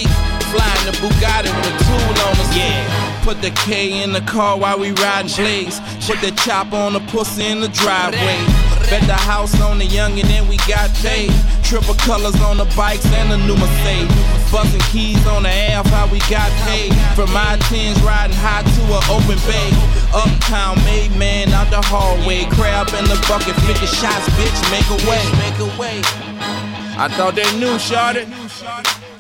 flying 0.53 0.85
the 0.85 0.93
Bugatti 1.01 1.49
with 1.49 1.73
a 1.73 1.77
tool 1.89 2.13
on 2.29 2.37
us. 2.37 2.57
Yeah. 2.57 2.85
Put 3.25 3.41
the 3.43 3.51
K 3.51 4.03
in 4.03 4.13
the 4.13 4.23
car 4.23 4.59
while 4.59 4.79
we 4.79 4.93
riding 4.93 5.33
blaze. 5.35 5.81
Put 6.07 6.21
the 6.21 6.33
chop 6.45 6.73
on 6.73 6.93
the 6.93 7.01
pussy 7.13 7.47
in 7.47 7.61
the 7.61 7.69
driveway. 7.69 8.41
Bet 8.89 9.03
the 9.07 9.15
house 9.15 9.61
on 9.61 9.79
the 9.79 9.85
young 9.85 10.19
and 10.19 10.29
then 10.29 10.49
we 10.49 10.57
got 10.69 10.89
paid. 11.01 11.33
Triple 11.63 11.95
colors 11.95 12.41
on 12.41 12.57
the 12.57 12.65
bikes 12.77 13.05
and 13.13 13.31
the 13.31 13.37
new 13.37 13.57
Mercedes. 13.57 14.13
Buzzing 14.51 14.81
keys 14.93 15.27
on 15.27 15.43
the 15.43 15.51
air, 15.51 15.83
how 15.85 16.07
we 16.11 16.19
we 16.19 16.31
got 16.31 16.51
paid. 16.67 16.93
From 17.15 17.33
my 17.33 17.57
tens 17.71 18.01
riding 18.03 18.37
high 18.37 18.63
to 18.63 18.83
an 18.91 19.05
open 19.07 19.39
bay. 19.47 19.71
Uptown 20.13 20.77
made 20.85 21.15
man 21.17 21.51
out 21.53 21.71
the 21.71 21.81
hallway. 21.81 22.45
Crab 22.51 22.89
in 22.99 23.05
the 23.05 23.19
bucket, 23.29 23.55
50 23.55 23.87
shots, 23.87 24.27
bitch, 24.35 24.59
make 24.75 24.89
a 24.91 24.99
way. 25.09 25.23
Make 25.39 25.59
a 25.63 25.71
way. 25.79 26.01
I 26.99 27.09
thought 27.09 27.35
they 27.37 27.47
knew, 27.59 27.79
shorty. 27.79 28.27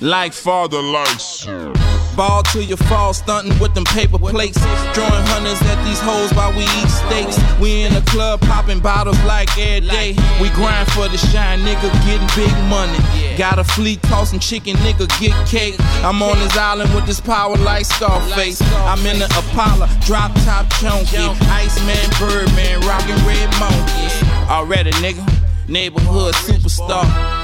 Like 0.01 0.32
father, 0.32 0.80
like 0.80 1.18
son. 1.18 1.74
Ball 2.14 2.44
till 2.44 2.62
you 2.62 2.76
fall, 2.76 3.12
stunting 3.12 3.59
with 3.59 3.74
them 3.74 3.84
paper 3.84 4.18
plates. 4.18 4.59
Drawing 4.94 5.26
hundreds 5.26 5.61
at 5.62 5.82
these 5.84 5.99
hoes 5.99 6.32
while 6.34 6.53
we 6.53 6.62
eat 6.62 6.88
steaks. 6.88 7.36
We 7.61 7.82
in 7.82 7.92
the 7.94 8.01
club 8.03 8.40
popping 8.42 8.78
bottles 8.78 9.20
like 9.24 9.51
every 9.59 9.88
day. 9.88 10.14
We 10.40 10.51
grind 10.51 10.86
for 10.92 11.09
the 11.09 11.18
shine, 11.18 11.61
nigga, 11.61 11.90
getting 12.07 12.28
big 12.38 12.55
money. 12.70 12.99
Got 13.36 13.59
a 13.59 13.64
fleet 13.64 14.01
tossing 14.03 14.38
chicken, 14.38 14.76
nigga, 14.86 15.09
get 15.20 15.34
cake. 15.49 15.74
I'm 16.05 16.22
on 16.22 16.38
this 16.38 16.57
island 16.57 16.94
with 16.94 17.07
this 17.07 17.20
power 17.20 17.57
like 17.57 17.84
Scarface. 17.84 18.62
I'm 18.86 19.05
in 19.05 19.18
the 19.18 19.26
Apollo, 19.34 19.88
drop 20.07 20.32
top 20.46 20.70
chunky. 20.78 21.18
Iceman, 21.51 22.07
Birdman, 22.20 22.80
rockin' 22.86 23.18
red 23.26 23.51
monkey. 23.59 24.26
Already, 24.49 24.92
nigga, 25.03 25.26
neighborhood 25.68 26.34
superstar. 26.34 27.38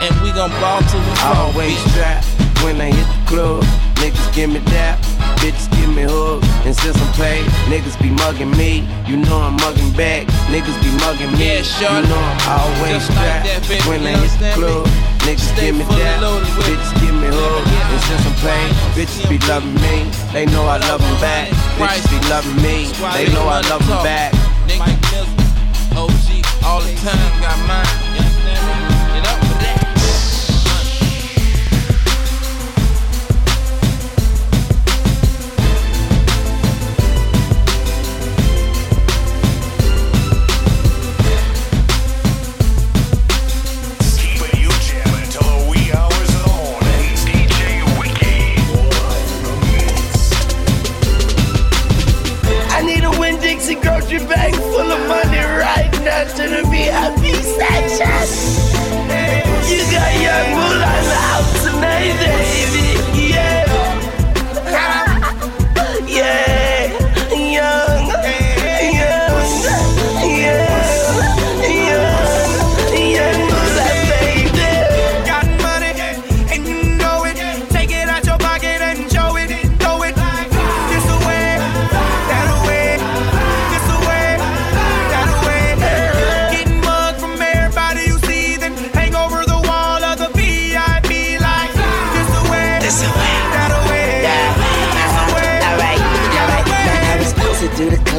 And 0.00 0.16
we 0.22 0.32
gon' 0.32 0.50
ball 0.64 0.80
till 0.88 1.00
we 1.00 1.12
fall. 1.20 1.52
Always 1.52 1.76
strapped 1.92 2.24
when 2.64 2.80
I 2.80 2.88
hit 2.88 3.04
the 3.04 3.20
club. 3.28 3.64
Niggas 4.00 4.32
give 4.32 4.48
me 4.48 4.60
that, 4.72 4.96
bitches 5.44 5.68
give 5.76 5.92
me 5.92 6.08
hugs. 6.08 6.48
And 6.64 6.72
since 6.72 6.96
I'm 6.96 7.12
paid, 7.20 7.44
niggas 7.68 8.00
be 8.00 8.08
mugging 8.08 8.48
me. 8.56 8.88
You 9.04 9.20
know 9.20 9.44
I'm 9.44 9.60
mugging 9.60 9.92
back. 9.92 10.24
Niggas 10.48 10.72
be 10.80 10.88
mugging 11.04 11.36
me. 11.36 11.44
Yeah, 11.44 11.60
sure. 11.60 11.92
You 11.92 12.08
know 12.08 12.16
I'm 12.16 12.40
always 12.48 13.04
like 13.12 13.12
strapped 13.12 13.68
that, 13.68 13.84
when 13.84 14.00
I 14.08 14.16
hit 14.16 14.32
the 14.40 14.56
club. 14.56 14.88
Niggas 15.28 15.52
Stay 15.52 15.68
give 15.68 15.76
me 15.76 15.84
that, 16.00 16.16
bitches 16.64 16.92
give 17.04 17.12
me 17.20 17.28
hugs. 17.28 17.68
And 17.68 18.00
since 18.08 18.24
I'm 18.24 18.36
paid, 18.40 18.72
bitches 18.96 19.28
be 19.28 19.36
loving 19.44 19.76
me. 19.84 20.08
They 20.32 20.48
know 20.48 20.64
I 20.64 20.80
love 20.88 21.04
them 21.04 21.18
back. 21.20 21.52
Bitches 21.76 22.08
be 22.08 22.16
loving 22.32 22.56
me. 22.64 22.88
They 23.12 23.28
know 23.36 23.44
I 23.44 23.60
love 23.68 23.84
them 23.84 24.00
back. 24.00 24.32
Mike 24.80 24.96
OG, 25.92 26.64
all 26.64 26.80
the 26.80 26.94
time, 27.04 27.40
got 27.44 27.60
mine. 27.68 28.09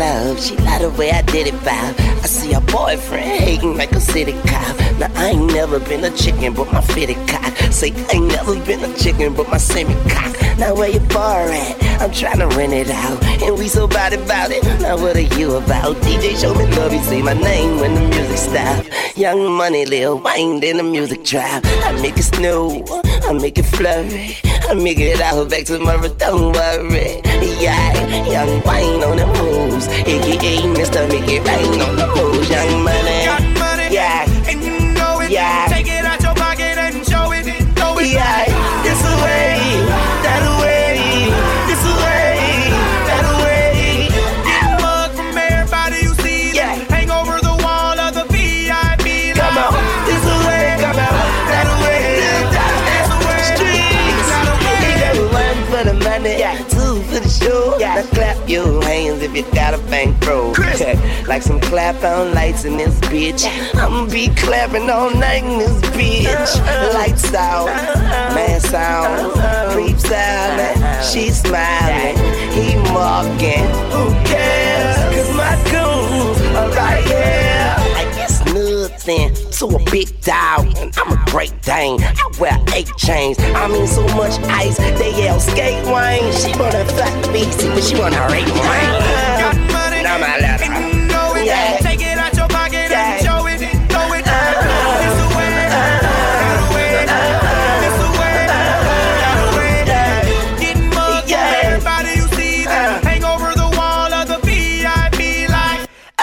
Club. 0.01 0.39
She 0.39 0.55
love 0.57 0.81
the 0.81 0.89
way 0.97 1.11
I 1.11 1.21
did 1.21 1.47
it, 1.47 1.53
vibe. 1.65 1.95
I 2.23 2.27
see 2.27 2.53
her 2.53 2.61
boyfriend 2.61 3.43
hating 3.47 3.77
like 3.77 3.91
a 3.91 3.99
city 3.99 4.33
cop. 4.49 4.73
Now 4.99 5.11
I 5.15 5.29
ain't 5.33 5.53
never 5.53 5.79
been 5.79 6.03
a 6.03 6.11
chicken, 6.23 6.53
but 6.53 6.71
my 6.73 6.81
fitted 6.81 7.19
cock. 7.27 7.51
Say 7.71 7.91
I 8.09 8.15
ain't 8.15 8.27
never 8.27 8.55
been 8.65 8.83
a 8.83 8.91
chicken, 8.97 9.33
but 9.35 9.47
my 9.49 9.57
semi 9.57 9.95
cock. 10.09 10.33
Now 10.57 10.73
where 10.75 10.89
your 10.89 11.07
bar 11.07 11.49
at? 11.49 11.75
I'm 12.01 12.11
trying 12.11 12.39
to 12.39 12.47
rent 12.57 12.73
it 12.73 12.89
out, 12.89 13.23
and 13.43 13.57
we 13.59 13.67
so 13.67 13.87
bad 13.87 14.13
about 14.13 14.49
it. 14.51 14.63
Now 14.81 14.97
what 14.97 15.15
are 15.15 15.29
you 15.37 15.55
about? 15.55 15.95
DJ 15.97 16.39
show 16.41 16.53
me 16.55 16.65
love, 16.77 16.93
you 16.93 17.03
say 17.03 17.21
my 17.21 17.33
name 17.33 17.79
when 17.79 17.93
the 17.93 18.01
music 18.13 18.37
stop. 18.37 18.85
Young 19.15 19.51
money, 19.51 19.85
Lil 19.85 20.19
Wayne, 20.19 20.59
then 20.61 20.77
the 20.77 20.83
music 20.83 21.23
drop. 21.23 21.61
I 21.65 21.91
make 22.01 22.17
it 22.17 22.23
snow, 22.23 22.83
I 23.29 23.33
make 23.33 23.57
it 23.59 23.67
flurry, 23.75 24.35
make 24.75 24.99
it 24.99 25.19
out 25.21 25.49
back 25.49 25.65
to 25.65 25.77
tomorrow. 25.77 26.07
Don't 26.07 26.53
worry, 26.53 27.21
yeah. 27.59 27.91
Young 28.25 28.61
Wayne 28.63 29.03
on 29.03 29.17
the 29.17 29.27
moves, 29.27 29.87
aka 29.87 30.57
Mr. 30.77 31.07
Make 31.09 31.29
It 31.29 31.45
Rain 31.45 31.81
on 31.81 31.95
the 31.95 32.07
moves. 32.15 32.49
Young 32.49 32.83
money, 32.83 33.25
Got 33.25 33.41
money 33.59 33.93
yeah, 33.93 34.25
and 34.49 34.63
you 34.63 34.79
know 34.93 35.19
it. 35.21 35.31
Yeah. 35.31 35.90
For 57.39 57.45
the. 57.45 57.77
Now 57.79 58.01
clap 58.13 58.49
your 58.49 58.83
hands 58.83 59.21
if 59.21 59.35
you 59.35 59.43
got 59.51 59.73
a 59.73 59.77
bankroll. 59.89 60.53
like 61.27 61.41
some 61.41 61.59
clap 61.59 62.03
on 62.03 62.33
lights 62.33 62.65
in 62.65 62.77
this 62.77 62.99
bitch. 63.01 63.45
I'ma 63.75 64.05
be 64.05 64.29
clapping 64.35 64.89
all 64.89 65.11
night 65.11 65.43
in 65.43 65.59
this 65.59 65.81
bitch. 65.91 66.27
Uh-huh. 66.27 66.93
Lights 66.93 67.33
out, 67.33 67.69
uh-huh. 67.69 68.35
man 68.35 68.59
sound, 68.59 69.31
uh-huh. 69.31 69.73
creeps 69.73 70.11
out. 70.11 71.03
She 71.03 71.29
smiling, 71.29 72.17
he 72.51 72.75
mocking. 72.93 73.67
Who 73.91 74.11
cares? 74.25 74.60
Nothing 79.07 79.33
to 79.51 79.65
a 79.65 79.91
big 79.91 80.21
dog, 80.21 80.77
and 80.77 80.95
I'm 80.97 81.11
a 81.11 81.25
great 81.31 81.53
Dane. 81.61 82.01
I 82.01 82.31
wear 82.39 82.57
eight 82.75 82.91
chains. 82.97 83.37
I 83.39 83.67
mean 83.67 83.87
so 83.87 84.03
much 84.15 84.39
ice, 84.43 84.77
they 84.77 85.15
yell 85.17 85.39
skate 85.39 85.85
wine. 85.87 86.31
She 86.33 86.51
wanna 86.59 86.85
fuck 86.85 87.33
me, 87.33 87.45
but 87.45 87.83
she 87.83 87.97
wanna 87.97 88.21
rape 88.27 88.47
money 88.47 90.03
Now 90.03 90.17
my 90.19 90.37
letter. 90.39 90.70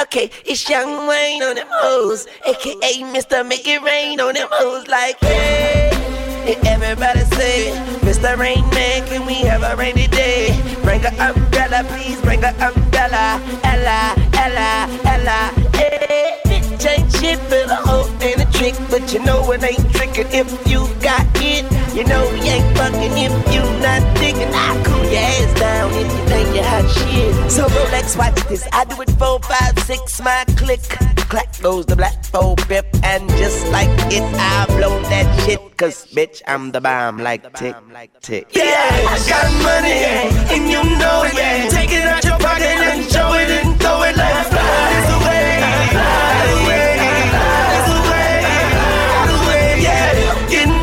Okay, 0.08 0.30
it's 0.46 0.66
Young 0.70 1.06
Wayne 1.06 1.42
on 1.42 1.56
them 1.56 1.66
hoes, 1.70 2.26
aka 2.46 2.92
Mr. 3.12 3.46
Make 3.46 3.68
It 3.68 3.82
Rain 3.82 4.18
on 4.20 4.32
them 4.32 4.48
hoes. 4.50 4.88
Like, 4.88 5.20
hey, 5.20 5.90
and 6.48 6.66
everybody 6.66 7.20
say, 7.36 7.76
Mr. 8.00 8.38
Rain 8.38 8.64
Man, 8.70 9.06
can 9.06 9.26
we 9.26 9.34
have 9.44 9.62
a 9.62 9.76
rainy 9.76 10.06
day? 10.06 10.58
Bring 10.82 11.04
a 11.04 11.10
umbrella, 11.20 11.84
please 11.88 12.18
bring 12.22 12.42
a 12.42 12.56
umbrella. 12.56 13.36
Ella, 13.64 14.14
Ella, 14.32 14.88
Ella, 15.04 15.52
hey. 15.76 16.40
Bitch 16.46 16.88
ain't 16.88 17.12
shit, 17.12 17.38
but 17.50 17.70
a 17.70 17.76
hoe 17.76 18.08
ain't 18.22 18.40
a 18.40 18.50
trick. 18.50 18.74
But 18.88 19.12
you 19.12 19.22
know 19.24 19.52
it 19.52 19.62
ain't 19.62 19.92
tricking 19.92 20.28
if 20.32 20.48
you 20.66 20.88
got 21.02 21.26
it. 21.36 21.68
You 21.94 22.04
know 22.04 22.24
you 22.30 22.48
ain't 22.48 22.76
fucking 22.78 23.12
if 23.12 23.34
you 23.52 23.60
So 27.48 27.66
Rolex, 27.66 28.16
watch 28.16 28.34
this. 28.48 28.66
I 28.72 28.84
do 28.84 29.00
it 29.02 29.10
four, 29.12 29.40
five, 29.40 29.78
six, 29.80 30.20
my 30.20 30.44
click. 30.56 30.80
Clack 31.28 31.60
goes 31.60 31.84
the 31.86 31.96
black 31.96 32.24
four 32.24 32.56
pip, 32.56 32.86
and 33.04 33.28
just 33.30 33.66
like 33.68 33.88
it, 34.12 34.22
I 34.38 34.66
blow 34.66 35.00
that 35.12 35.26
shit. 35.44 35.60
Cause 35.76 36.06
bitch, 36.06 36.40
I'm 36.46 36.72
the 36.72 36.80
bomb 36.80 37.18
like 37.18 37.52
tick, 37.54 37.76
like 37.92 38.18
tick. 38.20 38.48
Yeah, 38.54 38.64
I 38.64 39.18
got 39.28 39.52
money 39.62 40.04
and 40.54 40.70
you 40.70 40.82
know 40.98 41.22
it. 41.24 41.34
yeah. 41.34 41.68
Take 41.68 41.92
it 41.92 42.04
out 42.04 42.24
your 42.24 42.38
pocket 42.38 42.64
and 42.64 43.04
show 43.10 43.32
it 43.34 43.50
and 43.50 43.78
throw 43.80 44.02
it 44.02 44.16
like. 44.16 44.34
This 44.48 45.10
away, 45.18 45.60
that 45.60 46.48
away, 46.58 46.96
this 47.74 47.88
away, 47.98 48.30
that 48.48 49.28
away. 49.36 49.82
Yeah, 49.84 50.48
getting 50.48 50.80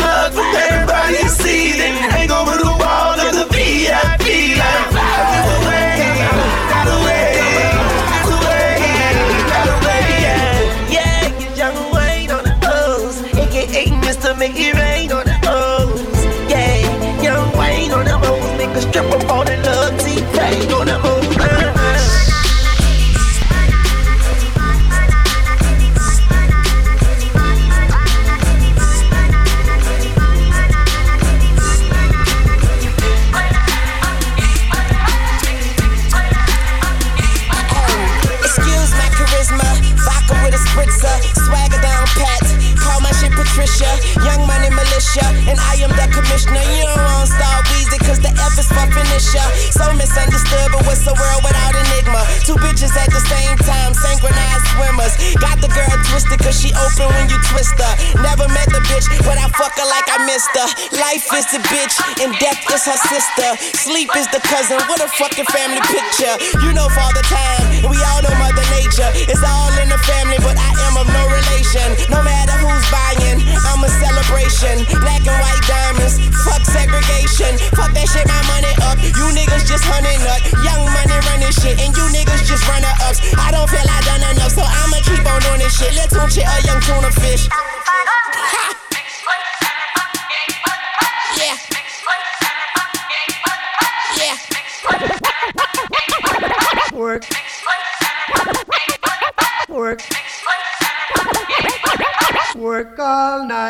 Young 43.66 44.46
money 44.46 44.70
militia, 44.70 45.26
and 45.50 45.58
I 45.58 45.82
am 45.82 45.90
the 45.90 46.06
commissioner. 46.14 46.62
You 46.62 46.86
don't 46.86 47.02
want 47.02 47.34
star 47.34 47.66
Weezy, 47.74 47.98
cause 47.98 48.22
the 48.22 48.30
F 48.30 48.54
is 48.62 48.70
for 48.70 48.86
finisher. 48.94 49.42
So 49.74 49.90
misunderstood, 49.98 50.70
but 50.70 50.86
what's 50.86 51.02
the 51.02 51.18
world 51.18 51.42
without 51.42 51.74
enigma? 51.74 52.22
Two 52.46 52.62
bitches 52.62 52.94
at 52.94 53.10
the 53.10 53.18
same 53.26 53.58
time, 53.66 53.98
synchronized 53.98 54.70
swimmers. 54.70 55.18
Got 55.42 55.66
the 55.66 55.70
girl 55.74 55.90
twisted, 56.14 56.38
cause 56.46 56.62
she 56.62 56.70
open 56.78 57.10
when 57.18 57.26
you 57.26 57.42
twist 57.50 57.74
her. 57.82 58.22
Never 58.22 58.46
met 58.54 58.70
the 58.70 58.86
bitch, 58.86 59.10
but 59.26 59.42
I 59.42 59.50
fuck 59.58 59.74
her 59.82 59.88
like 59.90 60.14
I 60.14 60.22
missed 60.30 60.54
her. 60.54 60.70
Life 61.02 61.26
is 61.34 61.50
the 61.50 61.62
bitch, 61.66 61.98
and 62.22 62.38
death 62.38 62.62
is 62.70 62.86
her 62.86 63.00
sister. 63.10 63.50
Sleep 63.82 64.14
is 64.14 64.30
the 64.30 64.46
cousin, 64.46 64.78
what 64.86 65.02
a 65.02 65.10
fucking 65.10 65.50
family 65.50 65.82
picture. 65.90 66.38
You 66.62 66.70
know 66.78 66.86
Father 66.94 67.26
Time, 67.26 67.82
and 67.82 67.90
we 67.90 67.98
all 68.14 68.22
know 68.22 68.36
Mother 68.38 68.66
Nature. 68.78 69.10
It's 69.26 69.42
all 69.42 69.74
in 69.82 69.90
the 69.90 69.98
family, 70.06 70.38
but 70.46 70.54
I 70.54 70.70
am 70.86 71.02
of 71.02 71.10
no 71.10 71.24
relation. 71.34 71.98
No 72.14 72.22
matter 72.22 72.54
who's 72.62 72.86
buying, 72.94 73.42
I'm 73.64 73.80
a 73.80 73.90
celebration. 73.90 74.84
Black 75.00 75.24
and 75.24 75.40
white 75.40 75.64
diamonds, 75.64 76.20
fuck 76.44 76.66
segregation. 76.68 77.56
Fuck 77.78 77.96
that 77.96 78.08
shit, 78.12 78.28
my 78.28 78.42
money 78.52 78.74
up. 78.84 79.00
You 79.00 79.32
niggas 79.32 79.64
just 79.64 79.88
hunting 79.88 80.20
up. 80.28 80.42
Young 80.66 80.84
money 80.92 81.18
running 81.32 81.54
shit, 81.56 81.80
and 81.80 81.96
you 81.96 82.06
niggas 82.12 82.44
just 82.44 82.68
runner 82.68 82.92
ups. 83.08 83.24
I 83.40 83.56
don't 83.56 83.70
feel 83.70 83.86
I 83.86 84.00
done 84.04 84.24
enough, 84.36 84.52
so 84.52 84.65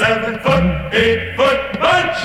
Seven 0.00 0.38
foot, 0.38 0.94
eight 0.94 1.36
foot 1.36 1.60
bunch. 1.78 2.18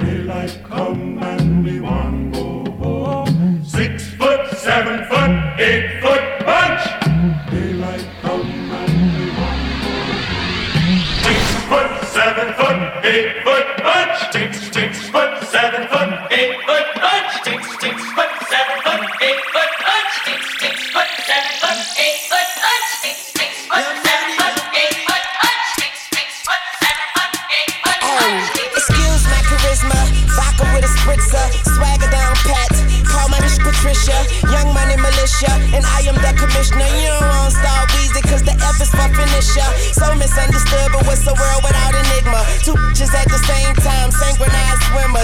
Daylight 0.00 0.58
come 0.64 1.22
and 1.22 1.64
we 1.64 1.78
want 1.78 2.34
go 2.34 2.64
home. 2.82 3.62
Six 3.64 4.10
foot, 4.18 4.50
seven 4.56 4.98
foot, 5.08 5.32
eight 5.60 6.02
foot 6.02 6.24
bunch. 6.44 6.82
Daylight 7.52 8.04
come 8.20 8.50
and 8.80 8.96
we 9.16 9.26
want 9.38 9.62
go 9.84 9.94
home. 10.18 10.98
Six 11.22 11.40
foot, 11.70 11.92
seven 12.18 12.48
foot, 12.58 12.80
eight 13.04 13.44
foot 13.44 13.66
bunch. 13.86 14.13
Am 36.72 36.78
the. 36.78 36.88
You 37.02 37.10
don't 37.12 37.28
want 37.28 37.52
star 37.52 37.86
Weezy 37.92 38.22
cause 38.30 38.42
the 38.42 38.54
F 38.56 38.80
is 38.80 38.90
for 38.90 39.08
finisher. 39.12 39.68
So 39.92 40.14
misunderstood, 40.16 40.88
but 40.92 41.04
what's 41.06 41.24
the 41.24 41.34
world 41.34 41.62
without 41.64 41.92
enigma? 41.92 42.40
Two 42.64 42.74
bitches 42.74 43.12
at 43.12 43.28
the 43.28 43.40
same 43.44 43.74
time. 43.76 44.10
Synchronized 44.10 44.63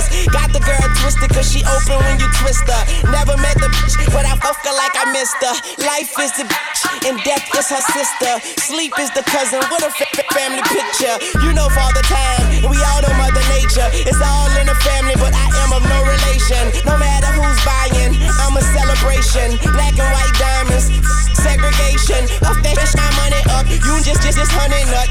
swimmers. 0.00 0.26
Got 0.32 0.52
the 0.52 0.60
girl 0.60 0.80
twisted 1.00 1.30
cause 1.30 1.50
she 1.50 1.60
open 1.64 1.98
when 2.04 2.20
you 2.20 2.28
twist 2.40 2.64
her. 2.68 2.82
Never 3.10 3.36
met 3.40 3.56
the 3.56 3.68
bitch, 3.68 3.96
but 4.12 4.24
I 4.24 4.36
fuck 4.40 4.56
her 4.64 4.74
like 4.76 4.94
I 4.96 5.12
missed 5.12 5.36
her. 5.40 5.54
Life 5.84 6.12
is 6.20 6.32
the 6.36 6.44
bitch, 6.44 6.80
and 7.08 7.16
death 7.24 7.44
is 7.56 7.68
her 7.68 7.82
sister. 7.92 8.32
Sleep 8.60 8.92
is 8.98 9.10
the 9.12 9.22
cousin. 9.28 9.60
What 9.70 9.82
a 9.82 9.90
fa- 9.90 10.08
fa- 10.14 10.28
family 10.32 10.62
picture. 10.68 11.16
You 11.44 11.52
know 11.52 11.68
Father 11.70 12.02
Time, 12.02 12.64
and 12.64 12.70
we 12.70 12.78
all 12.80 13.00
know 13.02 13.14
Mother 13.18 13.44
Nature. 13.52 13.88
It's 14.06 14.20
all 14.20 14.50
in 14.56 14.66
the 14.66 14.78
family, 14.86 15.16
but 15.18 15.34
I 15.34 15.46
am 15.64 15.70
of 15.76 15.84
no 15.84 15.98
relation. 16.04 16.72
No 16.86 16.96
matter 16.98 17.30
who's 17.34 17.60
buying, 17.64 18.16
I'm 18.40 18.56
a 18.56 18.64
celebration. 18.72 19.58
Black 19.74 19.96
and 19.98 20.10
white 20.14 20.34
diamonds, 20.38 20.88
segregation. 21.36 22.24
Off 22.46 22.58
that 22.62 22.74
bitch, 22.76 22.94
my 22.96 23.10
money 23.20 23.42
up. 23.56 23.66
You 23.68 24.00
just, 24.02 24.22
just, 24.22 24.38
just 24.38 24.52
honey 24.52 24.82
nut. 24.90 25.08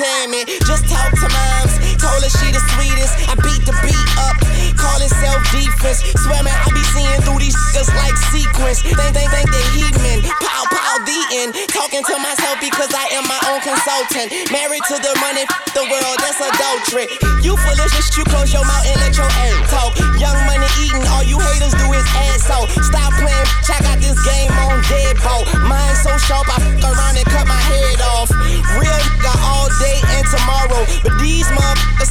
Tammy. 0.00 0.48
Just 0.64 0.88
talk 0.88 1.12
to 1.12 1.28
moms, 1.28 1.76
told 2.00 2.24
her 2.24 2.32
she 2.32 2.48
the 2.48 2.62
sweetest. 2.72 3.12
I 3.28 3.36
beat 3.44 3.60
the 3.68 3.76
beat 3.84 4.08
up, 4.24 4.40
call 4.80 4.96
it 4.96 5.12
self 5.12 5.44
defense. 5.52 6.00
Man, 6.24 6.48
I 6.48 6.72
be 6.72 6.80
seeing 6.96 7.20
through 7.20 7.44
these 7.44 7.52
niggas 7.52 7.92
like 8.00 8.16
sequence. 8.32 8.80
Think, 8.80 9.12
think, 9.12 9.28
think 9.28 9.48
they 9.52 9.66
heathen. 9.76 10.24
Pow, 10.40 10.64
pow, 10.72 11.04
the 11.04 11.20
end. 11.44 11.52
Talking 11.68 12.00
to 12.00 12.16
myself 12.16 12.56
because 12.64 12.88
I 12.96 13.12
am 13.12 13.28
my 13.28 13.40
own 13.52 13.60
consultant. 13.60 14.32
Married 14.48 14.80
to 14.88 14.96
the 15.04 15.12
money, 15.20 15.44
the 15.76 15.84
world, 15.84 16.16
that's 16.24 16.40
adultery. 16.40 17.04
You 17.44 17.60
foolish, 17.60 17.92
shit, 17.92 18.16
you 18.16 18.24
close 18.32 18.56
your 18.56 18.64
mouth 18.64 18.88
and 18.88 18.96
let 19.04 19.12
your 19.20 19.28
ass 19.28 19.68
talk. 19.68 19.92
Young 20.16 20.38
money 20.48 20.70
eating, 20.80 21.04
all 21.12 21.28
you 21.28 21.36
haters 21.36 21.76
do 21.76 21.86
is 21.92 22.06
ass 22.16 22.48
out. 22.48 22.72
Stop 22.88 23.12
playing, 23.20 23.48
I 23.68 23.76
got 23.84 24.00
this 24.00 24.16
game 24.24 24.52
on 24.64 24.80
deadbolt. 24.88 25.44
Mine 25.68 25.96
so 26.00 26.16
sharp, 26.24 26.48
I 26.48 26.56
fuck 26.56 26.88
around 26.88 27.20
and 27.20 27.28
cut 27.28 27.44
my 27.44 27.60
head 27.68 27.89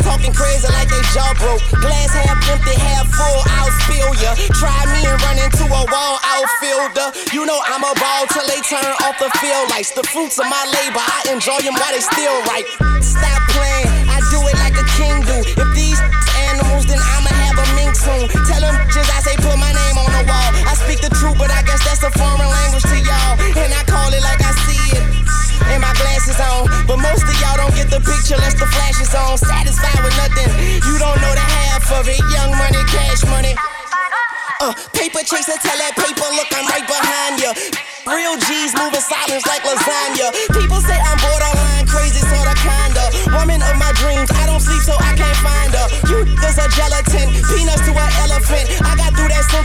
talking 0.09 0.33
crazy 0.33 0.65
like 0.73 0.89
they 0.89 1.03
jaw 1.13 1.29
broke. 1.37 1.61
Glass 1.77 2.09
half 2.17 2.41
empty, 2.49 2.73
half 2.81 3.05
full, 3.13 3.39
I'll 3.61 3.69
spill 3.85 4.11
ya. 4.17 4.33
Try 4.57 4.73
me 4.89 5.05
and 5.05 5.17
run 5.21 5.37
into 5.37 5.69
a 5.69 5.83
wall 5.85 6.15
outfielder. 6.25 7.13
You 7.29 7.45
know 7.45 7.61
I'm 7.61 7.85
a 7.85 7.93
ball 7.93 8.25
till 8.33 8.45
they 8.49 8.57
turn 8.65 8.89
off 9.05 9.21
the 9.21 9.29
field 9.37 9.69
lights. 9.69 9.93
The 9.93 10.01
fruits 10.09 10.41
of 10.41 10.49
my 10.49 10.63
labor, 10.81 11.03
I 11.03 11.29
enjoy 11.29 11.61
them 11.61 11.77
while 11.77 11.93
they 11.93 12.01
still 12.01 12.37
right. 12.49 12.65
Stop 13.05 13.41
playing, 13.53 13.89
I 14.09 14.17
do 14.33 14.41
it 14.49 14.57
like 14.57 14.73
a 14.81 14.85
king 14.97 15.21
do. 15.29 15.37
If 15.45 15.69
these 15.77 16.01
animals, 16.49 16.89
then 16.89 16.97
I'ma 16.97 17.29
have 17.45 17.57
a 17.61 17.67
mink 17.77 17.93
soon. 17.93 18.25
Tell 18.49 18.61
them 18.65 18.75
just 18.89 19.09
I 19.13 19.21
say 19.21 19.37
put 19.37 19.53
my 19.61 19.69
name 19.69 19.97
on 20.01 20.09
the 20.09 20.25
wall. 20.25 20.49
I 20.65 20.73
speak 20.73 21.05
the 21.05 21.13
truth, 21.21 21.37
but 21.37 21.53
I 21.53 21.61
guess 21.61 21.85
that's 21.85 22.01
a 22.01 22.11
foreign 22.17 22.49
language 22.49 22.85
to 22.89 22.98
glasses 26.19 26.39
on, 26.43 26.67
but 26.87 26.97
most 26.97 27.23
of 27.23 27.35
y'all 27.39 27.55
don't 27.55 27.75
get 27.75 27.87
the 27.89 27.99
picture 27.99 28.35
unless 28.35 28.59
the 28.59 28.67
flash 28.67 28.99
is 28.99 29.13
on. 29.15 29.37
Satisfied 29.37 30.03
with 30.03 30.15
nothing, 30.19 30.51
you 30.83 30.99
don't 30.99 31.15
know 31.21 31.33
the 31.33 31.45
half 31.47 31.87
of 31.95 32.07
it. 32.07 32.19
Young 32.35 32.51
money, 32.59 32.81
cash 32.91 33.23
money. 33.31 33.55
Uh, 34.59 34.75
paper 34.91 35.23
chaser, 35.23 35.55
tell 35.63 35.77
that 35.79 35.95
paper, 35.95 36.27
look, 36.35 36.51
I'm 36.51 36.67
right 36.67 36.83
behind 36.83 37.39
ya. 37.39 37.55
Real 38.03 38.35
G's 38.35 38.75
moving 38.75 38.99
silence 38.99 39.47
like 39.47 39.63
lasagna. 39.63 40.35
People 40.51 40.83
say 40.83 40.99
I'm 40.99 41.15
borderline 41.23 41.87
crazy, 41.87 42.19
sorta 42.27 42.55
kinda. 42.59 43.03
Woman 43.39 43.63
of 43.63 43.79
my 43.79 43.91
dreams, 43.95 44.27
I 44.35 44.43
don't 44.51 44.59
sleep 44.59 44.83
so 44.83 44.99
I 44.99 45.15
can't 45.15 45.39
find 45.39 45.71
her. 45.71 45.87
You 46.11 46.17
niggas 46.27 46.59
are 46.59 46.71
gelatin, 46.75 47.31
peanuts 47.47 47.85
to 47.87 47.91
an 47.95 48.11
elephant. 48.27 48.67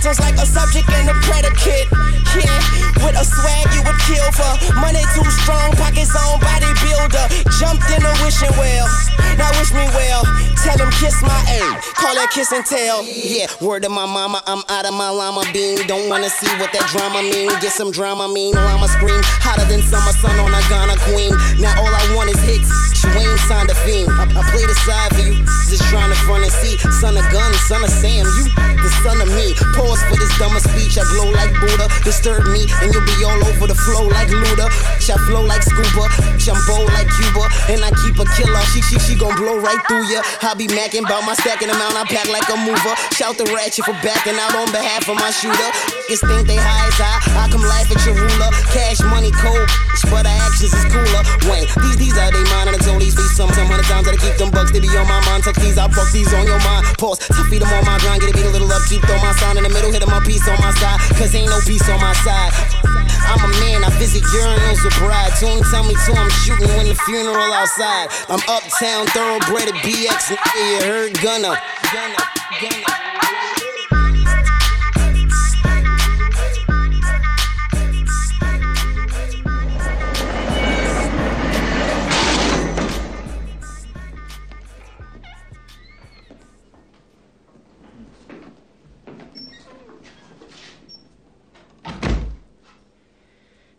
Sentence 0.05 0.21
like 0.21 0.37
a 0.37 0.45
subject 0.45 0.85
and 1.01 1.09
a 1.09 1.15
predicate. 1.25 1.89
Yeah, 2.37 2.61
with 3.01 3.17
a 3.17 3.25
swag 3.25 3.73
you 3.73 3.81
would 3.89 3.97
kill 4.05 4.29
for. 4.37 4.53
Money 4.77 5.01
too 5.17 5.25
strong, 5.41 5.73
pockets 5.81 6.13
on 6.13 6.41
bodybuilder. 6.45 7.25
Jumped 7.57 7.89
in 7.89 8.05
a 8.05 8.13
wishing 8.21 8.53
well. 8.61 8.85
Now 9.41 9.49
wish 9.57 9.73
me 9.73 9.89
well. 9.97 10.21
Tell 10.61 10.77
him 10.77 10.93
kiss 11.01 11.23
my 11.23 11.33
ass. 11.33 11.89
Call 11.97 12.15
that 12.17 12.29
kiss 12.35 12.53
and 12.53 12.67
tell. 12.67 13.03
Yeah, 13.07 13.47
word 13.63 13.85
to 13.85 13.89
my 13.89 14.05
mama, 14.05 14.43
I'm 14.47 14.61
out 14.69 14.85
of 14.85 14.93
my 14.93 15.09
llama 15.09 15.43
bean. 15.55 15.87
Don't 15.87 16.11
wanna 16.11 16.29
see 16.29 16.53
what 16.61 16.71
that 16.75 16.85
drama 16.93 17.23
mean. 17.23 17.49
Get 17.65 17.73
some 17.73 17.91
drama 17.91 18.29
mean, 18.29 18.55
I'ma 18.59 18.85
scream 18.89 19.23
hotter 19.41 19.65
than 19.65 19.81
summer 19.81 20.13
sun 20.13 20.39
on 20.39 20.53
a 20.53 20.61
Ghana 20.69 21.01
queen. 21.09 21.33
Now 21.65 21.81
all 21.81 21.89
I 21.89 22.15
want 22.15 22.29
is 22.29 22.41
hits. 22.45 22.94
You 23.05 23.21
ain't 23.21 23.41
signed 23.45 23.69
a 23.69 23.77
fiend. 23.85 24.09
I, 24.09 24.25
I 24.25 24.43
play 24.49 24.65
the 24.65 24.77
side 24.87 25.13
for 25.13 25.25
you, 25.25 25.37
just 25.69 25.85
trying 25.93 26.09
to 26.09 26.19
front 26.25 26.45
and 26.45 26.55
see. 26.65 26.81
Son 27.01 27.17
of 27.17 27.25
gun, 27.29 27.53
son 27.69 27.85
of 27.85 27.93
Sam, 27.93 28.25
you 28.25 28.45
the 28.81 28.91
son 29.05 29.21
of 29.21 29.29
me. 29.33 29.53
Pause 29.77 30.01
for 30.09 30.17
this 30.17 30.33
dumber 30.41 30.61
speech. 30.61 30.97
I 30.97 31.05
glow 31.13 31.33
like 31.33 31.53
Buddha. 31.61 31.89
disturb 32.05 32.49
me, 32.49 32.65
and 32.81 32.93
you'll 32.93 33.05
be 33.05 33.17
all 33.25 33.41
over 33.45 33.67
the 33.69 33.77
flow 33.77 34.09
like 34.09 34.29
Luda. 34.29 34.69
I 35.05 35.21
flow 35.29 35.45
like 35.45 35.61
scuba, 35.61 36.09
jumbo 36.41 36.89
like 36.97 37.09
Cuba, 37.21 37.45
and 37.69 37.85
I 37.85 37.93
keep 38.01 38.17
a 38.17 38.27
killer. 38.37 38.65
She 38.73 38.81
she 38.89 38.97
she 38.99 39.15
gon' 39.15 39.37
blow 39.37 39.61
right 39.61 39.81
through 39.85 40.09
ya. 40.09 40.25
I 40.41 40.57
be 40.57 40.67
macking 40.67 41.05
about 41.05 41.29
my 41.29 41.37
stacking 41.37 41.69
amount, 41.69 41.93
I 41.93 42.09
pack 42.09 42.25
like 42.33 42.49
a 42.49 42.57
mover. 42.57 42.95
Shout 43.13 43.37
the 43.37 43.45
ratchet 43.53 43.85
for 43.85 43.97
backing 44.01 44.37
out 44.41 44.57
on 44.57 44.73
behalf 44.73 45.05
of 45.09 45.21
my 45.21 45.29
shooter. 45.29 45.71
Niggas 46.09 46.25
think 46.25 46.49
they 46.49 46.57
high 46.57 46.89
as 46.89 46.99
I, 47.01 47.45
I 47.45 47.53
come 47.53 47.63
laugh 47.63 47.89
at 47.91 48.01
your 48.07 48.17
ruler. 48.17 48.51
Cash 48.73 49.05
money 49.13 49.33
cold, 49.45 49.69
but 50.09 50.25
our 50.25 50.39
actions 50.49 50.73
is 50.73 50.85
cooler. 50.89 51.23
Wayne, 51.51 51.69
these 51.85 51.97
these 52.01 52.17
are 52.17 52.33
they 52.33 52.45
mine, 52.49 52.73
these 52.99 53.15
feet 53.15 53.33
some 53.35 53.51
some 53.53 53.67
hundred 53.67 53.87
times 53.87 54.07
that 54.07 54.15
I 54.15 54.21
keep 54.21 54.37
them 54.37 54.51
bucks. 54.51 54.73
They 54.73 54.81
be 54.81 54.91
on 54.97 55.07
my 55.07 55.21
mind. 55.27 55.45
Tuck 55.45 55.57
these, 55.57 55.79
I 55.79 55.89
fuck 55.89 56.11
these 56.13 56.33
on 56.33 56.47
your 56.47 56.61
mind. 56.63 56.87
Pause, 56.99 57.27
to 57.33 57.43
feed 57.51 57.63
them 57.63 57.73
on 57.73 57.85
my 57.85 57.99
grind, 58.03 58.21
get 58.21 58.31
it 58.31 58.37
beat 58.37 58.47
a 58.47 58.53
little 58.53 58.71
up, 58.71 58.83
keep 58.89 59.03
throw 59.05 59.19
my 59.19 59.33
sign 59.39 59.57
in 59.57 59.65
the 59.65 59.73
middle, 59.73 59.91
hit 59.91 60.01
them 60.01 60.11
my 60.11 60.23
piece 60.25 60.47
on 60.49 60.59
my 60.61 60.73
side, 60.79 60.99
cause 61.17 61.35
ain't 61.35 61.49
no 61.49 61.59
peace 61.67 61.87
on 61.89 62.01
my 62.01 62.13
side. 62.25 62.53
I'm 63.25 63.41
a 63.41 63.51
man, 63.61 63.85
I 63.85 63.91
visit 63.99 64.23
urinals 64.23 64.85
with 64.85 64.97
bride. 65.01 65.33
Tune 65.41 65.63
tell 65.73 65.85
me 65.85 65.95
to 65.95 66.11
I'm 66.13 66.31
shooting 66.45 66.69
when 66.77 66.87
the 66.87 66.95
funeral 67.09 67.53
outside. 67.53 68.13
I'm 68.29 68.43
uptown, 68.49 69.07
thoroughbred 69.11 69.73
at 69.73 69.79
BX, 69.81 70.31
you 70.31 70.87
heard 70.87 71.13
Gunna. 71.21 71.57
Gunna, 71.93 72.21
Gunna. 72.61 72.94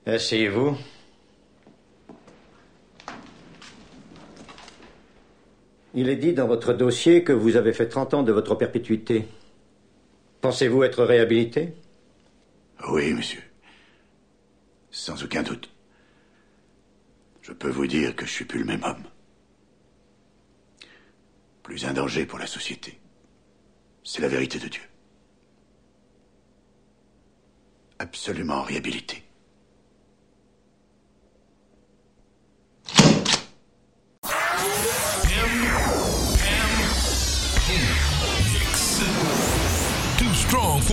Asseyez-vous. 0.06 0.78
Il 5.95 6.10
est 6.10 6.16
dit 6.16 6.34
dans 6.34 6.45
votre 6.45 6.74
dossier 6.74 7.24
que 7.24 7.34
vous 7.34 7.56
avez 7.56 7.74
fait 7.74 7.88
30 7.88 8.14
ans 8.14 8.24
de 8.24 8.32
votre 8.32 8.53
perpétuité. 8.53 9.28
Pensez-vous 10.41 10.84
être 10.84 11.03
réhabilité? 11.03 11.74
Oui, 12.89 13.14
monsieur. 13.14 13.41
Sans 14.91 15.24
aucun 15.24 15.41
doute. 15.41 15.72
Je 17.41 17.53
peux 17.53 17.70
vous 17.70 17.88
dire 17.88 18.16
que 18.16 18.26
je 18.26 18.32
suis 18.32 18.45
plus 18.45 18.60
le 18.60 18.66
même 18.66 18.84
homme. 18.84 19.03
Plus 21.64 21.86
un 21.86 21.93
danger 21.93 22.28
pour 22.28 22.38
la 22.38 22.47
société. 22.47 22.99
C'est 24.03 24.22
la 24.22 24.28
vérité 24.28 24.60
de 24.60 24.68
Dieu. 24.68 24.84
Absolument 27.97 28.62
réhabilité. 28.62 29.24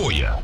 Apoia 0.02 0.42